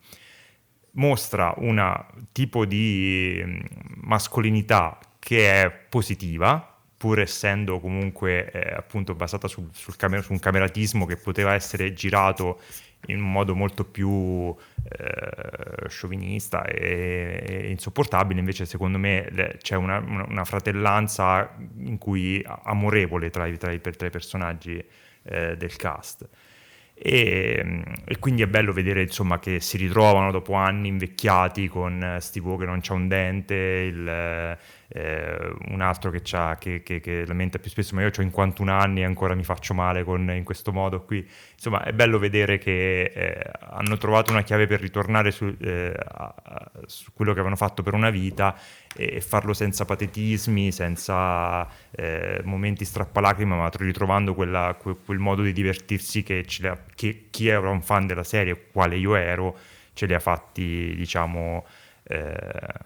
[0.93, 3.61] Mostra un tipo di mm,
[4.03, 6.67] mascolinità che è positiva,
[6.97, 11.93] pur essendo comunque eh, appunto basata sul, sul camer- su un cameratismo che poteva essere
[11.93, 12.61] girato
[13.07, 19.99] in un modo molto più eh, sciovinista e, e insopportabile, invece secondo me c'è una,
[19.99, 24.83] una- fratellanza in cui, amorevole tra i, tra tra i personaggi
[25.23, 26.29] eh, del cast.
[27.03, 32.21] E, e quindi è bello vedere insomma che si ritrovano dopo anni invecchiati con eh,
[32.21, 34.59] Steve che non c'ha un dente, il,
[34.93, 39.01] eh, un altro che, che, che, che, lamenta più spesso, ma io ho 51 anni
[39.01, 41.27] e ancora mi faccio male con, in questo modo qui.
[41.55, 46.35] Insomma, è bello vedere che eh, hanno trovato una chiave per ritornare su, eh, a,
[46.85, 48.55] su, quello che avevano fatto per una vita
[48.97, 55.53] e farlo senza patetismi, senza eh, momenti strappalacrime, ma ritrovando quella, quel, quel, modo di
[55.53, 56.45] divertirsi che,
[56.95, 59.57] che chi era un fan della serie, quale io ero,
[59.93, 61.65] ce li ha fatti, diciamo
[62.05, 62.35] eh,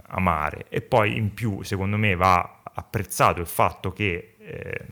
[0.09, 0.67] amare.
[0.69, 4.87] E poi in più, secondo me, va apprezzato il fatto che eh,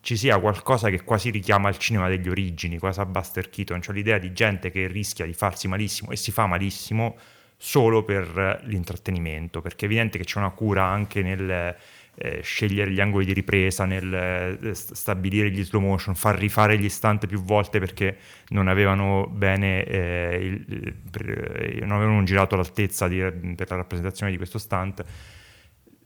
[0.00, 4.18] ci sia qualcosa che quasi richiama il cinema degli origini, cosa Buster Keaton, cioè l'idea
[4.18, 7.16] di gente che rischia di farsi malissimo e si fa malissimo
[7.64, 11.74] solo per l'intrattenimento, perché è evidente che c'è una cura anche nel
[12.16, 16.90] eh, scegliere gli angoli di ripresa, nel eh, stabilire gli slow motion, far rifare gli
[16.90, 18.18] stunt più volte perché
[18.48, 23.18] non avevano bene, eh, il, per, eh, non avevano girato all'altezza di,
[23.56, 25.02] per la rappresentazione di questo stunt.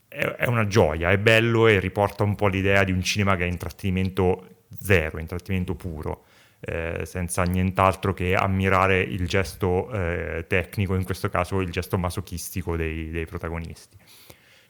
[0.07, 3.45] È, è, una gioia, è bello e riporta un po' l'idea di un cinema che
[3.45, 6.27] è intrattenimento zero, intrattenimento puro.
[6.61, 12.77] Eh, senza nient'altro che ammirare il gesto eh, tecnico, in questo caso il gesto masochistico
[12.77, 13.97] dei, dei protagonisti.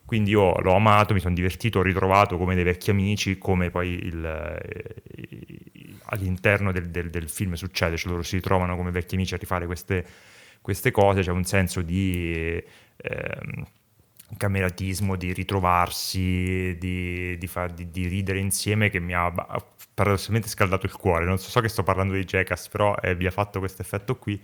[0.04, 3.88] Quindi io l'ho amato, mi sono divertito, ho ritrovato come dei vecchi amici, come poi
[3.88, 9.34] il, eh, all'interno del, del, del, film succede, cioè loro si ritrovano come vecchi amici
[9.34, 10.04] a rifare queste,
[10.60, 13.38] queste cose, c'è un senso di eh,
[14.36, 19.32] cameratismo, di ritrovarsi, di, di, far, di, di, ridere insieme che mi ha
[19.94, 21.24] paradossalmente scaldato il cuore.
[21.24, 24.16] Non so, so che sto parlando di Jackass, però eh, vi ha fatto questo effetto
[24.16, 24.40] qui.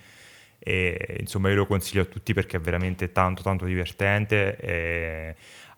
[0.59, 4.57] E insomma io lo consiglio a tutti perché è veramente tanto tanto divertente.
[4.57, 5.37] E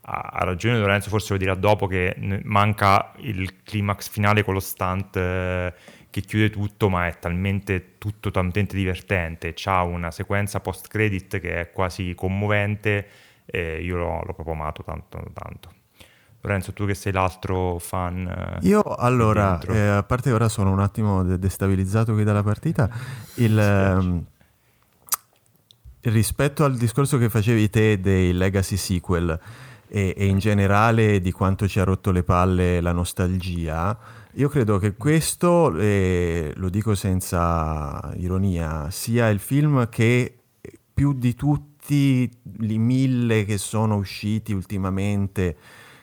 [0.09, 5.17] ha ragione Lorenzo forse lo dirà dopo che manca il climax finale con lo stunt
[5.17, 5.73] eh,
[6.09, 9.51] che chiude tutto ma è talmente tutto talmente divertente.
[9.53, 13.07] C'ha una sequenza post credit che è quasi commovente
[13.47, 15.75] e io l'ho, l'ho proprio amato tanto tanto
[16.41, 18.27] Lorenzo, tu che sei l'altro fan.
[18.27, 22.89] Eh, Io allora, eh, a parte ora sono un attimo destabilizzato qui dalla partita,
[23.35, 24.25] il, ehm,
[26.01, 29.37] rispetto al discorso che facevi te dei legacy sequel
[29.89, 33.97] e, e, in generale di quanto ci ha rotto le palle la nostalgia,
[34.33, 40.37] io credo che questo, eh, lo dico senza ironia, sia il film che
[40.93, 45.57] più di tutti i mille che sono usciti ultimamente,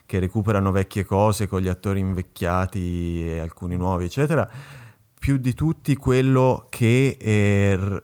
[0.06, 4.48] che recuperano vecchie cose con gli attori invecchiati e alcuni nuovi, eccetera,
[5.18, 7.16] più di tutti quello che...
[7.18, 8.02] Eh,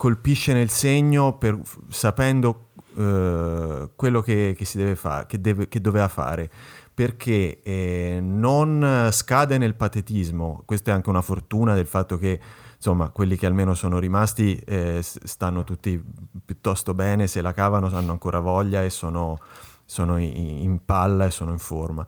[0.00, 5.78] colpisce nel segno per, sapendo uh, quello che, che, si deve fare, che, deve, che
[5.78, 6.50] doveva fare,
[6.94, 12.40] perché eh, non scade nel patetismo, questa è anche una fortuna del fatto che
[12.80, 16.02] insomma quelli che almeno sono rimasti eh, stanno tutti
[16.42, 19.38] piuttosto bene, se la cavano hanno ancora voglia e sono,
[19.84, 22.06] sono in, palla e sono in forma.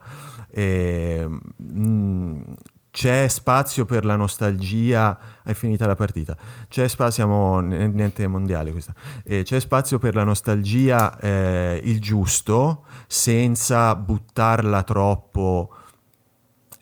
[0.49, 2.43] E, mh, mm,
[2.91, 6.37] c'è spazio per la nostalgia, è finita la partita,
[6.69, 8.95] c'è spazio, siamo niente mondiale questa,
[9.25, 15.75] eh, c'è spazio per la nostalgia eh, il giusto, senza buttarla troppo,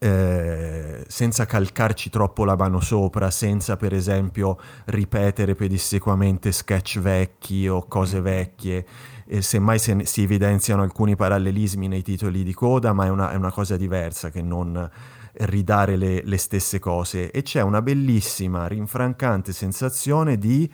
[0.02, 7.86] eh, senza calcarci troppo la mano sopra, senza per esempio ripetere pedissequamente sketch vecchi o
[7.86, 8.86] cose vecchie,
[9.26, 13.30] e semmai se ne, si evidenziano alcuni parallelismi nei titoli di coda, ma è una,
[13.30, 14.90] è una cosa diversa che non
[15.32, 17.30] ridare le, le, stesse cose.
[17.30, 20.68] E c'è una bellissima, rinfrancante sensazione di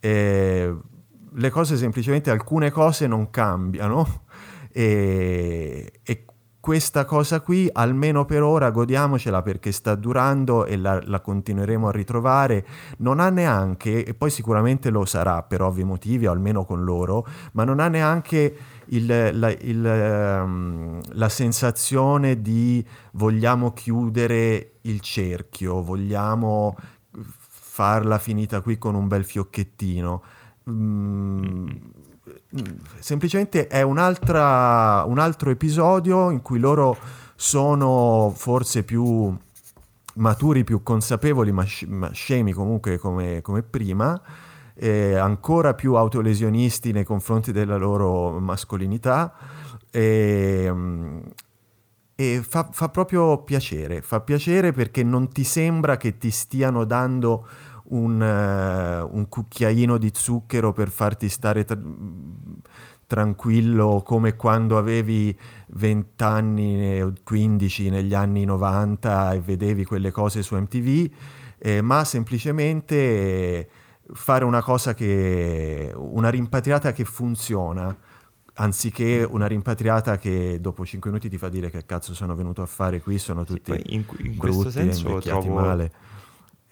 [0.00, 0.76] eh,
[1.34, 4.24] le cose semplicemente, alcune cose non cambiano.
[4.72, 6.24] E, e,
[6.62, 11.90] questa cosa qui, almeno per ora, godiamocela perché sta durando e la, la, continueremo a
[11.90, 12.64] ritrovare.
[12.98, 17.26] Non ha neanche, e poi sicuramente lo sarà per ovvi motivi, o almeno con loro,
[17.54, 18.56] ma non ha neanche
[18.86, 19.06] il,
[19.36, 26.76] la, il, um, la sensazione di vogliamo chiudere il cerchio, vogliamo
[27.38, 30.22] farla finita qui con un bel fiocchettino.
[30.70, 31.66] Mm,
[32.98, 36.96] semplicemente è un altro episodio in cui loro
[37.34, 39.34] sono forse più
[40.14, 44.20] maturi, più consapevoli, ma, sc- ma scemi comunque come, come prima
[45.18, 49.32] ancora più autolesionisti nei confronti della loro mascolinità
[49.90, 51.18] e, mm,
[52.14, 57.46] e fa, fa, proprio piacere, fa piacere perché non ti sembra che ti stiano dando
[57.92, 61.78] un, uh, un cucchiaino di zucchero per farti stare tra-
[63.06, 65.36] tranquillo come quando avevi
[65.68, 71.10] 20 anni o 15 negli anni 90 e vedevi quelle cose su MTV,
[71.58, 72.96] eh, ma semplicemente...
[72.96, 73.68] Eh,
[74.14, 77.96] fare una cosa che, una rimpatriata che funziona
[78.54, 82.66] anziché una rimpatriata che dopo 5 minuti ti fa dire che cazzo sono venuto a
[82.66, 85.92] fare qui, sono tutti Sì, in, in questo senso trovo, male.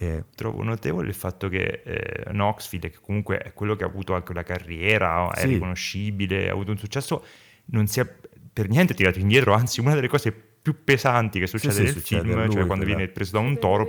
[0.01, 4.15] E- trovo notevole il fatto che eh, Knoxville, che comunque è quello che ha avuto
[4.15, 5.45] anche una carriera, è Sì.
[5.47, 7.23] riconoscibile, ha avuto un successo,
[7.65, 8.07] non sia
[8.51, 12.21] per niente tirato indietro, anzi una delle cose più pesanti che succede sì, nel succede
[12.23, 13.87] film, a lui, cioè quando viene preso da un toro,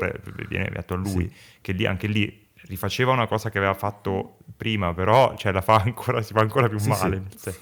[0.48, 1.32] viene dato a lui, Sì.
[1.62, 5.76] che lì anche lì rifaceva una cosa che aveva fatto prima, però cioè, la fa
[5.84, 7.22] ancora, si fa ancora più Sì, male.
[7.36, 7.50] sì.
[7.50, 7.58] Sì.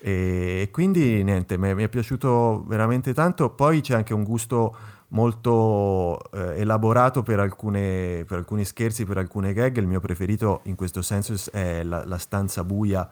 [0.00, 3.50] E quindi niente, mi mi è piaciuto veramente tanto.
[3.50, 4.76] Poi c'è anche un gusto
[5.08, 9.76] molto eh, elaborato per, alcune- per alcuni scherzi, per alcune gag.
[9.78, 13.08] Il mio preferito in questo senso è la, la stanza buia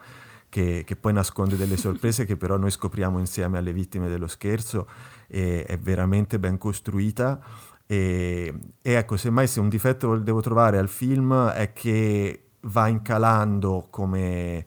[0.49, 4.89] che, che poi nasconde delle sorprese che però noi scopriamo insieme alle vittime dello scherzo.
[5.29, 7.41] E è veramente ben costruita.
[7.87, 13.87] E, e ecco, semmai se un difetto devo trovare al film è che va incalando
[13.91, 14.67] come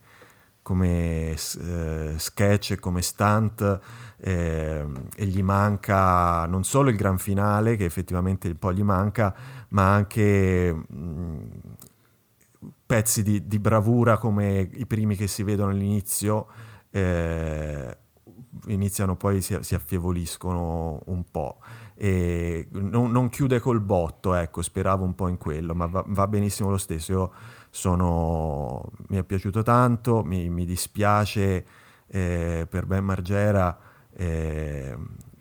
[0.61, 3.79] come eh, sketch come stunt
[4.21, 4.85] eh,
[5.15, 9.33] e gli manca non solo il gran finale che effettivamente un po' gli manca
[9.69, 11.49] ma anche mh,
[12.85, 16.47] pezzi di, di bravura come i primi che si vedono all'inizio
[16.91, 17.97] eh,
[18.67, 21.59] iniziano poi si, si affievoliscono un po'
[21.95, 26.27] e non, non chiude col botto ecco speravo un po' in quello ma va, va
[26.27, 27.11] benissimo lo stesso.
[27.11, 27.31] Io
[27.69, 31.65] sono, mi è piaciuto tanto, mi, mi dispiace
[32.07, 33.77] eh, per Ben Margera,
[34.19, 34.97] eh,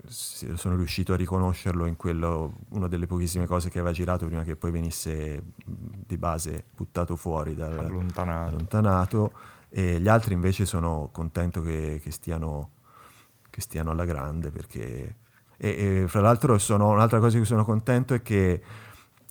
[0.06, 4.54] sono riuscito a riconoscerlo in quello, una delle pochissime cose che aveva girato prima che
[4.54, 8.48] poi venisse di base buttato fuori, dal, Allontanato.
[8.48, 9.32] allontanato,
[9.68, 12.70] e gli altri invece sono contento che, che stiano,
[13.50, 15.16] che stiano alla grande perché...
[15.60, 18.62] E, e fra l'altro sono, un'altra cosa di cui sono contento è che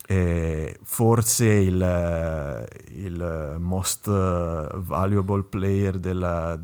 [0.10, 6.60] eh, forse il, il most valuable player della,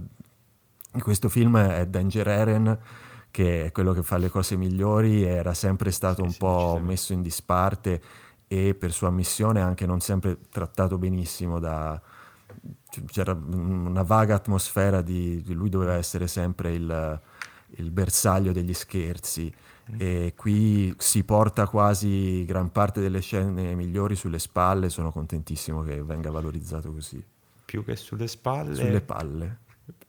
[1.02, 2.80] questo film è Danger Eren,
[3.32, 7.22] che è quello che fa le cose migliori, era sempre stato un po' messo in
[7.22, 8.02] disparte
[8.48, 12.00] e per sua missione anche non sempre trattato benissimo da...
[13.08, 17.22] c'era una vaga atmosfera di, di lui doveva essere sempre il,
[17.78, 19.52] il bersaglio degli scherzi
[19.98, 26.02] e qui si porta quasi gran parte delle scene migliori sulle spalle, sono contentissimo che
[26.04, 27.24] venga valorizzato così,
[27.66, 28.76] Più che sulle spalle.
[28.76, 29.58] sulle palle.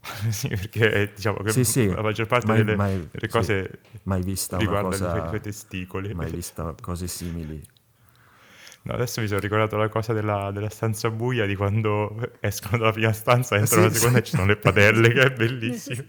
[0.30, 3.78] sì, perché diciamo che Sì, sì, la maggior parte mai- delle, mai- delle sì, cose
[4.04, 6.14] mai vista una riguardano cosa- i tuoi- testicoli.
[6.14, 7.62] Mai vista cose simili.
[8.82, 12.92] No, adesso mi sono ricordato la cosa della, della stanza buia di quando escono dalla
[12.92, 14.22] prima stanza, entrano Sì, nella seconda sì.
[14.22, 16.02] e ci sono le padelle, che è bellissimo.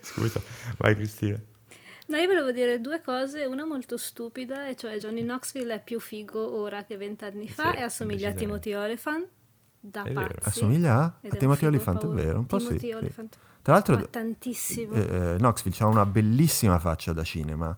[0.00, 0.40] Scusa,
[0.78, 1.36] vai Cristina.
[2.08, 5.98] No, io volevo dire due cose, una molto stupida, e cioè Johnny Knoxville è più
[5.98, 8.32] figo ora che vent'anni fa Sì, e assomiglia a.
[8.34, 9.26] Timothy Olyphant
[9.90, 10.26] da È vero.
[10.34, 10.48] pazzi.
[10.48, 12.38] Assomiglia a, a è Timothy Olyphant, è vero?
[12.38, 12.92] Un po' Timothy sì.
[12.92, 13.36] Olyphant.
[13.62, 14.92] Tra l'altro, Ma tantissimo.
[14.94, 17.76] eh, eh, Knoxville ha una bellissima faccia da cinema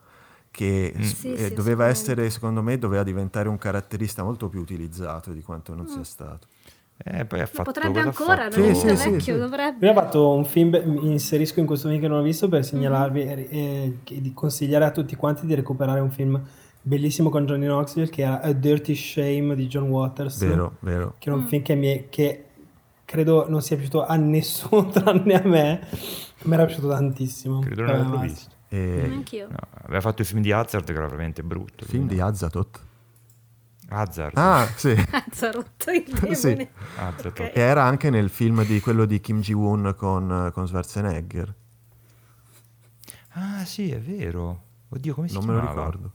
[0.50, 1.00] che Mm.
[1.02, 5.42] Sì, eh, sì, doveva essere, secondo me, doveva diventare un caratterista molto più utilizzato di
[5.42, 5.88] quanto non Mm.
[5.88, 6.46] sia stato.
[7.04, 8.58] Eh, poi ha Ma fatto potrebbe ancora, fatto?
[8.58, 9.38] non è Sì, sì, vecchio, sì.
[9.38, 9.86] dovrebbe.
[9.86, 12.64] Io ho fatto un film, mi inserisco in questo film che non ho visto per
[12.64, 16.42] segnalarvi e e- e di consigliare a tutti quanti di recuperare un film
[16.88, 20.38] bellissimo con Johnny Knoxville che era A Dirty Shame di John Waters.
[20.44, 21.14] Vero, vero.
[21.18, 21.46] Che è un Mm.
[21.46, 22.44] film che, mi è- che
[23.04, 25.86] credo non sia piaciuto a nessuno tranne a me.
[26.44, 27.60] Mi era piaciuto tantissimo.
[27.60, 28.56] Credo non l'avevo Eh, visto.
[28.70, 29.48] E Anch'io.
[29.48, 31.84] No, aveva fatto il film di Hazard che era veramente brutto.
[31.86, 32.86] film di Azzatot.
[33.90, 34.36] Hazard.
[34.36, 34.94] Ah, sì.
[35.08, 36.34] Cazzo, ha rotto il demone.
[36.34, 36.68] Sì.
[36.96, 37.26] Hazard.
[37.26, 37.40] Ok.
[37.40, 41.54] E era anche nel film di quello di Kim Ji-woon con, con Schwarzenegger.
[43.32, 44.62] Ah, sì, è vero.
[44.90, 45.84] Oddio, come si Non me lo chiamava?
[45.86, 46.12] ricordo.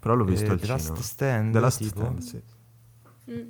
[0.00, 1.02] Però l'ho visto Eh, al The Last cinema.
[1.02, 2.00] Stand, The Last tipo?
[2.00, 2.42] Stand, sì.
[3.30, 3.48] Mm.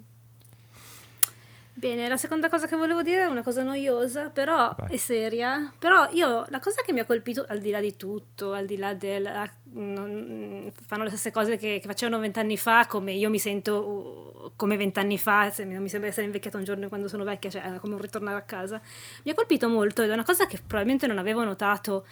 [1.75, 4.95] Bene, la seconda cosa che volevo dire è una cosa noiosa, però Vai.
[4.95, 5.73] è seria.
[5.79, 8.77] Però io, la cosa che mi ha colpito, al di là di tutto, al di
[8.77, 9.25] là del...
[9.27, 13.87] ah, non- fanno le stesse cose che, che facevano vent'anni fa, come io mi sento
[13.87, 17.49] uh, come vent'anni fa, se non mi sembra essere invecchiata un giorno quando sono vecchia,
[17.49, 18.81] cioè come un ritornare a casa.
[19.23, 22.07] Mi ha colpito molto ed è una cosa che probabilmente non avevo notato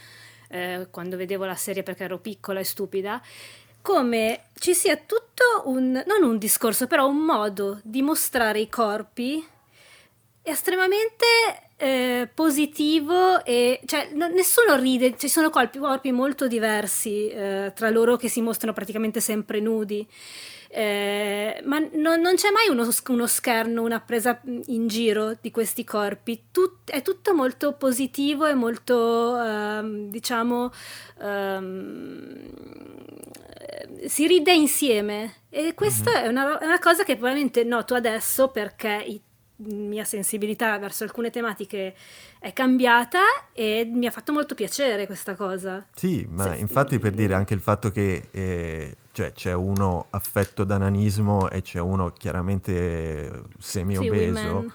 [0.49, 3.21] eh, quando vedevo la serie perché ero piccola e stupida,
[3.87, 9.47] come ci sia tutto un, non un discorso, però un modo di mostrare i corpi
[10.43, 11.25] estremamente
[11.77, 17.89] eh, positivo e cioè no- nessuno ride, ci sono corpi, corpi molto diversi eh, tra
[17.91, 20.05] loro che si mostrano praticamente sempre nudi.
[20.69, 25.85] Eh, ma non, non c'è mai uno, uno scherno, una presa in giro di questi
[25.85, 30.73] corpi, Tut- è tutto molto positivo e molto, ehm, diciamo,
[31.21, 32.35] ehm,
[33.46, 33.46] eh,
[34.07, 39.03] si ride insieme e questa è, una, è una cosa che probabilmente noto adesso perché
[39.07, 39.21] i
[39.59, 41.95] mia sensibilità verso alcune tematiche
[42.39, 43.21] è cambiata
[43.53, 45.87] e mi ha fatto molto piacere questa cosa.
[45.95, 46.61] Sì, ma Sì.
[46.61, 51.63] infatti per dire anche il fatto che eh, cioè, c'è uno affetto da nanismo e
[51.63, 54.73] c'è uno chiaramente semi-obeso, Women.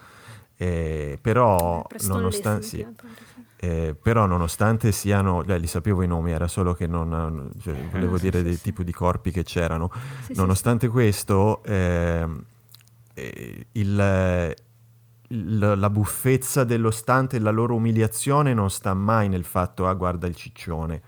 [0.56, 3.31] eh, però, Preston nonostan- Lacey, sì, mi pare, sì.
[3.64, 8.14] Eh, però nonostante siano, eh, li sapevo i nomi, era solo che non, cioè, volevo
[8.14, 8.62] Ah, sì, dire sì, del sì.
[8.62, 9.88] tipo di corpi che c'erano,
[10.34, 12.44] nonostante questo, ehm,
[13.14, 14.54] eh, il-
[15.28, 19.94] il- la buffezza dello stante e la loro umiliazione non sta mai nel fatto, ah
[19.94, 21.00] guarda il ciccione,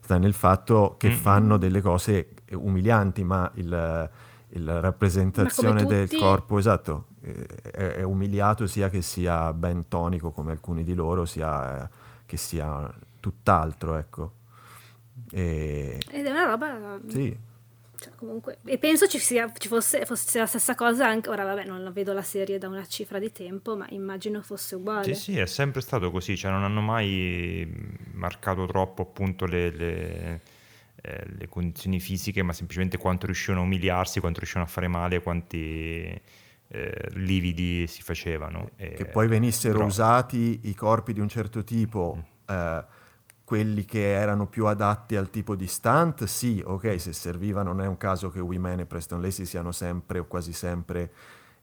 [0.00, 1.12] sta nel fatto che Mm.
[1.12, 8.66] fanno delle cose umilianti, ma il, la rappresentazione del corpo, esatto, eh, è, è umiliato
[8.66, 11.88] sia che sia ben tonico come alcuni di loro, sia eh,
[12.32, 12.90] che sia
[13.20, 14.32] tutt'altro, ecco.
[15.30, 17.36] E, Ed è una roba sì,
[17.98, 21.66] Cioè, comunque, e penso ci, sia, ci fosse, fosse la stessa cosa anche, ora vabbè
[21.66, 25.12] non la vedo la serie da una cifra di tempo, ma immagino fosse uguale.
[25.12, 27.70] Sì, sì, è sempre stato così, cioè non hanno mai
[28.14, 30.40] marcato troppo appunto le, le-
[31.02, 35.20] eh, le condizioni fisiche, ma semplicemente quanto riuscivano a umiliarsi, quanto riuscivano a fare male,
[35.20, 36.18] quanti
[36.74, 38.70] eh, lividi si facevano.
[38.76, 42.84] E- che poi venissero però- usati i corpi di un certo tipo, eh,
[43.44, 47.86] quelli che erano più adatti al tipo di stunt, sì, ok, se serviva non è
[47.86, 51.12] un caso che Women e Preston Lacey siano sempre o quasi sempre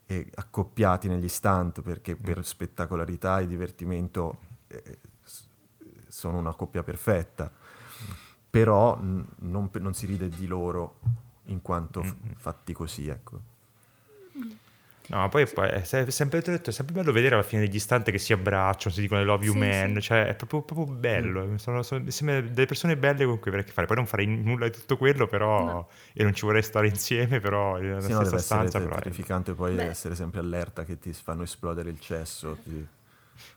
[0.05, 4.37] eh, accoppiati negli stunt, perché per spettacolarità e divertimento
[4.67, 4.99] eh,
[6.07, 7.51] sono una coppia perfetta.
[8.51, 10.99] Però mh, non, non si ride di loro
[11.45, 13.39] in quanto f- fatti così, ecco.
[15.09, 17.43] No, ma poi, poi è se- sempre, te l'ho detto, è sempre bello vedere alla
[17.43, 20.01] fine degli istanti che si abbracciano, si dicono I love you Sì, man, sì.
[20.01, 23.63] cioè è proprio, proprio bello, sono, sono- mi sembra delle persone belle con cui avrei
[23.63, 25.89] a che fare, poi non farei nulla di tutto quello, però, No.
[26.13, 29.53] e non ci vorrei stare insieme, però nella Sì, no, stessa essere stanza, è- terrificante
[29.55, 29.85] poi Beh.
[29.85, 32.57] essere sempre allerta che ti fanno esplodere il cesso.
[32.63, 32.85] ti-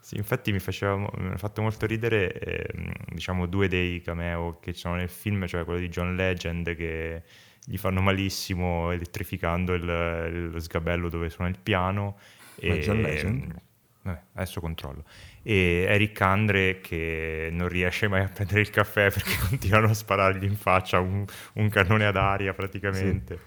[0.01, 4.73] Sì, infatti mi faceva mi ha fatto molto ridere, ehm, diciamo, due dei cameo che
[4.73, 7.23] ci sono nel film, cioè quello di John Legend che
[7.64, 12.18] gli fanno malissimo elettrificando il, lo sgabello dove suona il piano.
[12.62, 13.55] Ma è John Legend?
[14.02, 15.05] vabbè, adesso controllo.
[15.43, 20.44] E Eric Andre che non riesce mai a prendere il caffè perché continuano a sparargli
[20.44, 21.24] in faccia un,
[21.55, 23.39] un cannone ad aria praticamente.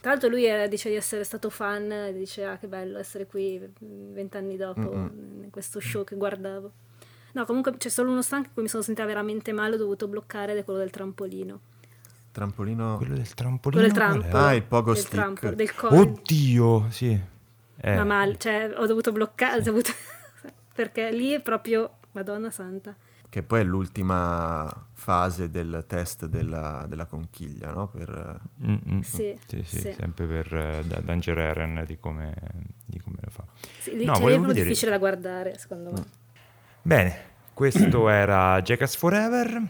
[0.00, 3.26] Tra l'altro lui era- dice di essere stato fan, e dice ah che bello essere
[3.26, 5.44] qui vent'anni dopo Mm-mm.
[5.44, 6.72] in questo show che guardavo.
[7.34, 10.08] No, comunque c'è solo uno stanco in cui mi sono sentita veramente male, ho dovuto
[10.08, 11.60] bloccare ed è quello del trampolino.
[12.32, 12.96] Trampolino...
[12.96, 13.82] Quello del trampolino.
[13.92, 14.36] Quello del trampo.
[14.36, 14.40] è?
[14.40, 15.14] Ah, il pogo del stick.
[15.14, 17.20] trampo, del co- Oddio, sì.
[17.84, 17.94] Eh.
[17.96, 19.92] Ma male, cioè ho dovuto bloccare, ho dovuto-
[20.74, 22.94] perché lì è proprio Madonna Santa.
[23.28, 27.88] Che poi è l'ultima fase del test della, della conchiglia, no?
[27.88, 29.92] Per, Mm, mm, Sì, sì, sì, sì.
[29.92, 32.34] sempre per eh, da- Danger Eren di come,
[32.84, 33.44] di come lo fa.
[33.78, 36.04] Sì, lì No, è vedere- difficile da guardare, secondo me.
[36.82, 37.16] Bene,
[37.54, 39.62] questo era Jackass Forever.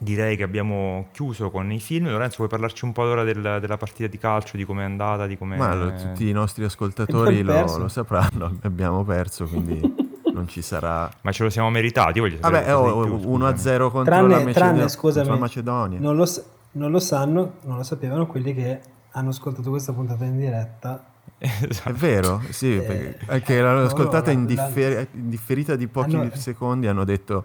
[0.00, 2.08] Direi che abbiamo chiuso con i film.
[2.08, 5.26] Lorenzo, vuoi parlarci un po' ora del- della partita di calcio, di come è andata,
[5.26, 5.56] di come...
[5.56, 9.80] Ma lo- tutti i nostri ascoltatori lo, lo sapranno, abbiamo perso, quindi
[10.32, 11.10] non ci sarà...
[11.22, 14.34] Ma ce lo siamo meritati, voglio sapere Vabbè, oh, di più, 1-0 contro, Tranne, la
[14.36, 15.98] Macedo- tranne, contro scusami, la Macedonia.
[15.98, 16.26] Non lo,
[16.72, 18.80] non lo sanno, non lo sapevano quelli che
[19.10, 21.04] hanno ascoltato questa puntata in diretta.
[21.38, 21.92] È Esatto.
[21.96, 26.30] vero, sì, Eh, perché anche l'hanno no, ascoltata in, differ- in differita di pochi Hanno-
[26.34, 27.44] secondi, hanno detto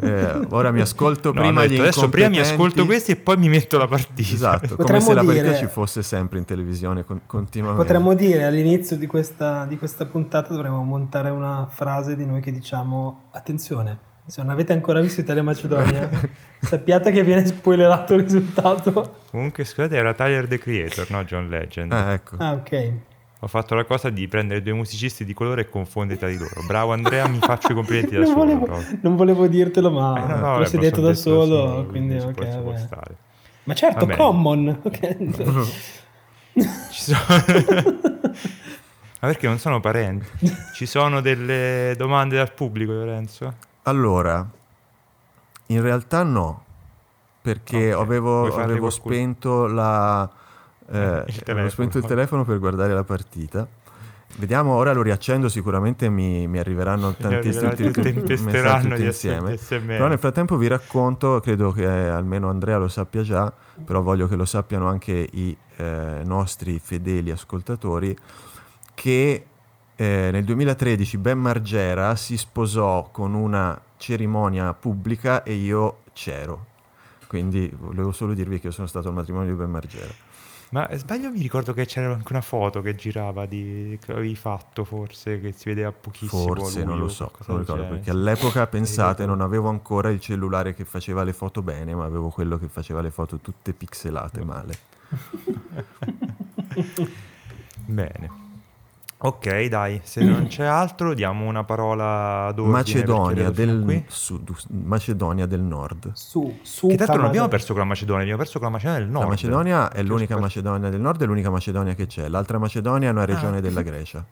[0.00, 2.40] eh, ora mi ascolto No, prima detto, adesso prima mi incompetenti".
[2.40, 4.34] ascolto questi e poi mi metto la partita.
[4.34, 7.82] Esatto, come se la partita dire- ci fosse sempre in televisione con- continuamente.
[7.82, 12.52] Potremmo dire all'inizio di questa, di questa puntata dovremmo montare una frase di noi che
[12.52, 16.08] diciamo attenzione, se non avete ancora visto Italia Macedonia
[16.60, 19.16] sappiate che viene spoilerato il risultato.
[19.30, 21.92] Comunque, scusate, era Tyler the Creator, no John Legend.
[21.92, 22.36] Eh, ecco.
[22.38, 22.92] Ah ok.
[23.40, 26.60] Ho fatto la cosa di prendere due musicisti di colore e confondere tra di loro.
[26.62, 28.44] Bravo Andrea, mi faccio i complimenti da Non solo.
[28.44, 32.18] volevo, non volevo dirtelo ma Eh, no, no, lo sei detto da detto solo, quindi
[32.18, 32.62] si ok.
[32.62, 33.16] può- stare.
[33.64, 34.80] Ma certo, Va common.
[34.82, 35.16] ok.
[36.90, 37.20] Ci sono...
[39.20, 40.26] Ma perché non sono parenti?
[40.74, 43.52] Ci sono delle domande dal pubblico, Lorenzo?
[43.82, 44.46] Allora,
[45.66, 46.64] in realtà no,
[47.42, 50.28] perché Ok, avevo, avevo spento la...
[50.90, 51.68] eh, avevo telefono.
[51.68, 53.66] spento il telefono per guardare la partita.
[54.36, 59.56] Vediamo, ora lo riaccendo, sicuramente mi, mi arriveranno tantissimi tempesteranno tutti insieme.
[59.56, 59.84] SMS.
[59.84, 63.52] Però nel frattempo vi racconto, credo che almeno Andrea lo sappia già,
[63.84, 68.16] però voglio che lo sappiano anche i eh, nostri fedeli ascoltatori,
[68.94, 69.44] che
[69.96, 76.66] eh, nel 2013 Ben Margera si sposò con una cerimonia pubblica e io c'ero.
[77.26, 80.27] quindi volevo solo dirvi che io sono stato al matrimonio di Ben Margera.
[80.70, 84.34] Ma eh, sbaglio mi ricordo che c'era anche una foto che girava di che avevi
[84.36, 87.96] fatto forse che si vedeva pochissimo Forse, non lo so, non ricordo, genere.
[87.96, 92.28] perché all'epoca, pensate, non avevo ancora il cellulare che faceva le foto bene, ma avevo
[92.28, 94.78] quello che faceva le foto tutte pixelate male.
[97.86, 98.46] Bene.
[99.20, 103.94] Ok, dai, se non c'è altro diamo una parola d'ordine Macedonia perché vedo fino a
[103.96, 104.04] del.
[104.06, 106.12] Sud, Macedonia del Nord.
[106.12, 108.72] Su, su Che tra l'altro non abbiamo perso con la Macedonia, abbiamo perso con la
[108.74, 109.24] Macedonia del Nord.
[109.24, 112.28] La Macedonia è l'unica scoperto- Macedonia del Nord, è l'unica Macedonia che c'è.
[112.28, 114.24] L'altra Macedonia è una regione della Grecia.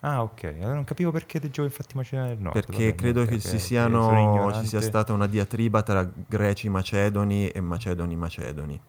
[0.00, 0.54] Ah, ok.
[0.56, 2.54] Allora non capivo perché leggevo infatti Macedonia del Nord.
[2.54, 7.60] Perché Vabbè, credo che ok, siano, ci sia stata una diatriba tra greci macedoni e
[7.60, 8.80] macedoni macedoni.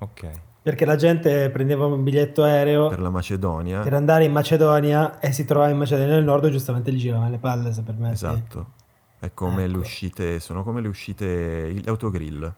[0.00, 0.30] Ok.
[0.64, 5.30] Perché la gente prendeva un biglietto aereo Per la Macedonia, per andare in Macedonia e
[5.30, 8.14] si trovava in Macedonia del Nord e giustamente gli giravano le palle, se permetti.
[8.14, 8.66] esatto.
[9.18, 9.72] È come Ecco.
[9.72, 12.50] le uscite, sono come le uscite, gli autogrill.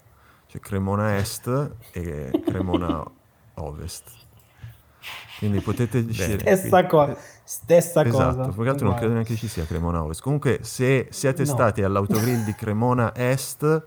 [0.48, 3.02] C'è Cremona Est e Cremona
[3.54, 4.04] Ovest.
[5.40, 6.56] Quindi potete scegliere.
[6.56, 8.70] Stessa, co- stessa Esatto, cosa.
[8.70, 10.22] altro non credo neanche ci sia Cremona Ovest.
[10.22, 11.48] Comunque, se siete No.
[11.48, 13.86] stati all'autogrill di Cremona Est,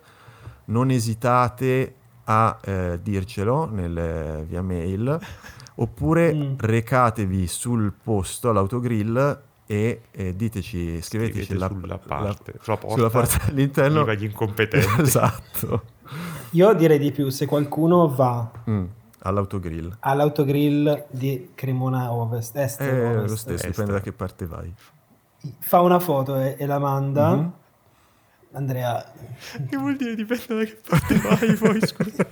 [0.66, 1.96] non esitate
[2.32, 5.20] a eh, dircelo nel, via mail,
[5.76, 6.54] oppure Mm.
[6.58, 12.96] recatevi sul posto all'autogrill e eh, diteci, scriveteci Scrivete la, sulla la- parte, sulla porta,
[12.96, 14.00] sulla porta all'interno.
[14.02, 15.02] viva gli incompetenti.
[15.02, 15.84] esatto,
[16.52, 18.86] Io direi di più, se qualcuno va Mm,
[19.22, 19.96] all'autogrill.
[20.02, 23.68] all'autogrill di Cremona Ovest, Est, È Ovest, lo stesso, Est.
[23.70, 24.72] dipende da che parte vai.
[25.60, 27.36] fa una foto e, e la manda.
[27.36, 27.52] Mhm.
[28.54, 29.06] Andrea,
[29.70, 32.28] Che vuol dire dipende da che parte vai poi, scusa.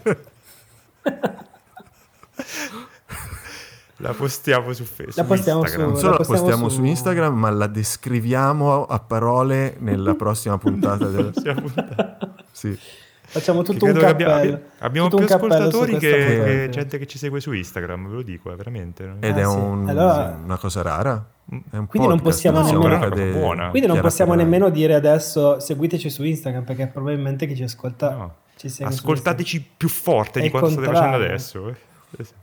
[3.99, 5.17] La postiamo su Facebook.
[5.17, 5.87] La postiamo Instagram.
[5.87, 10.13] su- Non solo la postiamo postiamo su- su Instagram, ma la descriviamo a parole nella
[10.15, 11.31] prossima puntata del...
[11.31, 12.17] Prossima puntata.
[12.51, 12.77] Sì.
[13.21, 14.07] facciamo Che tutto un cappello.
[14.09, 18.15] abbia- abbi- abbiamo tutto più ascoltatori che, che gente che ci segue su Instagram, ve
[18.15, 19.15] lo dico, è veramente.
[19.19, 19.55] Ed Ah, è sì.
[19.55, 21.25] un- Allora- una cosa rara.
[21.49, 23.69] Quindi non possiamo siamo nemmeno- buona.
[23.69, 28.35] Quindi non possiamo nemmeno dire adesso seguiteci su Instagram perché probabilmente chi ci ascolta No.
[28.57, 31.27] ci segue Ascoltateci più forte È di quanto state facendo contrario.
[31.33, 31.69] adesso.
[31.69, 31.75] eh.
[32.19, 32.39] Esatto.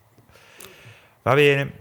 [1.22, 1.72] Va bene.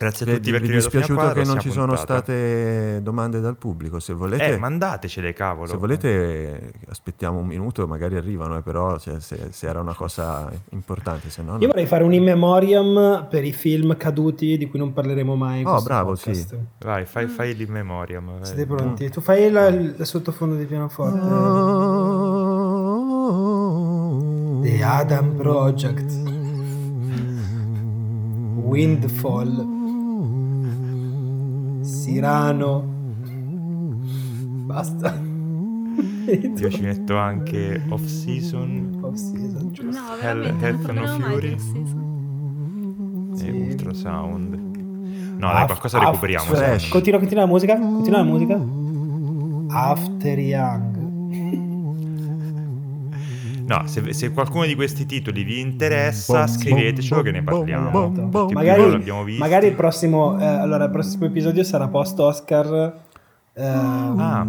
[0.00, 2.22] Grazie a tutti vi per è dispiaciuto che non ci sono puntata.
[2.22, 4.00] state domande dal pubblico?
[4.00, 5.66] Se volete, Eh, mandatecele, cavolo.
[5.66, 10.50] se volete aspettiamo un minuto, magari arrivano, eh, però cioè, se, se era una cosa
[10.70, 11.52] importante, se no...
[11.52, 11.58] no.
[11.58, 15.60] Io vorrei fare un in memoriam per i film caduti di cui non parleremo mai.
[15.60, 16.48] in Oh, bravo, podcast.
[16.48, 16.56] sì.
[16.82, 18.24] Vai, fai, fai l'in memoriam.
[18.24, 18.46] vai.
[18.46, 19.10] Siete pronti?
[19.10, 21.18] Tu fai la- il sottofondo di pianoforte.
[24.62, 26.10] The Adam Project.
[28.62, 29.79] Windfall.
[31.82, 32.84] Cyrano.
[34.66, 35.18] Basta.
[36.56, 40.00] Io ci metto anche off season Off season, giusto.
[40.00, 41.58] No, Hell- sapevo mai Fury.
[41.58, 43.46] sì.
[43.46, 44.54] e ultrasound.
[45.38, 46.44] No, Af- dai, qualcosa recuperiamo.
[46.90, 47.78] Continua, continua la musica.
[47.78, 48.60] Continua la musica.
[49.74, 50.99] After Young.
[53.70, 58.08] No, se, se qualcuno di questi titoli vi interessa, Bom, scrivetecelo bom, che ne parliamo.
[58.52, 59.40] magari, non l'abbiamo visto.
[59.44, 62.94] magari il prossimo eh, allora il prossimo episodio sarà post Oscar
[63.52, 64.40] eh, Ah,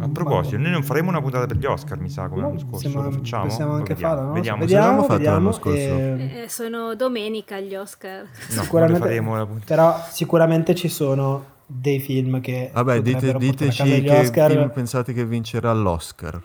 [0.00, 2.88] a proposito, noi non faremo una puntata per gli Oscar, mi sa, come l'anno scorso.
[2.88, 3.44] possiamo, Lo facciamo?
[3.46, 4.14] possiamo anche vediamo.
[4.14, 4.34] farlo no?
[4.34, 5.78] Vediamo, se vediamo, fatto vediamo l'anno scorso.
[5.78, 8.22] e- Eh, sono domenica gli Oscar.
[8.22, 8.28] No,
[8.62, 9.66] sicuramente, quando faremo la puntata.
[9.66, 15.24] però sicuramente ci sono dei film che Vabbè, dite- diteci che Oscar film pensate che
[15.24, 16.40] vincerà l'Oscar.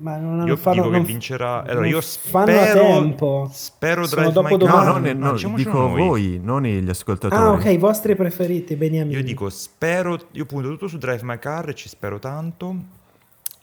[0.00, 1.64] Ma non Io fanno, dico che non- vincerà.
[1.64, 2.80] Allora, io fanno a spero.
[2.86, 4.74] tempo Spero Sono Drive My dopo Car.
[4.74, 5.08] No, domani.
[5.12, 6.06] non, Ma no, diciamocelo dico noi.
[6.06, 7.42] voi, non gli ascoltatori.
[7.42, 10.18] ah ok i vostri preferiti Beniamino Io dico spero.
[10.32, 12.74] Io punto tutto su Drive My Car e ci spero tanto.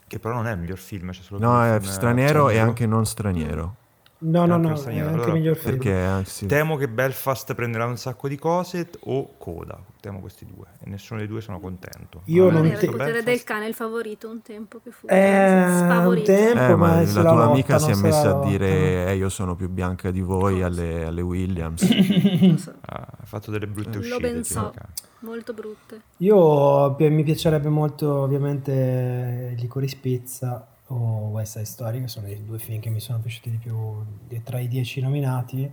[0.08, 1.12] Che però non è il miglior film.
[1.12, 2.68] C'è solo No, è film, eh, straniero e straniero.
[2.68, 3.76] anche non straniero.
[4.18, 7.86] No no no lo è anche allora, miglior film Perché anzi, Temo che Belfast prenderà
[7.86, 9.78] un sacco di cose o Coda.
[10.00, 10.68] Temo questi due.
[10.84, 12.22] E nessuno dei due sono contento.
[12.26, 15.64] Io non ti- il potere Belfast- del cane il favorito un tempo che fu Eh,
[15.66, 16.26] un sfavorito.
[16.32, 19.56] tempo, Eh, ma la tua la amica si è messa a dire eh, io sono
[19.56, 21.84] più bianca di voi alle, alle Williams.
[22.58, 24.20] So, Ha fatto delle brutte Lo uscite.
[24.20, 24.74] ben Timo so.
[25.20, 26.02] Molto brutte.
[26.18, 30.96] Io mi piacerebbe molto ovviamente Licorice Pizza o
[31.32, 34.42] West Side Story, che sono i due film che mi sono piaciuti di più di-
[34.44, 35.64] tra i dieci nominati.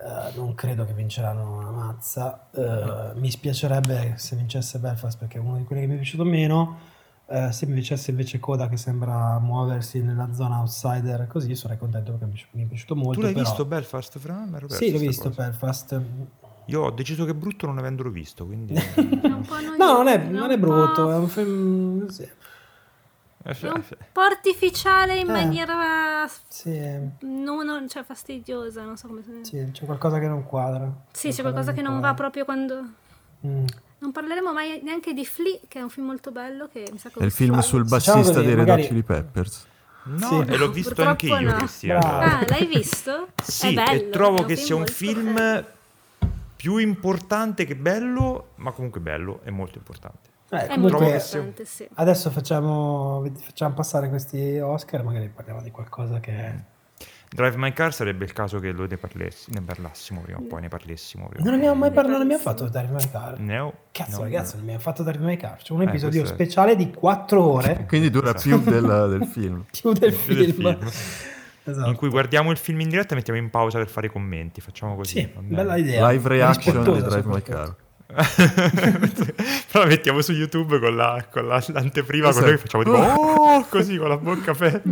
[0.00, 2.48] Eh, non credo che vinceranno una mazza.
[2.52, 6.24] Eh, mi spiacerebbe se vincesse Belfast perché è uno di quelli che mi è piaciuto
[6.24, 6.78] meno.
[7.30, 12.12] Eh, se mi vincesse invece Coda che sembra muoversi nella zona outsider così sarei contento
[12.12, 13.12] perché mi è piaciuto- mi è piaciuto molto.
[13.12, 14.46] Tu l'hai però- visto Belfast, Fra?
[14.68, 15.42] Sì, l'ho visto cosa.
[15.42, 16.00] Belfast.
[16.66, 18.74] Io ho deciso che è brutto non avendolo visto, quindi...
[18.76, 22.06] È un po' noioso, No, non è, non è brutto, è un film...
[22.08, 22.28] sì.
[23.44, 23.82] Eh, È un
[24.12, 25.32] po' artificiale in Eh.
[25.32, 30.26] maniera Sì, eh, non, non- cioè fastidiosa, non so come si sì, c'è qualcosa che
[30.26, 30.90] non quadra.
[31.12, 32.14] Sì, c'è qualcosa che non va quadra.
[32.14, 32.82] proprio quando
[33.46, 33.64] Mm.
[33.98, 37.08] non parleremo mai neanche di Flea, che è un film molto bello che mi sa
[37.08, 39.66] che È il film sul diciamo bassista così, dei Red Hot Chili Peppers.
[40.04, 40.50] No, Sì.
[40.50, 41.56] e l'ho visto Purtroppo anche io, no.
[41.56, 42.00] Cristiano.
[42.00, 42.22] Bravo.
[42.24, 43.28] Ah, l'hai visto?
[43.42, 45.66] Sì, è bello, e trovo è che sia un film bello.
[46.56, 50.27] più importante che bello, ma comunque bello e molto importante.
[50.50, 51.86] Eh, È comunque, importante, sì.
[51.94, 56.76] adesso facciamo, facciamo passare questi Oscar, magari parliamo di qualcosa che...
[57.30, 60.62] Drive My Car sarebbe il caso che lo ne, parlessi- ne parlassimo prima o poi
[60.62, 61.44] ne parlessimo prima.
[61.44, 63.38] Non abbiamo mai Ne parlato, non abbiamo fatto Drive My Car.
[63.38, 65.56] Ne ho- Cazzo, no, ragazzi, non abbiamo fatto Drive My Car.
[65.58, 69.26] C'è un Eh, episodio questo è- speciale di 4 ore Quindi dura più del, del
[69.26, 69.62] film.
[69.70, 70.78] più del più del film.
[70.78, 70.90] film.
[71.64, 71.90] Esatto.
[71.90, 74.62] In cui guardiamo il film in diretta e mettiamo in pausa per fare i commenti.
[74.62, 75.18] Facciamo così.
[75.20, 76.08] Sì, bella idea.
[76.10, 77.42] Live reaction di Drive My.
[77.42, 77.76] Car.
[79.70, 82.46] Però la mettiamo su YouTube con, la, con la- l'anteprima con Esatto.
[82.46, 84.90] noi che facciamo tipo oh, così con la bocca aperta.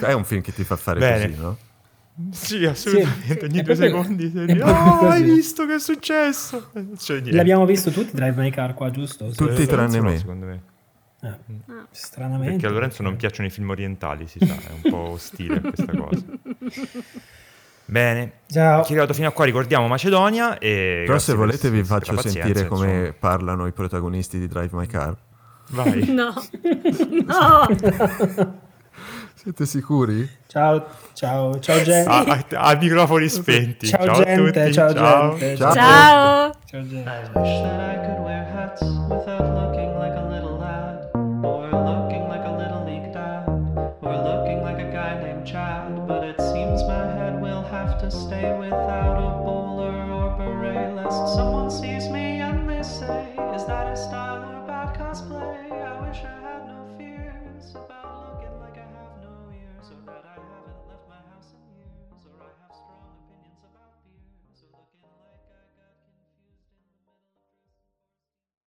[0.00, 1.26] È un film che ti fa fare Bene.
[1.28, 1.56] così, no?
[2.32, 3.38] Sì, assolutamente.
[3.38, 6.70] sì, Ogni due secondi sei lì, Oh, hai così." visto che è successo?
[6.74, 7.32] Niente.
[7.32, 9.30] L'abbiamo visto tutti Drive My Car qua, giusto?
[9.30, 9.36] Sì.
[9.36, 10.18] Tutti Eh, tranne me.
[10.18, 10.62] Secondo me.
[11.22, 11.32] Eh,
[11.92, 12.50] stranamente.
[12.52, 15.94] Perché a Lorenzo non piacciono i film orientali, si sa, è un po' ostile questa
[15.96, 16.22] cosa.
[17.90, 18.82] Bene, Ciao.
[18.82, 21.02] chi è arrivato fino a qua ricordiamo Macedonia e...
[21.06, 23.14] Però se per volete vi faccio pazienza, sentire come insomma.
[23.18, 25.16] parlano i protagonisti di Drive My Car.
[25.70, 26.06] Vai.
[26.14, 26.32] No.
[27.26, 27.66] no.
[29.34, 30.28] Siete sicuri?
[30.46, 30.84] Ciao,
[31.14, 32.08] ciao, ciao gente.
[32.08, 33.86] A, a- a microfoni spenti.
[33.86, 34.72] Ciao, ciao gente, a tutti.
[34.74, 35.36] ciao, ciao.
[35.38, 35.56] gente.
[35.56, 35.72] Ciao.
[35.72, 36.52] Ciao.
[36.66, 37.08] Ciao gente.
[37.08, 40.29] I wish that I could wear hats without looking like a
[54.00, 55.70] style or bad cosplay?
[55.70, 56.39] I wish I